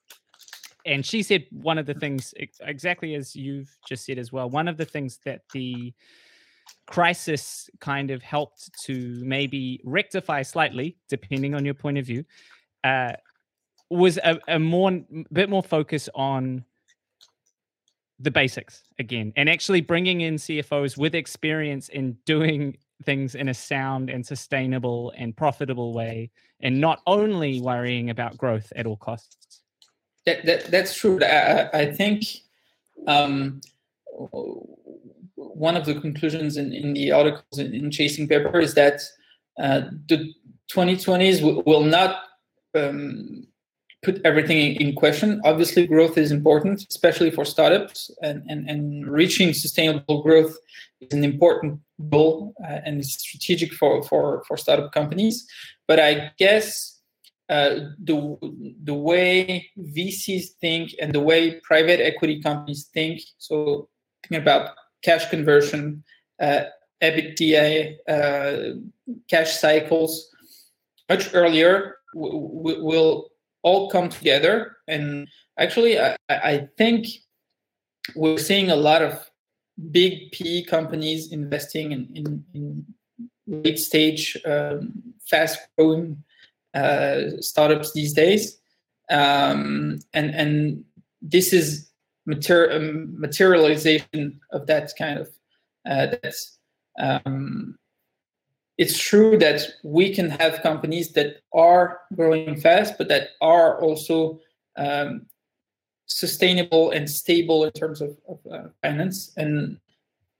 And 0.86 1.06
she 1.06 1.24
said 1.24 1.46
one 1.52 1.78
of 1.78 1.88
the 1.88 1.96
things, 1.96 2.34
exactly 2.62 3.16
as 3.16 3.36
you've 3.36 3.76
just 3.88 4.06
said 4.06 4.20
as 4.20 4.32
well, 4.32 4.50
one 4.50 4.68
of 4.68 4.78
the 4.78 4.86
things 4.86 5.20
that 5.26 5.42
the 5.52 5.94
crisis 6.86 7.70
kind 7.80 8.12
of 8.12 8.22
helped 8.22 8.70
to 8.84 9.20
maybe 9.24 9.82
rectify 9.84 10.44
slightly, 10.44 10.98
depending 11.10 11.56
on 11.56 11.66
your 11.66 11.74
point 11.74 11.98
of 11.98 12.06
view, 12.06 12.24
uh, 12.84 13.14
was 13.90 14.18
a, 14.18 14.40
a 14.48 14.60
more 14.60 15.02
bit 15.32 15.50
more 15.50 15.64
focus 15.64 16.08
on 16.14 16.64
the 18.20 18.32
basics 18.32 18.84
again 18.98 19.34
and 19.36 19.50
actually 19.50 19.82
bringing 19.82 20.22
in 20.22 20.36
CFOs 20.36 20.98
with 20.98 21.16
experience 21.16 21.90
in 21.90 22.18
doing 22.26 22.78
things 23.04 23.36
in 23.36 23.50
a 23.50 23.54
sound 23.54 24.10
and 24.10 24.26
sustainable 24.26 25.14
and 25.18 25.36
profitable 25.36 25.94
way 25.94 26.32
and 26.62 26.80
not 26.80 27.02
only 27.08 27.60
worrying 27.60 28.10
about 28.10 28.38
growth 28.38 28.72
at 28.76 28.86
all 28.86 28.98
costs. 28.98 29.62
That, 30.26 30.46
that 30.46 30.72
that's 30.72 30.96
true. 30.96 31.20
I, 31.24 31.70
I 31.74 31.92
think 31.92 32.24
um, 33.06 33.62
one 35.36 35.76
of 35.76 35.86
the 35.86 36.00
conclusions 36.00 36.58
in, 36.58 36.74
in 36.74 36.94
the 36.94 37.12
articles 37.12 37.60
in, 37.60 37.74
in 37.74 37.92
Chasing 37.92 38.28
Paper 38.28 38.60
is 38.60 38.74
that 38.74 39.02
uh, 39.60 39.82
the 40.10 40.34
2020s 40.72 41.42
will, 41.66 41.84
not 41.84 42.24
um, 42.74 43.48
put 44.06 44.22
everything 44.24 44.76
in 44.76 44.96
question. 44.96 45.42
Obviously, 45.44 45.88
growth 45.88 46.18
is 46.18 46.32
important, 46.32 46.86
especially 46.90 47.32
for 47.32 47.44
startups, 47.44 48.12
and, 48.22 48.44
and, 48.48 48.70
and 48.70 49.08
reaching 49.08 49.54
sustainable 49.54 50.22
growth 50.22 50.56
is 51.02 51.12
an 51.12 51.24
important 51.24 51.80
goal 52.10 52.54
uh, 52.64 52.80
and 52.86 53.04
strategic 53.04 53.74
for, 53.74 54.04
for, 54.04 54.44
for 54.48 54.56
startup 54.58 54.92
companies. 54.92 55.46
But 55.88 56.00
I 56.00 56.32
guess 56.38 57.02
uh, 57.50 57.76
the, 58.04 58.38
the 58.84 58.94
way 58.94 59.70
VCs 59.78 60.46
think 60.62 60.92
and 61.02 61.12
the 61.12 61.20
way 61.20 61.60
private 61.62 62.00
equity 62.00 62.42
companies 62.42 62.90
think, 62.94 63.22
so 63.40 63.90
thinking 64.24 64.42
about 64.42 64.76
cash 65.04 65.30
conversion, 65.30 66.04
uh, 66.40 66.66
EBITDA, 67.02 67.96
uh, 68.08 68.80
cash 69.30 69.58
cycles, 69.58 70.30
much 71.10 71.34
earlier 71.34 71.98
will 72.16 73.30
all 73.66 73.90
come 73.90 74.10
together. 74.10 74.78
And 74.88 75.28
actually, 75.58 76.00
I, 76.00 76.16
I 76.30 76.70
think 76.78 77.08
we're 78.16 78.38
seeing 78.38 78.70
a 78.70 78.76
lot 78.76 79.02
of 79.02 79.30
big 79.92 80.32
PE 80.32 80.64
companies 80.64 81.32
investing 81.32 81.92
in, 81.92 82.08
in, 82.14 82.46
in 82.54 82.86
late 83.48 83.80
stage, 83.80 84.38
um, 84.46 84.94
fast 85.28 85.60
growing 85.78 86.24
uh, 86.76 87.22
startups 87.40 87.92
these 87.94 88.14
days. 88.14 88.60
Um, 89.10 90.00
and, 90.14 90.30
and 90.36 90.84
this 91.22 91.52
is 91.52 91.90
mater- 92.28 92.72
um, 92.72 93.20
materialization 93.20 94.40
of 94.52 94.68
that 94.68 94.92
kind 94.98 95.20
of 95.20 95.28
uh, 95.90 96.08
that's 96.22 96.60
um, 97.00 97.78
it's 98.78 98.98
true 99.00 99.38
that 99.38 99.62
we 99.84 100.14
can 100.14 100.30
have 100.30 100.62
companies 100.62 101.14
that 101.14 101.42
are 101.54 102.02
growing 102.16 102.60
fast, 102.60 102.98
but 102.98 103.08
that 103.08 103.30
are 103.42 103.80
also 103.82 104.40
um, 104.76 105.26
sustainable 106.08 106.92
and 106.92 107.10
stable 107.10 107.64
in 107.64 107.72
terms 107.72 108.02
of, 108.02 108.18
of 108.28 108.40
uh, 108.52 108.68
finance. 108.82 109.32
And 109.38 109.78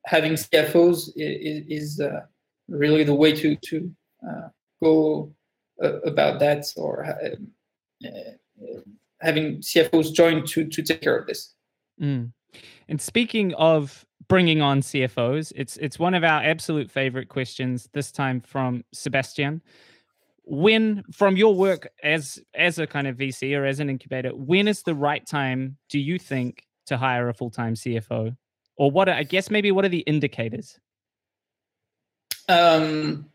having 0.06 0.34
CFOs 0.34 1.12
is, 1.16 1.66
is 1.68 2.00
uh, 2.00 2.22
really 2.68 3.04
the 3.04 3.16
way 3.16 3.34
to 3.34 3.56
to 3.56 3.92
uh, 4.28 4.50
go 4.84 5.34
uh, 5.82 6.02
about 6.02 6.40
that, 6.40 6.66
or 6.76 7.06
uh, 7.06 8.10
having 9.22 9.58
CFOs 9.60 10.14
join 10.14 10.46
to 10.48 10.66
to 10.66 10.82
take 10.82 11.02
care 11.02 11.18
of 11.18 11.28
this. 11.28 11.54
Mm. 12.02 12.32
And 12.88 13.02
speaking 13.02 13.54
of 13.56 14.06
bringing 14.28 14.62
on 14.62 14.82
CFOs. 14.82 15.52
It's 15.56 15.78
it's 15.78 16.00
one 16.00 16.14
of 16.14 16.24
our 16.24 16.44
absolute 16.44 16.90
favorite 16.90 17.30
questions. 17.30 17.90
This 17.94 18.12
time 18.12 18.42
from 18.42 18.84
Sebastian. 18.94 19.62
When, 20.48 21.04
from 21.12 21.38
your 21.38 21.56
work 21.56 21.88
as 22.04 22.40
as 22.54 22.78
a 22.78 22.86
kind 22.86 23.08
of 23.08 23.18
VC 23.18 23.58
or 23.58 23.66
as 23.66 23.80
an 23.80 23.90
incubator, 23.90 24.30
when 24.30 24.68
is 24.68 24.84
the 24.84 24.94
right 24.94 25.26
time? 25.26 25.78
Do 25.90 26.00
you 26.00 26.20
think 26.20 26.64
to 26.86 26.98
hire 26.98 27.30
a 27.30 27.34
full 27.34 27.50
time 27.50 27.74
CFO, 27.74 28.36
or 28.78 28.92
what? 28.92 29.10
Are, 29.10 29.16
I 29.16 29.24
guess 29.24 29.50
maybe 29.50 29.72
what 29.72 29.86
are 29.86 29.90
the 29.90 30.00
indicators? 30.00 30.80
Um, 32.48 33.26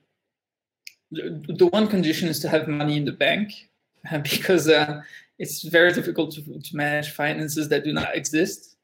the, 1.11 1.43
the 1.59 1.67
one 1.67 1.89
condition 1.89 2.29
is 2.29 2.39
to 2.41 2.49
have 2.49 2.69
money 2.69 2.97
in 2.97 3.05
the 3.05 3.13
bank, 3.13 3.53
because 4.23 4.69
uh, 4.69 5.01
it's 5.39 5.63
very 5.63 5.93
difficult 5.93 6.33
to, 6.35 6.43
to 6.43 6.77
manage 6.77 7.11
finances 7.11 7.69
that 7.71 7.83
do 7.83 7.93
not 7.93 8.15
exist. 8.15 8.77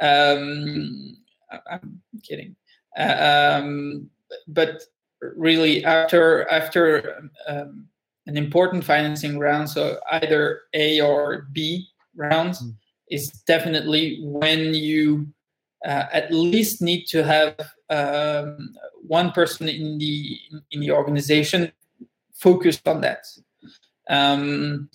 Um, 0.00 1.16
I'm 1.70 2.00
kidding. 2.22 2.56
Uh, 2.96 3.60
um, 3.60 4.10
but 4.48 4.82
really, 5.20 5.84
after 5.84 6.48
after 6.50 7.30
um, 7.46 7.86
an 8.26 8.36
important 8.36 8.84
financing 8.84 9.38
round, 9.38 9.68
so 9.70 9.98
either 10.12 10.62
A 10.74 11.00
or 11.00 11.46
B 11.52 11.88
round, 12.16 12.54
mm. 12.54 12.74
is 13.10 13.30
definitely 13.46 14.18
when 14.22 14.74
you 14.74 15.26
uh, 15.84 16.06
at 16.12 16.32
least 16.32 16.80
need 16.80 17.04
to 17.06 17.22
have 17.24 17.54
um, 17.90 18.74
one 19.06 19.30
person 19.32 19.68
in 19.68 19.98
the 19.98 20.38
in 20.70 20.80
the 20.80 20.90
organization 20.90 21.72
focused 22.34 22.86
on 22.88 23.00
that. 23.02 23.24
Um, 24.08 24.88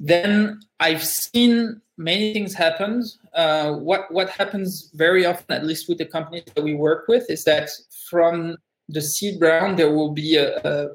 then 0.00 0.60
I've 0.80 1.04
seen 1.04 1.80
many 1.98 2.32
things 2.32 2.54
happen. 2.54 3.04
Uh, 3.34 3.74
what 3.74 4.10
what 4.10 4.30
happens 4.30 4.90
very 4.94 5.26
often, 5.26 5.54
at 5.54 5.66
least 5.66 5.88
with 5.88 5.98
the 5.98 6.06
companies 6.06 6.44
that 6.54 6.64
we 6.64 6.74
work 6.74 7.06
with, 7.06 7.30
is 7.30 7.44
that 7.44 7.68
from 8.08 8.56
the 8.88 9.02
seed 9.02 9.40
round 9.40 9.78
there 9.78 9.92
will 9.92 10.10
be 10.10 10.36
a, 10.36 10.58
a, 10.64 10.88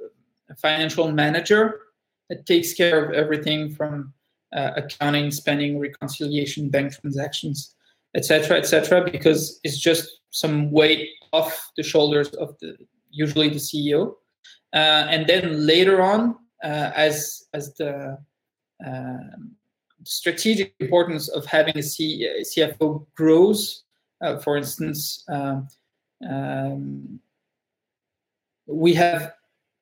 financial 0.57 1.11
manager 1.11 1.81
that 2.29 2.45
takes 2.45 2.73
care 2.73 3.03
of 3.03 3.13
everything 3.13 3.73
from 3.73 4.13
uh, 4.53 4.71
accounting, 4.75 5.31
spending, 5.31 5.79
reconciliation, 5.79 6.69
bank 6.69 6.93
transactions, 6.99 7.75
etc., 8.15 8.57
etc. 8.57 9.03
because 9.09 9.59
it's 9.63 9.77
just 9.77 10.19
some 10.31 10.71
weight 10.71 11.09
off 11.31 11.71
the 11.77 11.83
shoulders 11.83 12.29
of 12.29 12.57
the 12.59 12.75
usually 13.11 13.49
the 13.49 13.63
CEO, 13.69 14.15
uh, 14.73 15.07
and 15.13 15.27
then 15.27 15.65
later 15.65 16.01
on, 16.01 16.35
uh, 16.63 16.91
as 16.95 17.45
as 17.53 17.73
the 17.75 18.17
strategic 20.05 20.73
importance 20.79 21.27
of 21.27 21.45
having 21.45 21.77
a, 21.77 21.83
C, 21.83 22.25
a 22.25 22.41
CFO 22.41 23.05
grows. 23.15 23.83
Uh, 24.21 24.37
for 24.37 24.55
instance, 24.55 25.23
um, 25.27 25.67
um, 26.27 27.19
we 28.67 28.93
have 28.93 29.33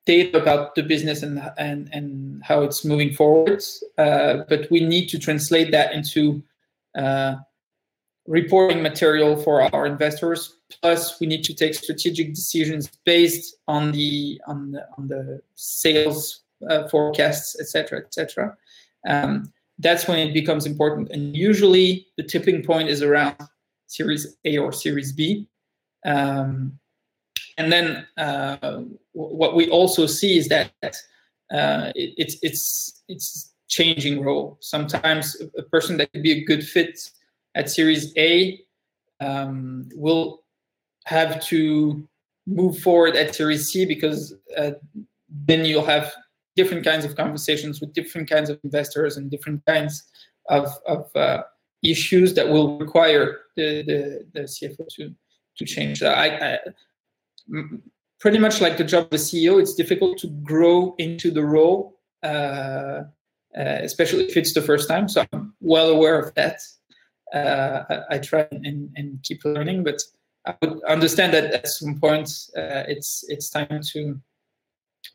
data 0.06 0.42
about 0.42 0.76
the 0.76 0.84
business 0.84 1.24
and 1.24 1.40
and 1.58 1.90
and 1.94 2.44
how 2.44 2.62
it's 2.64 2.84
moving 2.84 3.14
forward, 3.14 3.64
uh, 3.98 4.40
but 4.50 4.70
we 4.72 4.80
need 4.82 5.08
to 5.10 5.20
translate 5.20 5.72
that 5.72 5.94
into 5.94 6.44
uh, 6.98 7.36
reporting 8.28 8.82
material 8.82 9.38
for 9.38 9.62
our 9.74 9.86
investors. 9.86 10.58
Plus, 10.82 11.20
we 11.20 11.28
need 11.28 11.44
to 11.44 11.54
take 11.54 11.76
strategic 11.76 12.34
decisions 12.34 12.90
based 13.06 13.56
on 13.68 13.92
the 13.92 14.42
on 14.48 14.72
the 14.72 14.86
on 14.98 15.08
the 15.08 15.42
sales 15.56 16.42
uh, 16.70 16.88
forecasts, 16.88 17.60
etc., 17.60 18.00
etc 18.00 18.58
um, 19.08 19.52
that's 19.80 20.08
when 20.08 20.20
it 20.20 20.34
becomes 20.34 20.66
important. 20.66 21.10
And 21.12 21.36
usually 21.36 22.08
the 22.18 22.24
tipping 22.24 22.64
point 22.64 22.90
is 22.90 23.02
around 23.02 23.36
Series 23.88 24.38
A 24.46 24.58
or 24.58 24.72
Series 24.72 25.12
B. 25.12 25.48
Um, 26.06 26.80
and 27.58 27.72
then 27.72 28.08
uh, 28.18 28.82
what 29.14 29.56
we 29.56 29.70
also 29.70 30.06
see 30.06 30.38
is 30.38 30.48
that 30.50 30.72
uh, 31.52 31.92
it, 31.96 32.14
it's 32.18 32.38
it's 32.42 33.04
it's 33.08 33.54
changing 33.68 34.24
role. 34.24 34.58
Sometimes 34.62 35.40
a 35.58 35.64
person 35.64 35.98
that 35.98 36.12
could 36.12 36.24
be 36.24 36.32
a 36.32 36.44
good 36.44 36.66
fit 36.66 37.00
at 37.56 37.70
Series 37.70 38.14
A 38.18 38.60
um, 39.20 39.88
will 39.96 40.44
have 41.06 41.44
to 41.46 42.08
move 42.48 42.80
forward 42.80 43.16
at 43.16 43.36
Series 43.36 43.70
C 43.70 43.86
because 43.86 44.36
uh, 44.58 44.72
then 45.30 45.66
you'll 45.66 45.86
have 45.86 46.14
different 46.56 46.86
kinds 46.86 47.06
of 47.06 47.16
conversations 47.16 47.82
with 47.82 47.94
different 47.94 48.30
kinds 48.30 48.50
of 48.50 48.60
investors 48.64 49.18
and 49.18 49.32
different 49.32 49.66
kinds 49.66 50.04
of, 50.50 50.68
of 50.88 51.10
uh, 51.16 51.44
issues 51.84 52.34
that 52.36 52.48
will 52.48 52.78
require 52.80 53.42
the, 53.56 53.84
the, 53.84 54.26
the 54.34 54.42
CFO 54.42 54.88
to, 54.96 55.14
to 55.58 55.66
change. 55.66 56.04
I, 56.04 56.28
I, 56.28 56.60
pretty 58.20 58.40
much 58.40 58.62
like 58.62 58.78
the 58.78 58.84
job 58.84 59.06
of 59.06 59.14
a 59.14 59.16
CEO, 59.16 59.60
it's 59.60 59.76
difficult 59.76 60.18
to 60.20 60.28
grow 60.44 60.96
into 60.98 61.32
the 61.32 61.44
role, 61.44 62.00
uh, 62.24 63.04
uh, 63.58 63.80
especially 63.82 64.26
if 64.26 64.38
it's 64.38 64.54
the 64.54 64.62
first 64.62 64.88
time. 64.88 65.10
So 65.10 65.26
I'm 65.34 65.54
well 65.60 65.90
aware 65.90 66.20
of 66.20 66.34
that. 66.36 66.62
Uh, 67.34 67.84
I, 67.90 68.16
I, 68.16 68.18
try 68.20 68.48
and, 68.52 68.90
and 68.96 69.22
keep 69.24 69.44
learning, 69.44 69.84
but 69.84 70.02
I 70.46 70.56
would 70.62 70.84
understand 70.84 71.34
that 71.34 71.52
at 71.52 71.68
some 71.68 72.00
point 72.00 72.30
uh, 72.56 72.84
it's 72.88 73.26
it's 73.28 73.50
time 73.50 73.82
to 73.92 74.20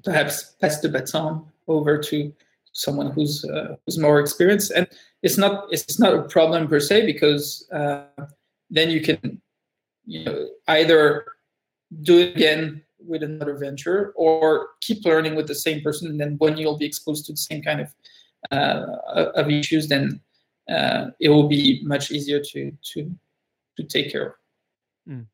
perhaps 0.05 0.57
pass 0.61 0.81
the 0.81 0.89
baton 0.89 1.45
over 1.67 1.99
to 1.99 2.33
someone 2.73 3.11
who's 3.11 3.45
uh, 3.45 3.77
who's 3.85 3.99
more 3.99 4.21
experienced. 4.21 4.71
And 4.71 4.87
it's 5.23 5.39
not 5.39 5.67
it's 5.71 5.99
not 5.99 6.15
a 6.15 6.23
problem 6.23 6.69
per 6.69 6.81
se 6.81 7.07
because 7.07 7.69
uh, 7.73 8.05
then 8.71 8.91
you 8.91 9.01
can 9.01 9.41
you 10.05 10.25
know 10.25 10.49
either 10.69 11.27
do 12.03 12.19
it 12.19 12.37
again 12.37 12.83
with 12.99 13.23
another 13.23 13.57
venture 13.57 14.13
or 14.17 14.69
keep 14.81 15.05
learning 15.05 15.35
with 15.35 15.47
the 15.47 15.55
same 15.55 15.81
person 15.81 16.09
and 16.09 16.21
then 16.21 16.37
when 16.39 16.57
you'll 16.57 16.79
be 16.79 16.87
exposed 16.87 17.27
to 17.27 17.33
the 17.33 17.37
same 17.37 17.63
kind 17.63 17.81
of 17.81 17.95
uh, 18.51 19.31
of 19.35 19.49
issues 19.51 19.89
then 19.89 20.21
uh, 20.69 21.07
it 21.21 21.29
will 21.29 21.49
be 21.49 21.81
much 21.85 22.11
easier 22.11 22.41
to 22.41 22.73
to 22.83 23.11
to 23.77 23.85
take 23.85 24.11
care 24.11 24.27
of 24.27 24.33
mm. 25.09 25.27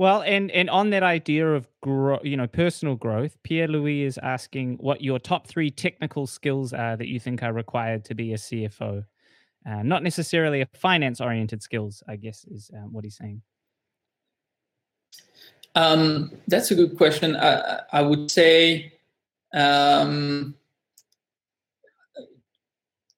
Well 0.00 0.22
and 0.22 0.50
and 0.50 0.70
on 0.70 0.88
that 0.90 1.02
idea 1.02 1.46
of 1.46 1.68
grow 1.82 2.18
you 2.22 2.36
know 2.36 2.46
personal 2.46 2.96
growth 2.96 3.36
pierre 3.42 3.68
louis 3.68 4.02
is 4.02 4.18
asking 4.22 4.76
what 4.78 5.02
your 5.02 5.18
top 5.18 5.46
three 5.46 5.70
technical 5.70 6.26
skills 6.26 6.72
are 6.72 6.96
that 6.96 7.08
you 7.08 7.20
think 7.20 7.42
are 7.42 7.52
required 7.52 8.04
to 8.04 8.14
be 8.14 8.32
a 8.32 8.36
cfo 8.36 9.04
uh, 9.68 9.82
not 9.82 10.02
necessarily 10.02 10.62
a 10.62 10.66
finance 10.74 11.20
oriented 11.20 11.62
skills 11.62 12.02
i 12.08 12.16
guess 12.16 12.46
is 12.46 12.70
um, 12.74 12.92
what 12.92 13.04
he's 13.04 13.16
saying 13.16 13.42
um, 15.74 16.32
that's 16.48 16.70
a 16.70 16.74
good 16.74 16.96
question. 16.96 17.36
I, 17.36 17.82
I 17.92 18.02
would 18.02 18.30
say 18.30 18.92
um, 19.54 20.54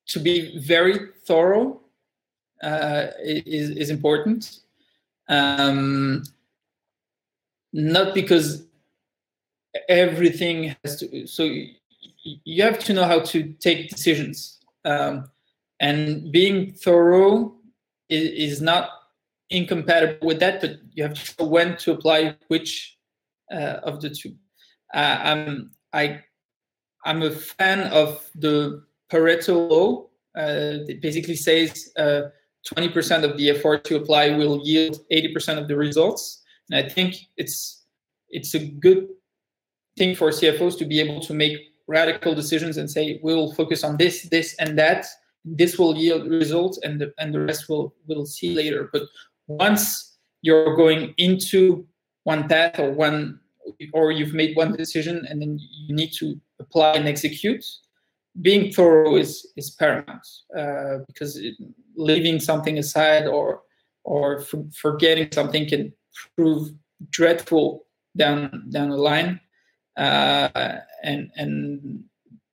to 0.09 0.19
be 0.19 0.59
very 0.59 1.09
thorough 1.27 1.81
uh, 2.63 3.07
is, 3.19 3.71
is 3.71 3.91
important. 3.91 4.61
Um, 5.29 6.25
not 7.73 8.15
because 8.15 8.65
everything 9.89 10.77
has 10.85 11.01
to, 11.01 11.27
so 11.27 11.45
you 12.23 12.63
have 12.63 12.79
to 12.81 12.93
know 12.93 13.05
how 13.05 13.21
to 13.21 13.53
take 13.61 13.89
decisions. 13.89 14.59
Um, 14.85 15.31
and 15.81 16.31
being 16.31 16.73
thorough 16.73 17.55
is, 18.09 18.53
is 18.53 18.61
not 18.61 18.91
incompatible 19.51 20.27
with 20.27 20.41
that, 20.41 20.61
but 20.61 20.79
you 20.93 21.03
have 21.03 21.15
to 21.15 21.43
know 21.43 21.49
when 21.49 21.77
to 21.79 21.93
apply 21.93 22.37
which 22.49 22.97
uh, 23.53 23.81
of 23.83 24.01
the 24.01 24.11
two. 24.11 24.35
Uh, 24.95 25.19
I'm 25.23 25.71
I 25.93 26.21
I'm 27.05 27.23
a 27.23 27.31
fan 27.31 27.81
of 27.93 28.29
the 28.35 28.85
Pareto 29.11 29.69
law. 29.69 30.07
Uh, 30.37 30.89
it 30.89 31.03
basically 31.03 31.37
says 31.37 31.93
20% 31.99 31.99
uh, 31.99 33.29
of 33.29 33.37
the 33.37 33.51
effort 33.51 33.85
to 33.85 33.97
apply 33.97 34.31
will 34.31 34.61
yield 34.65 35.01
80% 35.11 35.59
of 35.59 35.69
the 35.69 35.77
results, 35.77 36.42
and 36.71 36.85
I 36.85 36.89
think 36.89 37.17
it's 37.37 37.85
it's 38.31 38.55
a 38.55 38.67
good 38.67 39.09
thing 39.97 40.15
for 40.15 40.31
CFOs 40.31 40.79
to 40.79 40.85
be 40.85 41.01
able 41.01 41.21
to 41.21 41.35
make 41.35 41.59
radical 41.87 42.35
decisions 42.35 42.79
and 42.79 42.91
say 42.91 43.21
we'll 43.23 43.53
focus 43.53 43.85
on 43.85 43.97
this, 43.99 44.23
this, 44.31 44.55
and 44.59 44.79
that. 44.79 45.07
This 45.45 45.79
will 45.79 45.97
yield 45.97 46.29
results, 46.29 46.79
and 46.85 47.01
the 47.01 47.13
and 47.19 47.35
the 47.35 47.41
rest 47.41 47.69
will 47.69 47.95
will 48.07 48.25
see 48.25 48.55
later. 48.55 48.89
But 48.93 49.03
once 49.49 50.17
you're 50.41 50.77
going 50.77 51.15
into 51.19 51.85
one 52.23 52.49
path 52.49 52.79
or 52.79 52.93
one 52.93 53.41
or 53.93 54.13
you've 54.13 54.35
made 54.35 54.57
one 54.57 54.77
decision 54.77 55.27
and 55.29 55.41
then 55.41 55.59
you 55.59 55.95
need 55.95 56.13
to 56.13 56.41
apply 56.61 56.95
and 56.95 57.09
execute 57.09 57.65
being 58.41 58.73
thorough 58.73 59.17
is 59.17 59.53
is 59.57 59.71
paramount 59.71 60.27
uh, 60.57 60.99
because 61.07 61.37
it, 61.37 61.55
leaving 61.97 62.41
something 62.41 62.79
aside 62.79 63.27
or 63.27 63.63
or 64.05 64.41
for, 64.41 64.65
forgetting 64.75 65.29
something 65.33 65.69
can 65.69 65.93
prove 66.37 66.71
dreadful 67.11 67.87
down 68.17 68.69
down 68.71 68.91
the 68.91 68.97
line 68.97 69.41
uh, 69.97 70.79
and 71.03 71.31
and 71.37 72.05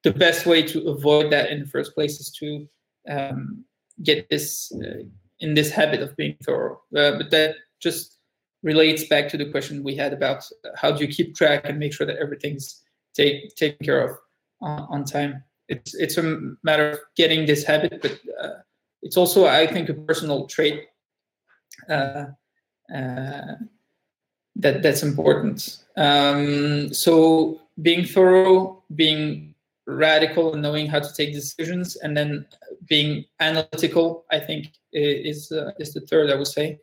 the 0.03 0.11
best 0.11 0.45
way 0.45 0.61
to 0.61 0.89
avoid 0.89 1.31
that 1.31 1.51
in 1.51 1.59
the 1.59 1.65
first 1.65 1.93
place 1.93 2.19
is 2.19 2.31
to 2.31 2.67
um, 3.09 3.63
get 4.03 4.29
this 4.29 4.71
uh, 4.73 5.03
in 5.39 5.53
this 5.53 5.71
habit 5.71 6.01
of 6.01 6.15
being 6.15 6.35
thorough. 6.43 6.81
Uh, 6.95 7.17
but 7.17 7.31
that 7.31 7.55
just 7.81 8.17
relates 8.63 9.07
back 9.07 9.29
to 9.29 9.37
the 9.37 9.49
question 9.49 9.83
we 9.83 9.95
had 9.95 10.13
about 10.13 10.43
how 10.75 10.91
do 10.91 11.05
you 11.05 11.11
keep 11.11 11.35
track 11.35 11.61
and 11.63 11.79
make 11.79 11.93
sure 11.93 12.05
that 12.05 12.17
everything's 12.17 12.83
take, 13.15 13.55
taken 13.55 13.85
care 13.85 14.01
of 14.01 14.17
on, 14.61 14.87
on 14.89 15.03
time. 15.05 15.43
It's 15.69 15.93
it's 15.93 16.17
a 16.17 16.39
matter 16.63 16.91
of 16.91 16.99
getting 17.15 17.45
this 17.45 17.63
habit, 17.63 18.01
but 18.01 18.19
uh, 18.41 18.59
it's 19.01 19.17
also 19.17 19.45
I 19.45 19.67
think 19.67 19.89
a 19.89 19.93
personal 19.93 20.47
trait 20.47 20.85
uh, 21.89 22.25
that 22.89 24.83
that's 24.83 25.03
important. 25.03 25.77
Um, 25.95 26.93
so 26.93 27.61
being 27.81 28.05
thorough, 28.05 28.83
being 28.95 29.55
radical, 29.85 30.53
and 30.53 30.61
knowing 30.61 30.87
how 30.87 30.99
to 30.99 31.13
take 31.13 31.33
decisions, 31.33 31.95
and 31.97 32.15
then 32.15 32.45
being 32.87 33.25
analytical, 33.39 34.25
I 34.31 34.39
think 34.39 34.67
is 34.93 35.51
uh, 35.51 35.71
is 35.79 35.93
the 35.93 36.01
third. 36.01 36.29
I 36.29 36.35
would 36.35 36.47
say, 36.47 36.79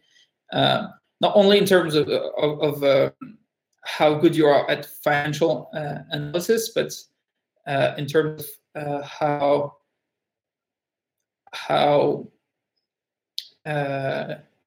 uh, 0.53 0.89
not 1.21 1.33
only 1.37 1.59
in 1.59 1.67
terms 1.67 1.95
of 1.95 2.09
of, 2.09 2.61
of 2.61 2.83
uh, 2.83 3.11
how 3.85 4.15
good 4.15 4.35
you 4.35 4.47
are 4.47 4.69
at 4.71 4.87
financial 4.87 5.71
uh, 5.75 5.99
analysis, 6.11 6.71
but 6.75 6.93
uh, 7.67 7.95
in 7.99 8.07
terms 8.07 8.45
of 8.75 8.83
uh, 8.83 9.03
how 9.03 9.77
how 11.53 12.27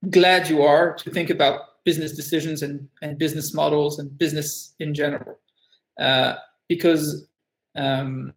glad 0.09 0.49
you 0.49 0.61
are 0.61 0.93
to 0.93 1.09
think 1.09 1.29
about 1.29 1.83
business 1.85 2.13
decisions 2.13 2.61
and, 2.61 2.87
and 3.01 3.17
business 3.17 3.53
models 3.53 3.99
and 3.99 4.17
business 4.17 4.75
in 4.79 4.93
general, 4.93 5.39
because 6.67 7.27
um, 7.75 8.33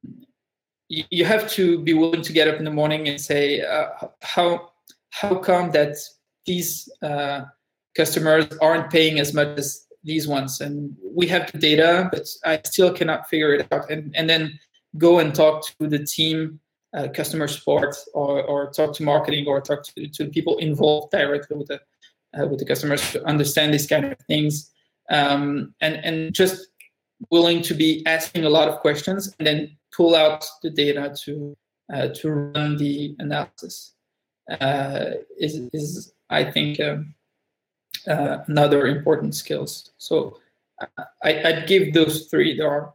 you, 0.89 1.05
you 1.11 1.25
have 1.25 1.51
to 1.51 1.79
be 1.83 1.95
willing 1.95 2.23
to 2.23 2.33
get 2.33 2.49
up 2.49 2.57
in 2.57 2.65
the 2.65 2.71
morning 2.71 3.09
and 3.09 3.21
say 3.21 3.61
uh, 3.61 3.89
how 4.21 4.71
how 5.11 5.35
come 5.35 5.71
that 5.73 5.97
these 6.47 6.89
uh, 7.03 7.43
customers 7.95 8.47
aren't 8.61 8.91
paying 8.91 9.21
as 9.21 9.35
much 9.35 9.59
as 9.59 9.87
these 10.03 10.27
ones? 10.27 10.61
And 10.61 10.97
we 11.15 11.27
have 11.29 11.53
the 11.53 11.59
data 11.59 12.09
but 12.11 12.27
i 12.45 12.61
still 12.65 12.93
cannot 12.93 13.29
figure 13.29 13.55
it 13.55 13.67
out. 13.71 13.91
And, 13.91 14.15
and 14.17 14.29
then 14.29 14.59
go 14.99 15.19
and 15.19 15.35
talk 15.35 15.67
to 15.67 15.87
the 15.87 16.05
team 16.05 16.61
uh, 16.95 17.09
customer 17.09 17.49
support 17.49 17.97
or, 18.15 18.43
or 18.43 18.71
talk 18.71 18.95
to 18.95 19.03
marketing 19.03 19.47
or 19.47 19.61
talk 19.61 19.83
to, 19.83 20.07
to 20.09 20.27
people 20.27 20.59
involved 20.59 21.11
directly 21.11 21.57
with 21.57 21.69
the 21.69 21.81
uh, 22.39 22.47
with 22.47 22.59
the 22.59 22.65
customers 22.65 23.13
to 23.13 23.23
understand 23.27 23.75
these 23.75 23.87
kind 23.87 24.05
of 24.07 24.19
things 24.27 24.71
um, 25.11 25.75
and 25.81 25.97
and 25.97 26.35
just 26.35 26.69
willing 27.31 27.63
to 27.63 27.75
be 27.75 28.03
asking 28.07 28.45
a 28.45 28.51
lot 28.51 28.69
of 28.69 28.81
questions 28.81 29.35
and 29.39 29.47
then 29.47 29.77
pull 29.95 30.15
out 30.15 30.45
the 30.63 30.71
data 30.71 31.15
to 31.25 31.57
uh, 31.93 32.09
to 32.09 32.31
run 32.31 32.77
the 32.77 33.15
analysis 33.19 33.93
uh, 34.61 35.11
is 35.39 35.69
is 35.73 36.13
I 36.31 36.51
think 36.51 36.81
um, 36.81 37.15
uh, 38.09 38.39
another 38.47 38.87
important 38.87 39.35
skills. 39.35 39.93
So 39.99 40.39
I, 41.23 41.43
I'd 41.45 41.67
give 41.67 41.95
those 41.95 42.27
three. 42.27 42.57
There 42.57 42.71
are 42.71 42.93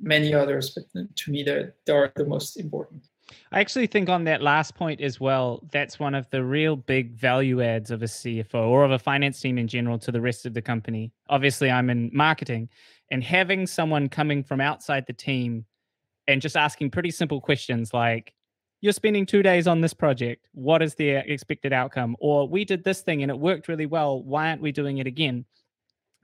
many 0.00 0.34
others, 0.34 0.70
but 0.70 0.84
to 1.16 1.30
me, 1.30 1.42
they 1.42 1.92
are 1.92 2.12
the 2.16 2.24
most 2.24 2.56
important. 2.56 3.04
I 3.50 3.60
actually 3.60 3.86
think 3.86 4.08
on 4.08 4.24
that 4.24 4.42
last 4.42 4.74
point 4.74 5.00
as 5.00 5.20
well, 5.20 5.62
that's 5.72 5.98
one 5.98 6.14
of 6.14 6.28
the 6.30 6.44
real 6.44 6.76
big 6.76 7.12
value 7.12 7.62
adds 7.62 7.90
of 7.90 8.02
a 8.02 8.06
CFO 8.06 8.66
or 8.66 8.84
of 8.84 8.90
a 8.90 8.98
finance 8.98 9.40
team 9.40 9.58
in 9.58 9.68
general 9.68 9.98
to 10.00 10.12
the 10.12 10.20
rest 10.20 10.46
of 10.46 10.54
the 10.54 10.62
company. 10.62 11.12
Obviously, 11.28 11.70
I'm 11.70 11.90
in 11.90 12.10
marketing, 12.12 12.68
and 13.10 13.22
having 13.22 13.66
someone 13.66 14.08
coming 14.08 14.42
from 14.42 14.60
outside 14.60 15.06
the 15.06 15.12
team 15.12 15.64
and 16.28 16.40
just 16.40 16.56
asking 16.56 16.90
pretty 16.90 17.10
simple 17.10 17.40
questions 17.40 17.92
like, 17.92 18.32
you're 18.80 18.92
spending 18.92 19.26
two 19.26 19.42
days 19.42 19.68
on 19.68 19.80
this 19.80 19.94
project. 19.94 20.48
What 20.52 20.82
is 20.82 20.94
the 20.96 21.10
expected 21.10 21.72
outcome? 21.72 22.16
Or 22.18 22.48
we 22.48 22.64
did 22.64 22.82
this 22.82 23.00
thing 23.00 23.22
and 23.22 23.30
it 23.30 23.38
worked 23.38 23.68
really 23.68 23.86
well. 23.86 24.22
Why 24.22 24.48
aren't 24.48 24.60
we 24.60 24.72
doing 24.72 24.98
it 24.98 25.06
again? 25.06 25.44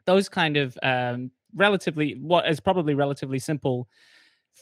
Those 0.06 0.28
kind 0.28 0.56
of 0.56 0.76
um, 0.82 1.30
relatively, 1.54 2.12
what 2.20 2.48
is 2.48 2.60
probably 2.60 2.94
relatively 2.94 3.38
simple 3.38 3.88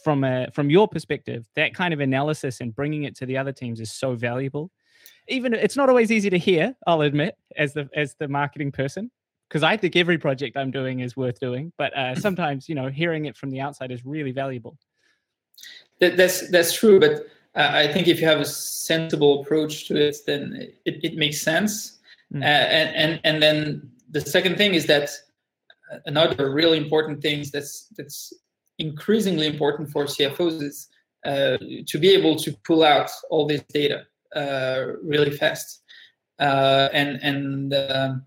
from 0.05 0.25
a 0.25 0.49
from 0.53 0.71
your 0.71 0.89
perspective. 0.89 1.47
That 1.57 1.75
kind 1.75 1.93
of 1.95 2.01
analysis 2.01 2.61
and 2.61 2.75
bringing 2.75 3.05
it 3.05 3.17
to 3.17 3.27
the 3.27 3.39
other 3.39 3.53
teams 3.53 3.81
is 3.81 3.93
so 3.93 4.15
valuable. 4.15 4.71
Even 5.29 5.55
it's 5.55 5.77
not 5.77 5.89
always 5.89 6.13
easy 6.13 6.31
to 6.31 6.39
hear. 6.39 6.75
I'll 6.87 7.03
admit, 7.03 7.37
as 7.57 7.73
the 7.73 7.89
as 7.95 8.15
the 8.19 8.29
marketing 8.29 8.73
person, 8.73 9.11
because 9.49 9.63
I 9.63 9.77
think 9.77 9.97
every 9.97 10.19
project 10.19 10.57
I'm 10.57 10.71
doing 10.71 11.01
is 11.01 11.17
worth 11.17 11.41
doing. 11.41 11.73
But 11.79 11.97
uh, 11.97 12.15
sometimes, 12.15 12.69
you 12.69 12.75
know, 12.75 12.89
hearing 12.89 13.27
it 13.27 13.37
from 13.37 13.51
the 13.51 13.61
outside 13.61 13.91
is 13.91 14.05
really 14.05 14.33
valuable. 14.33 14.79
That, 16.01 16.17
that's 16.17 16.49
that's 16.51 16.73
true, 16.73 17.01
but 17.01 17.27
uh, 17.55 17.71
I 17.73 17.93
think 17.93 18.07
if 18.07 18.21
you 18.21 18.27
have 18.27 18.41
a 18.41 18.45
sensible 18.45 19.41
approach 19.41 19.89
to 19.89 19.97
it, 19.97 20.17
then 20.27 20.71
it, 20.85 21.01
it 21.05 21.17
makes 21.17 21.41
sense. 21.41 21.99
Mm. 22.33 22.43
Uh, 22.43 22.45
and 22.45 22.97
and 22.97 23.21
and 23.25 23.43
then 23.43 23.91
the 24.11 24.21
second 24.21 24.57
thing 24.57 24.75
is 24.75 24.87
that 24.87 25.11
another 26.07 26.51
really 26.51 26.79
important 26.79 27.23
thing 27.23 27.45
that's 27.53 27.89
that's 27.97 28.33
increasingly 28.79 29.47
important 29.47 29.91
for 29.91 30.05
CFOs 30.05 30.63
is 30.63 30.89
uh, 31.25 31.57
to 31.87 31.99
be 31.99 32.11
able 32.11 32.37
to 32.37 32.53
pull 32.65 32.85
out 32.85 33.11
all 33.31 33.47
this 33.47 33.63
data 33.73 34.05
uh, 34.35 34.87
really 35.03 35.31
fast. 35.31 35.83
Uh, 36.39 36.89
and 36.93 37.19
and 37.23 37.75
um, 37.75 38.25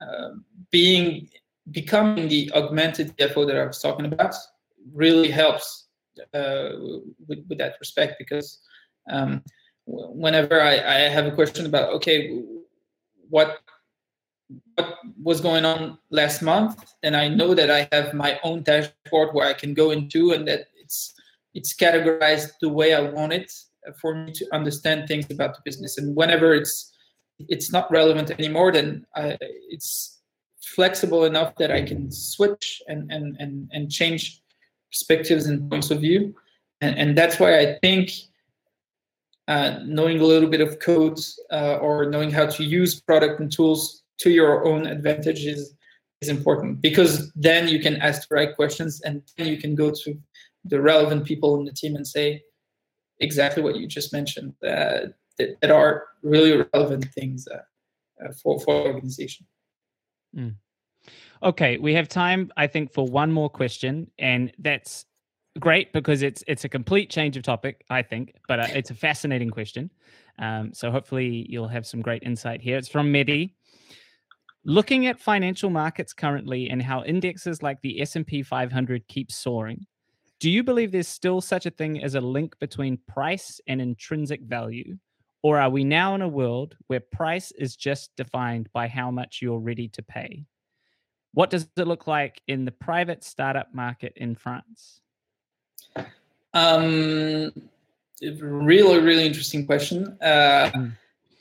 uh, 0.00 0.30
being 0.70 1.28
becoming 1.70 2.28
the 2.28 2.50
augmented 2.54 3.16
CFO 3.16 3.46
that 3.46 3.56
I 3.56 3.66
was 3.66 3.80
talking 3.80 4.06
about 4.06 4.34
really 4.92 5.30
helps 5.30 5.86
uh, 6.34 6.70
with, 7.26 7.44
with 7.48 7.58
that 7.58 7.74
respect 7.80 8.16
because 8.18 8.60
um, 9.10 9.42
whenever 9.86 10.60
I, 10.60 10.74
I 10.74 10.98
have 11.08 11.26
a 11.26 11.32
question 11.32 11.66
about 11.66 11.92
okay 11.94 12.42
what 13.28 13.60
what 14.74 14.98
was 15.22 15.40
going 15.40 15.64
on 15.64 15.98
last 16.10 16.42
month 16.42 16.94
and 17.02 17.16
i 17.16 17.28
know 17.28 17.54
that 17.54 17.70
i 17.70 17.88
have 17.92 18.14
my 18.14 18.38
own 18.42 18.62
dashboard 18.62 19.30
where 19.32 19.46
i 19.46 19.52
can 19.52 19.74
go 19.74 19.90
into 19.90 20.32
and 20.32 20.46
that 20.48 20.66
it's 20.76 21.14
it's 21.54 21.74
categorized 21.74 22.50
the 22.60 22.68
way 22.68 22.94
i 22.94 23.00
want 23.00 23.32
it 23.32 23.52
for 24.00 24.14
me 24.14 24.32
to 24.32 24.46
understand 24.54 25.08
things 25.08 25.26
about 25.30 25.54
the 25.54 25.60
business. 25.64 25.98
And 25.98 26.14
whenever 26.14 26.54
it's 26.54 26.90
it's 27.48 27.72
not 27.72 27.90
relevant 27.90 28.30
anymore 28.30 28.70
then 28.70 29.04
I, 29.16 29.36
it's 29.40 30.20
flexible 30.62 31.24
enough 31.24 31.56
that 31.56 31.72
i 31.72 31.82
can 31.82 32.12
switch 32.12 32.80
and 32.86 33.10
and 33.10 33.36
and, 33.40 33.68
and 33.72 33.90
change 33.90 34.42
perspectives 34.90 35.46
and 35.46 35.68
points 35.68 35.90
of 35.90 36.00
view. 36.00 36.34
And, 36.80 36.96
and 36.96 37.18
that's 37.18 37.40
why 37.40 37.58
i 37.58 37.78
think 37.82 38.12
uh, 39.48 39.80
knowing 39.84 40.20
a 40.20 40.24
little 40.24 40.48
bit 40.48 40.60
of 40.60 40.78
code 40.78 41.18
uh, 41.50 41.76
or 41.78 42.08
knowing 42.08 42.30
how 42.30 42.46
to 42.46 42.62
use 42.62 43.00
product 43.00 43.40
and 43.40 43.50
tools 43.50 44.01
to 44.22 44.30
your 44.30 44.66
own 44.66 44.86
advantage 44.86 45.44
is, 45.44 45.74
is 46.20 46.28
important 46.28 46.80
because 46.80 47.32
then 47.34 47.68
you 47.68 47.80
can 47.80 47.96
ask 47.96 48.28
the 48.28 48.34
right 48.34 48.54
questions 48.54 49.00
and 49.02 49.22
then 49.36 49.48
you 49.48 49.58
can 49.58 49.74
go 49.74 49.90
to 49.90 50.18
the 50.64 50.80
relevant 50.80 51.24
people 51.24 51.58
in 51.58 51.64
the 51.64 51.72
team 51.72 51.96
and 51.96 52.06
say 52.06 52.42
exactly 53.18 53.62
what 53.62 53.76
you 53.76 53.86
just 53.86 54.12
mentioned 54.12 54.54
uh, 54.64 55.06
that, 55.38 55.56
that 55.60 55.70
are 55.70 56.04
really 56.22 56.64
relevant 56.72 57.06
things 57.14 57.46
uh, 57.48 57.58
uh, 58.24 58.32
for, 58.42 58.60
for 58.60 58.74
organization. 58.74 59.46
Mm. 60.36 60.54
Okay, 61.42 61.78
we 61.78 61.94
have 61.94 62.08
time, 62.08 62.52
I 62.56 62.68
think, 62.68 62.92
for 62.92 63.04
one 63.04 63.32
more 63.32 63.50
question, 63.50 64.08
and 64.18 64.52
that's 64.58 65.04
great 65.58 65.92
because 65.92 66.22
it's 66.22 66.42
it's 66.46 66.64
a 66.64 66.68
complete 66.68 67.10
change 67.10 67.36
of 67.36 67.42
topic, 67.42 67.84
I 67.90 68.02
think, 68.02 68.36
but 68.46 68.60
uh, 68.60 68.66
it's 68.74 68.90
a 68.90 68.94
fascinating 68.94 69.50
question. 69.50 69.90
Um, 70.38 70.72
so 70.72 70.90
hopefully 70.90 71.46
you'll 71.48 71.68
have 71.68 71.86
some 71.86 72.00
great 72.00 72.22
insight 72.22 72.60
here. 72.60 72.78
It's 72.78 72.88
from 72.88 73.10
Medi. 73.10 73.56
Looking 74.64 75.06
at 75.06 75.18
financial 75.18 75.70
markets 75.70 76.12
currently 76.12 76.70
and 76.70 76.80
how 76.80 77.02
indexes 77.02 77.62
like 77.62 77.80
the 77.82 78.00
S&P 78.00 78.44
500 78.44 79.08
keep 79.08 79.32
soaring, 79.32 79.86
do 80.38 80.50
you 80.50 80.62
believe 80.62 80.92
there's 80.92 81.08
still 81.08 81.40
such 81.40 81.66
a 81.66 81.70
thing 81.70 82.02
as 82.02 82.14
a 82.14 82.20
link 82.20 82.56
between 82.60 82.98
price 83.08 83.60
and 83.66 83.80
intrinsic 83.80 84.42
value? 84.42 84.96
Or 85.42 85.58
are 85.58 85.70
we 85.70 85.82
now 85.82 86.14
in 86.14 86.22
a 86.22 86.28
world 86.28 86.76
where 86.86 87.00
price 87.00 87.50
is 87.52 87.74
just 87.74 88.14
defined 88.16 88.68
by 88.72 88.86
how 88.86 89.10
much 89.10 89.40
you're 89.42 89.58
ready 89.58 89.88
to 89.88 90.02
pay? 90.02 90.46
What 91.34 91.50
does 91.50 91.66
it 91.76 91.88
look 91.88 92.06
like 92.06 92.40
in 92.46 92.64
the 92.64 92.70
private 92.70 93.24
startup 93.24 93.74
market 93.74 94.12
in 94.16 94.36
France? 94.36 95.00
Um, 96.54 97.52
really, 98.20 99.00
really 99.00 99.26
interesting 99.26 99.66
question. 99.66 100.16
Uh, 100.20 100.70
mm. 100.72 100.92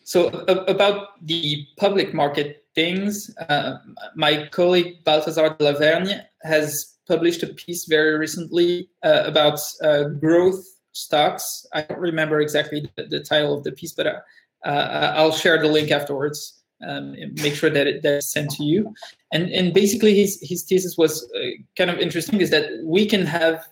So 0.04 0.28
about 0.48 1.26
the 1.26 1.68
public 1.78 2.14
market 2.14 2.61
things, 2.76 3.34
uh, 3.50 3.78
my 4.16 4.48
colleague 4.48 5.04
Balthazar 5.04 5.50
de 5.50 5.64
Lavergne 5.64 6.22
has 6.44 6.96
published 7.08 7.44
a 7.44 7.48
piece 7.48 7.86
very 7.86 8.18
recently 8.18 8.90
uh, 9.04 9.24
about 9.26 9.60
uh, 9.84 10.04
growth 10.04 10.64
stocks. 10.94 11.66
I 11.74 11.82
don't 11.82 12.00
remember 12.00 12.40
exactly 12.40 12.90
the, 12.96 13.04
the 13.06 13.20
title 13.20 13.58
of 13.58 13.64
the 13.64 13.72
piece, 13.72 13.94
but 13.94 14.08
uh, 14.08 14.20
uh, 14.66 15.14
I'll 15.16 15.32
share 15.32 15.62
the 15.62 15.68
link 15.68 15.92
afterwards. 15.92 16.58
Um, 16.88 17.16
make 17.44 17.54
sure 17.54 17.70
that 17.70 17.86
it, 17.86 18.02
that's 18.02 18.32
sent 18.32 18.50
to 18.52 18.64
you. 18.64 18.92
And 19.32 19.50
and 19.52 19.72
basically 19.72 20.16
his 20.16 20.40
his 20.42 20.64
thesis 20.64 20.98
was 20.98 21.32
uh, 21.36 21.50
kind 21.78 21.92
of 21.92 22.00
interesting 22.00 22.42
is 22.42 22.50
that 22.50 22.72
we 22.84 23.06
can 23.06 23.24
have 23.28 23.64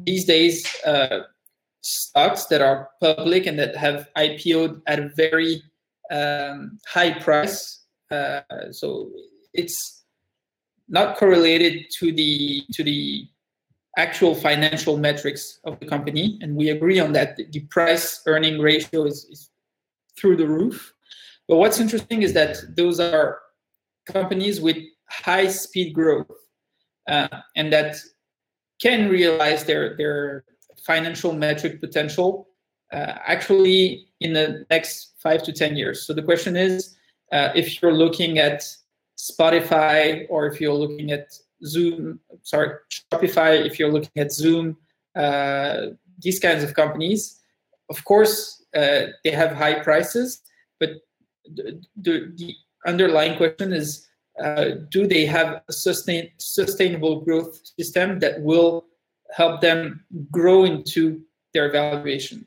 these 0.00 0.24
days 0.24 0.66
stocks 1.82 2.46
that 2.46 2.60
are 2.60 2.88
public 3.00 3.46
and 3.46 3.58
that 3.58 3.76
have 3.76 4.08
IPO'd 4.16 4.82
at 4.86 4.98
a 4.98 5.08
very 5.16 5.62
um, 6.10 6.78
high 6.86 7.12
price. 7.18 7.81
Uh, 8.12 8.42
so 8.70 9.10
it's 9.54 10.04
not 10.88 11.16
correlated 11.16 11.86
to 11.98 12.12
the 12.12 12.62
to 12.72 12.84
the 12.84 13.26
actual 13.96 14.34
financial 14.34 14.96
metrics 14.96 15.58
of 15.64 15.78
the 15.80 15.86
company, 15.86 16.38
and 16.42 16.56
we 16.56 16.70
agree 16.70 17.00
on 17.00 17.12
that. 17.12 17.36
The 17.36 17.60
price 17.70 18.22
earning 18.26 18.60
ratio 18.60 19.04
is, 19.04 19.26
is 19.30 19.50
through 20.18 20.36
the 20.36 20.46
roof. 20.46 20.94
But 21.48 21.56
what's 21.56 21.80
interesting 21.80 22.22
is 22.22 22.32
that 22.34 22.58
those 22.76 23.00
are 23.00 23.40
companies 24.06 24.60
with 24.60 24.76
high 25.08 25.48
speed 25.48 25.92
growth 25.92 26.30
uh, 27.08 27.28
and 27.56 27.72
that 27.72 27.96
can 28.80 29.08
realize 29.08 29.64
their 29.64 29.96
their 29.96 30.44
financial 30.84 31.32
metric 31.32 31.80
potential 31.80 32.48
uh, 32.92 33.14
actually 33.26 34.06
in 34.20 34.32
the 34.32 34.64
next 34.70 35.14
five 35.18 35.42
to 35.42 35.52
10 35.52 35.76
years. 35.76 36.06
So 36.06 36.12
the 36.12 36.22
question 36.22 36.56
is 36.56 36.96
uh, 37.32 37.50
if 37.54 37.80
you're 37.80 37.92
looking 37.92 38.38
at 38.38 38.62
Spotify 39.18 40.26
or 40.28 40.46
if 40.46 40.60
you're 40.60 40.74
looking 40.74 41.10
at 41.10 41.32
Zoom, 41.64 42.20
sorry, 42.42 42.76
Shopify, 42.90 43.64
if 43.64 43.78
you're 43.78 43.92
looking 43.92 44.22
at 44.22 44.32
Zoom, 44.32 44.76
uh, 45.14 45.86
these 46.18 46.38
kinds 46.38 46.62
of 46.62 46.74
companies, 46.74 47.40
of 47.90 48.04
course, 48.04 48.64
uh, 48.74 49.06
they 49.24 49.30
have 49.30 49.52
high 49.52 49.80
prices, 49.80 50.42
but 50.78 50.90
the, 51.44 51.80
the, 51.96 52.32
the 52.36 52.54
underlying 52.86 53.36
question 53.36 53.72
is 53.72 54.06
uh, 54.42 54.70
do 54.90 55.06
they 55.06 55.26
have 55.26 55.62
a 55.68 55.72
sustain, 55.72 56.30
sustainable 56.38 57.20
growth 57.20 57.60
system 57.78 58.18
that 58.20 58.40
will 58.40 58.86
help 59.32 59.60
them 59.60 60.04
grow 60.30 60.64
into 60.64 61.20
their 61.54 61.70
valuation. 61.70 62.46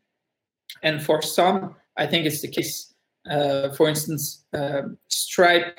And 0.83 1.03
for 1.03 1.21
some, 1.21 1.75
I 1.97 2.05
think 2.05 2.25
it's 2.25 2.41
the 2.41 2.47
case. 2.47 2.93
Uh, 3.29 3.69
for 3.71 3.89
instance, 3.89 4.45
um, 4.53 4.97
Stripe 5.07 5.77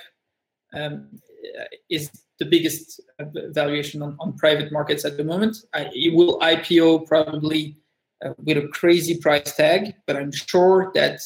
um, 0.75 1.09
is 1.89 2.11
the 2.39 2.45
biggest 2.45 3.01
valuation 3.21 4.03
on, 4.03 4.17
on, 4.21 4.33
private 4.35 4.73
markets 4.73 5.05
at 5.05 5.17
the 5.17 5.25
moment. 5.25 5.57
I, 5.73 5.89
it 5.93 6.15
will 6.15 6.39
IPO 6.41 7.07
probably 7.07 7.77
uh, 8.25 8.35
with 8.45 8.59
a 8.59 8.69
crazy 8.69 9.17
price 9.17 9.55
tag, 9.55 9.95
but 10.07 10.17
I'm 10.17 10.33
sure 10.33 10.91
that 10.95 11.21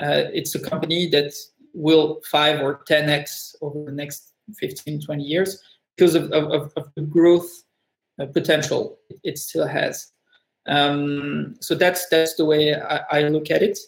uh, 0.00 0.28
it's 0.32 0.54
a 0.54 0.60
company 0.60 1.08
that 1.10 1.32
will 1.74 2.20
5 2.30 2.60
or 2.60 2.84
10x 2.88 3.54
over 3.62 3.84
the 3.84 3.92
next 3.92 4.32
15, 4.58 5.00
20 5.00 5.22
years 5.22 5.62
because 5.96 6.14
of, 6.14 6.30
of, 6.32 6.72
of 6.76 6.90
the 6.96 7.02
growth 7.02 7.50
uh, 8.20 8.26
potential 8.26 8.98
it 9.24 9.38
still 9.38 9.66
has. 9.66 10.12
Um, 10.66 11.56
so 11.60 11.74
that's 11.74 12.08
that's 12.08 12.34
the 12.36 12.44
way 12.44 12.74
I, 12.74 13.00
I, 13.10 13.22
look 13.22 13.50
at 13.50 13.62
it. 13.62 13.78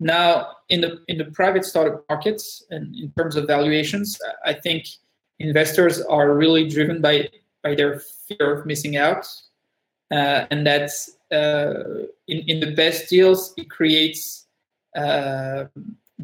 Now, 0.00 0.56
in 0.70 0.80
the 0.80 1.02
in 1.08 1.18
the 1.18 1.26
private 1.26 1.64
startup 1.64 2.04
markets, 2.08 2.64
and 2.70 2.96
in 2.96 3.12
terms 3.18 3.36
of 3.36 3.46
valuations, 3.46 4.18
I 4.44 4.54
think 4.54 4.86
investors 5.38 6.00
are 6.00 6.34
really 6.34 6.66
driven 6.68 7.02
by 7.02 7.28
by 7.62 7.74
their 7.74 8.00
fear 8.00 8.54
of 8.54 8.66
missing 8.66 8.96
out, 8.96 9.26
uh, 10.10 10.46
and 10.50 10.66
that's 10.66 11.18
uh, 11.30 12.06
in 12.28 12.38
in 12.48 12.60
the 12.60 12.72
best 12.74 13.10
deals 13.10 13.52
it 13.58 13.68
creates 13.68 14.46
uh, 14.96 15.66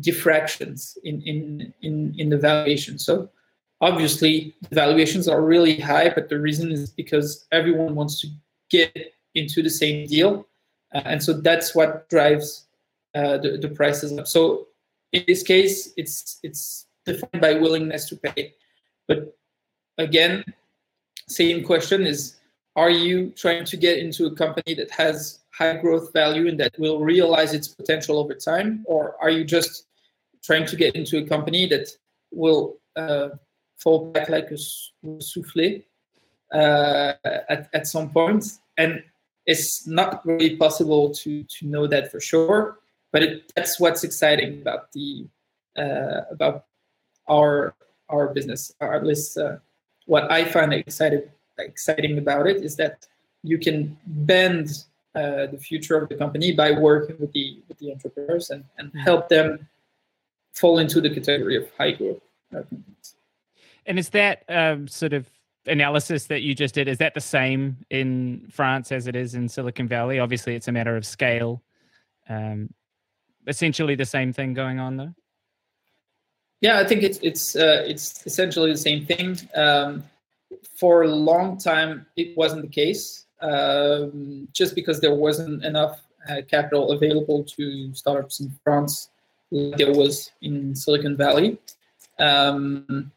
diffractions 0.01 0.97
in 1.05 1.21
in 1.23 1.75
in 1.83 2.15
in 2.17 2.31
the 2.31 2.39
valuation. 2.39 2.99
So 2.99 3.29
obviously 3.83 4.55
the 4.71 4.75
valuations 4.75 5.29
are 5.29 5.43
really 5.43 5.79
high, 5.79 6.09
but 6.09 6.31
the 6.31 6.41
reason 6.41 6.73
is 6.73 6.89
because 6.91 7.47
everyone 7.53 7.95
wants 7.95 8.23
to 8.23 8.29
get 8.71 9.13
into 9.35 9.63
the 9.63 9.71
same 9.71 10.07
deal. 10.07 10.47
uh, 10.95 11.03
and 11.05 11.23
so 11.23 11.35
that's 11.35 11.75
what 11.75 12.09
drives 12.09 12.66
uh, 13.17 13.39
the, 13.39 13.57
the 13.57 13.69
prices 13.69 14.17
up. 14.19 14.27
So 14.27 14.67
in 15.13 15.25
this 15.27 15.43
case, 15.43 15.93
it's 15.97 16.39
it's 16.43 16.87
defined 17.07 17.41
by 17.41 17.55
willingness 17.55 18.09
to 18.11 18.17
pay. 18.17 18.55
But 19.09 19.35
again, 19.97 20.45
same 21.27 21.65
question 21.65 22.07
is: 22.07 22.37
Are 22.75 22.91
you 22.91 23.31
trying 23.31 23.65
to 23.65 23.77
get 23.77 23.99
into 23.99 24.27
a 24.27 24.35
company 24.35 24.75
that 24.75 24.91
has 24.91 25.41
high 25.51 25.77
growth 25.79 26.13
value 26.13 26.49
and 26.49 26.61
that 26.61 26.79
will 26.79 27.01
realize 27.01 27.55
its 27.55 27.69
potential 27.69 28.19
over 28.19 28.35
time, 28.35 28.85
or 28.87 29.17
are 29.23 29.31
you 29.31 29.45
just 29.45 29.87
trying 30.45 30.67
to 30.67 30.77
get 30.77 30.95
into 30.95 31.17
a 31.19 31.27
company 31.27 31.67
that 31.67 31.89
will 32.31 32.77
uh, 32.97 33.31
fall 33.79 34.13
back 34.13 34.29
like 34.29 34.51
a 34.51 34.59
souffle 34.59 35.83
uh, 36.53 37.13
at, 37.25 37.71
at 37.73 37.87
some 37.87 38.11
point? 38.11 38.45
And 38.77 39.03
it's 39.47 39.87
not 39.87 40.27
really 40.27 40.57
possible 40.57 41.15
to 41.15 41.45
to 41.45 41.67
know 41.67 41.87
that 41.87 42.11
for 42.11 42.21
sure. 42.21 42.79
But 43.17 43.23
it, 43.23 43.51
that's 43.57 43.81
what's 43.81 44.05
exciting 44.05 44.61
about 44.61 44.93
the 44.93 45.27
uh, 45.75 46.29
about 46.31 46.67
our 47.27 47.75
our 48.11 48.29
business, 48.35 48.71
or 48.79 48.93
at 48.93 49.07
least 49.07 49.39
uh, 49.39 49.57
what 50.05 50.31
I 50.31 50.45
find 50.45 50.71
excited 50.75 51.31
exciting 51.57 52.19
about 52.19 52.47
it 52.47 52.63
is 52.63 52.77
that 52.77 53.07
you 53.43 53.57
can 53.57 53.97
bend 54.05 54.85
uh, 55.15 55.47
the 55.47 55.57
future 55.57 55.97
of 55.97 56.11
the 56.11 56.15
company 56.15 56.53
by 56.53 56.73
working 56.73 57.17
with 57.19 57.33
the 57.33 57.63
with 57.71 57.79
the 57.79 57.91
entrepreneurs 57.91 58.51
and, 58.51 58.65
and 58.77 58.89
mm-hmm. 58.89 58.99
help 58.99 59.31
them 59.31 59.67
fall 60.53 60.79
into 60.79 61.01
the 61.01 61.09
category 61.09 61.57
of 61.57 61.71
high 61.79 61.93
growth 61.93 62.21
companies. 62.53 63.15
And 63.87 63.99
is 63.99 64.11
that 64.11 64.45
um, 64.51 64.89
sort 64.89 65.15
of 65.15 65.31
analysis 65.65 66.27
that 66.27 66.43
you 66.43 66.55
just 66.55 66.75
did 66.75 66.87
is 66.87 66.99
that 66.99 67.15
the 67.15 67.23
same 67.23 67.79
in 67.89 68.47
France 68.51 68.93
as 68.93 69.07
it 69.07 69.17
is 69.17 69.35
in 69.35 69.49
Silicon 69.49 69.89
Valley? 69.89 70.19
Obviously, 70.19 70.55
it's 70.55 70.69
a 70.69 70.73
matter 70.73 70.99
of 70.99 71.07
scale. 71.07 71.63
Um, 72.29 72.75
essentially, 73.47 73.95
the 73.95 74.05
same 74.05 74.33
thing 74.33 74.55
going 74.55 74.79
on 74.79 74.97
though. 74.97 75.15
Yeah, 76.61 76.79
I 76.79 76.85
think 76.85 77.03
it's 77.03 77.19
it's 77.23 77.57
uh, 77.57 77.85
it's 77.87 78.27
essentially 78.27 78.73
the 78.73 78.79
same 78.79 79.07
thing. 79.07 79.39
Um, 79.55 80.05
for 80.79 81.03
a 81.03 81.09
long 81.09 81.59
time, 81.59 82.07
it 82.17 82.37
wasn't 82.37 82.63
the 82.63 82.69
case, 82.69 83.27
um, 83.41 84.49
just 84.53 84.75
because 84.75 85.01
there 85.01 85.15
wasn't 85.15 85.65
enough 85.65 86.03
uh, 86.29 86.43
capital 86.49 86.93
available 86.93 87.45
to 87.45 87.95
startups 87.95 88.41
in 88.41 88.51
France 88.65 89.11
like 89.51 89.79
there 89.79 89.93
was 89.93 90.31
in 90.43 90.75
Silicon 90.75 91.17
Valley. 91.17 91.59
Um, 92.19 93.13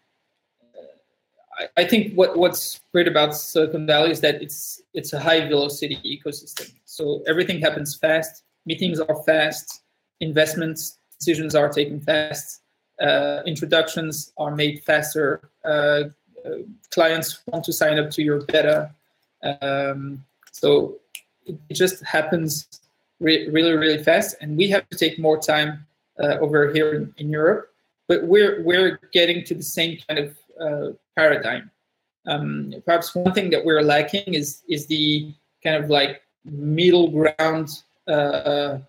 I, 1.58 1.68
I 1.78 1.86
think 1.86 2.14
what, 2.14 2.38
what's 2.38 2.80
great 2.94 3.08
about 3.08 3.36
Silicon 3.36 3.86
Valley 3.86 4.12
is 4.12 4.22
that 4.22 4.42
it's 4.42 4.82
it's 4.94 5.14
a 5.14 5.20
high 5.20 5.48
velocity 5.48 5.98
ecosystem. 6.06 6.72
So 6.86 7.24
everything 7.28 7.62
happens 7.62 7.96
fast, 7.96 8.44
meetings 8.66 9.00
are 9.00 9.24
fast, 9.24 9.82
investments 10.20 10.98
decisions 11.20 11.54
are 11.56 11.70
taken 11.70 12.00
fast, 12.00 12.62
uh, 13.02 13.42
introductions 13.46 14.32
are 14.38 14.56
made 14.56 14.84
faster. 14.84 15.50
Uh, 15.64 16.04
uh, 16.46 16.60
clients 16.92 17.42
want 17.48 17.64
to 17.66 17.74
sign 17.74 18.00
up 18.00 18.10
to 18.12 18.24
your 18.24 18.42
beta, 18.46 18.92
um, 19.62 20.24
so 20.52 20.96
it, 21.46 21.58
just 21.72 22.04
happens 22.04 22.68
re- 23.20 23.50
really 23.50 23.74
really 23.74 24.02
fast, 24.02 24.36
and 24.42 24.58
we 24.58 24.70
have 24.70 24.88
to 24.90 24.98
take 24.98 25.20
more 25.20 25.38
time 25.38 25.86
uh, 26.22 26.38
over 26.40 26.72
here 26.74 26.94
in, 26.94 27.14
in 27.18 27.30
Europe. 27.30 27.70
But 28.08 28.24
we're 28.24 28.64
we're 28.64 29.00
getting 29.12 29.44
to 29.46 29.54
the 29.54 29.64
same 29.64 29.98
kind 30.08 30.20
of 30.20 30.38
uh, 30.60 30.94
paradigm. 31.16 31.70
Um, 32.26 32.74
perhaps 32.86 33.16
one 33.16 33.34
thing 33.34 33.50
that 33.52 33.64
we're 33.64 33.82
lacking 33.82 34.34
is 34.34 34.62
is 34.70 34.88
the 34.88 35.34
kind 35.64 35.84
of 35.84 35.90
like 35.90 36.22
middle 36.46 37.10
ground 37.10 37.70
uh, 38.08 38.80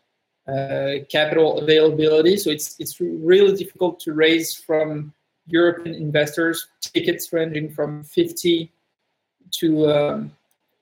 capital 1.11 1.61
availability. 1.61 2.37
So 2.37 2.51
it's 2.51 2.77
it's 2.79 3.01
really 3.01 3.57
difficult 3.57 4.01
to 4.01 4.13
raise 4.13 4.55
from 4.55 5.13
European 5.47 5.95
investors 5.95 6.69
tickets 6.81 7.33
ranging 7.33 7.71
from 7.71 8.05
50 8.05 8.71
to 9.53 9.91
um, 9.91 10.33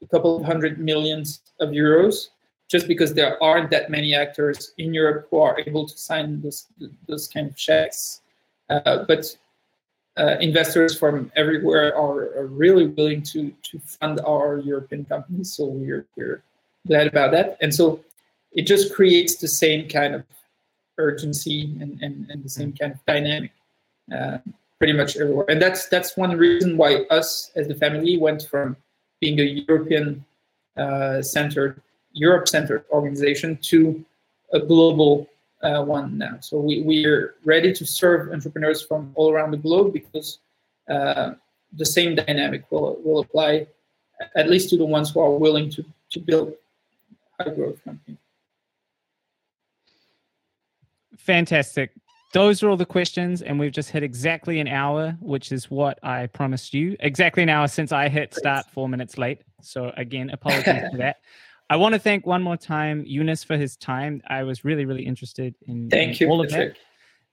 a 0.02 0.06
couple 0.06 0.36
of 0.36 0.44
hundred 0.44 0.78
millions 0.78 1.40
of 1.60 1.70
euros, 1.70 2.28
just 2.68 2.86
because 2.86 3.14
there 3.14 3.42
aren't 3.42 3.70
that 3.70 3.90
many 3.90 4.14
actors 4.14 4.72
in 4.78 4.94
Europe 4.94 5.26
who 5.30 5.38
are 5.38 5.58
able 5.66 5.86
to 5.86 5.96
sign 5.96 6.40
those 6.40 6.66
those 7.08 7.28
kind 7.28 7.48
of 7.48 7.56
checks. 7.56 8.20
Uh, 8.70 9.04
but 9.08 9.36
uh, 10.18 10.36
investors 10.40 10.98
from 10.98 11.30
everywhere 11.36 11.96
are, 11.96 12.36
are, 12.36 12.46
really 12.46 12.86
willing 12.86 13.22
to 13.22 13.52
to 13.62 13.78
fund 13.78 14.20
our 14.26 14.58
European 14.58 15.04
companies. 15.04 15.52
So 15.52 15.64
we're 15.66 16.06
we're 16.16 16.42
glad 16.86 17.06
about 17.06 17.30
that. 17.32 17.56
And 17.60 17.74
so 17.74 18.00
it 18.52 18.66
just 18.66 18.94
creates 18.94 19.36
the 19.36 19.48
same 19.48 19.88
kind 19.88 20.14
of 20.14 20.24
urgency 20.96 21.76
and, 21.80 22.00
and, 22.02 22.28
and 22.30 22.42
the 22.42 22.48
same 22.48 22.72
kind 22.72 22.92
of 22.92 23.04
dynamic 23.06 23.52
uh, 24.14 24.38
pretty 24.78 24.92
much 24.92 25.16
everywhere. 25.16 25.46
And 25.48 25.60
that's 25.60 25.88
that's 25.88 26.16
one 26.16 26.36
reason 26.36 26.76
why 26.76 27.04
us 27.10 27.50
as 27.56 27.68
the 27.68 27.74
family 27.74 28.16
went 28.16 28.42
from 28.42 28.76
being 29.20 29.38
a 29.40 29.42
European 29.42 30.24
uh, 30.76 31.22
centered, 31.22 31.82
Europe 32.12 32.48
centered 32.48 32.84
organization 32.90 33.58
to 33.62 34.04
a 34.52 34.60
global 34.60 35.28
uh, 35.62 35.82
one 35.82 36.16
now. 36.16 36.38
So 36.40 36.58
we, 36.58 36.82
we 36.82 37.04
are 37.06 37.34
ready 37.44 37.72
to 37.72 37.84
serve 37.84 38.32
entrepreneurs 38.32 38.82
from 38.82 39.12
all 39.14 39.32
around 39.32 39.50
the 39.50 39.56
globe 39.56 39.92
because 39.92 40.38
uh, 40.88 41.32
the 41.72 41.84
same 41.84 42.14
dynamic 42.14 42.70
will, 42.70 42.98
will 43.04 43.20
apply 43.20 43.66
at 44.36 44.48
least 44.48 44.70
to 44.70 44.76
the 44.76 44.84
ones 44.84 45.10
who 45.10 45.20
are 45.20 45.32
willing 45.32 45.68
to, 45.70 45.84
to 46.10 46.20
build 46.20 46.54
high 47.38 47.50
growth 47.50 47.82
companies. 47.84 48.18
Fantastic. 51.18 51.92
Those 52.32 52.62
are 52.62 52.68
all 52.68 52.76
the 52.76 52.86
questions, 52.86 53.40
and 53.40 53.58
we've 53.58 53.72
just 53.72 53.90
hit 53.90 54.02
exactly 54.02 54.60
an 54.60 54.68
hour, 54.68 55.16
which 55.20 55.50
is 55.50 55.70
what 55.70 55.98
I 56.02 56.26
promised 56.26 56.74
you. 56.74 56.96
Exactly 57.00 57.42
an 57.42 57.48
hour 57.48 57.68
since 57.68 57.90
I 57.90 58.08
hit 58.08 58.34
start 58.34 58.66
four 58.70 58.88
minutes 58.88 59.16
late. 59.16 59.42
So, 59.62 59.92
again, 59.96 60.30
apologies 60.30 60.90
for 60.90 60.98
that. 60.98 61.16
I 61.70 61.76
want 61.76 61.94
to 61.94 61.98
thank 61.98 62.26
one 62.26 62.42
more 62.42 62.56
time 62.56 63.04
Younes 63.04 63.44
for 63.44 63.56
his 63.56 63.76
time. 63.76 64.22
I 64.26 64.42
was 64.42 64.64
really, 64.64 64.84
really 64.84 65.04
interested 65.04 65.54
in, 65.66 65.90
thank 65.90 66.20
in 66.20 66.26
you, 66.26 66.32
all 66.32 66.40
of 66.40 66.50
that. 66.50 66.76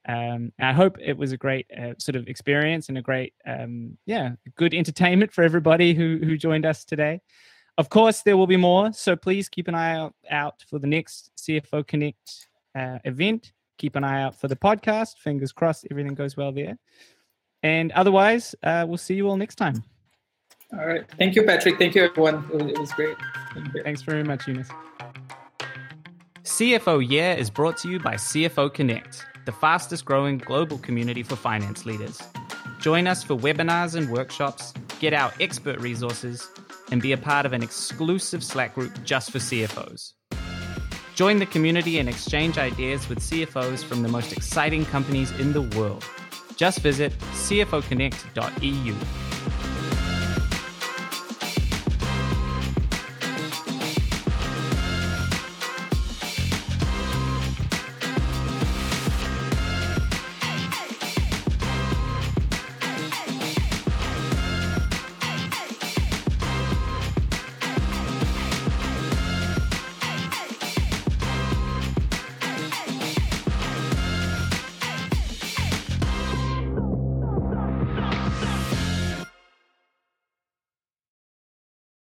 Um, 0.08 0.52
I 0.60 0.72
hope 0.74 0.98
it 1.02 1.18
was 1.18 1.32
a 1.32 1.38
great 1.38 1.68
uh, 1.72 1.94
sort 1.98 2.16
of 2.16 2.28
experience 2.28 2.90
and 2.90 2.98
a 2.98 3.02
great, 3.02 3.34
um, 3.46 3.98
yeah, 4.06 4.32
good 4.56 4.74
entertainment 4.74 5.34
for 5.34 5.44
everybody 5.44 5.94
who 5.94 6.20
who 6.22 6.38
joined 6.38 6.66
us 6.66 6.86
today. 6.86 7.22
Of 7.78 7.90
course, 7.90 8.22
there 8.22 8.38
will 8.38 8.48
be 8.48 8.58
more, 8.58 8.94
so 8.94 9.16
please 9.16 9.50
keep 9.50 9.68
an 9.68 9.76
eye 9.76 9.96
out, 9.96 10.14
out 10.30 10.64
for 10.70 10.80
the 10.80 10.88
next 10.88 11.32
CFO 11.38 11.86
Connect 11.86 12.48
uh, 12.74 13.00
event. 13.04 13.52
Keep 13.78 13.96
an 13.96 14.04
eye 14.04 14.24
out 14.24 14.40
for 14.40 14.48
the 14.48 14.56
podcast. 14.56 15.18
Fingers 15.18 15.52
crossed, 15.52 15.88
everything 15.90 16.16
goes 16.16 16.38
well 16.38 16.52
there. 16.52 16.78
And 17.64 17.92
otherwise, 17.94 18.56
uh, 18.64 18.86
we'll 18.88 18.98
see 18.98 19.16
you 19.16 19.28
all 19.28 19.38
next 19.38 19.56
time. 19.56 19.84
All 20.74 20.86
right. 20.86 21.04
Thank 21.18 21.36
you, 21.36 21.44
Patrick. 21.44 21.78
Thank 21.78 21.96
you, 21.96 22.04
everyone. 22.04 22.46
It 22.54 22.78
was 22.78 22.92
great. 22.92 23.16
Thanks 23.84 24.02
very 24.02 24.24
much, 24.24 24.46
Younes. 24.46 24.70
CFO 26.44 27.08
Year 27.08 27.32
is 27.32 27.50
brought 27.50 27.78
to 27.78 27.90
you 27.90 28.00
by 28.00 28.16
CFO 28.16 28.74
Connect, 28.74 29.26
the 29.46 29.52
fastest 29.52 30.06
growing 30.06 30.38
global 30.38 30.78
community 30.78 31.24
for 31.24 31.36
finance 31.36 31.86
leaders. 31.86 32.22
Join 32.80 33.08
us 33.08 33.24
for 33.24 33.36
webinars 33.36 33.96
and 33.96 34.12
workshops, 34.12 34.74
get 35.00 35.14
our 35.14 35.34
expert 35.40 35.80
resources, 35.80 36.48
and 36.92 37.02
be 37.02 37.14
a 37.14 37.18
part 37.18 37.46
of 37.46 37.54
an 37.54 37.64
exclusive 37.64 38.44
Slack 38.44 38.76
group 38.76 38.92
just 39.04 39.32
for 39.32 39.40
CFOs. 39.40 40.14
Join 41.16 41.40
the 41.40 41.46
community 41.46 42.00
and 42.00 42.10
exchange 42.10 42.58
ideas 42.58 43.08
with 43.08 43.20
CFOs 43.20 43.86
from 43.86 44.04
the 44.04 44.10
most 44.10 44.34
exciting 44.34 44.86
companies 44.86 45.32
in 45.40 45.54
the 45.54 45.62
world. 45.78 46.04
Just 46.58 46.80
visit 46.80 47.18
cfoconnect.eu. 47.32 48.96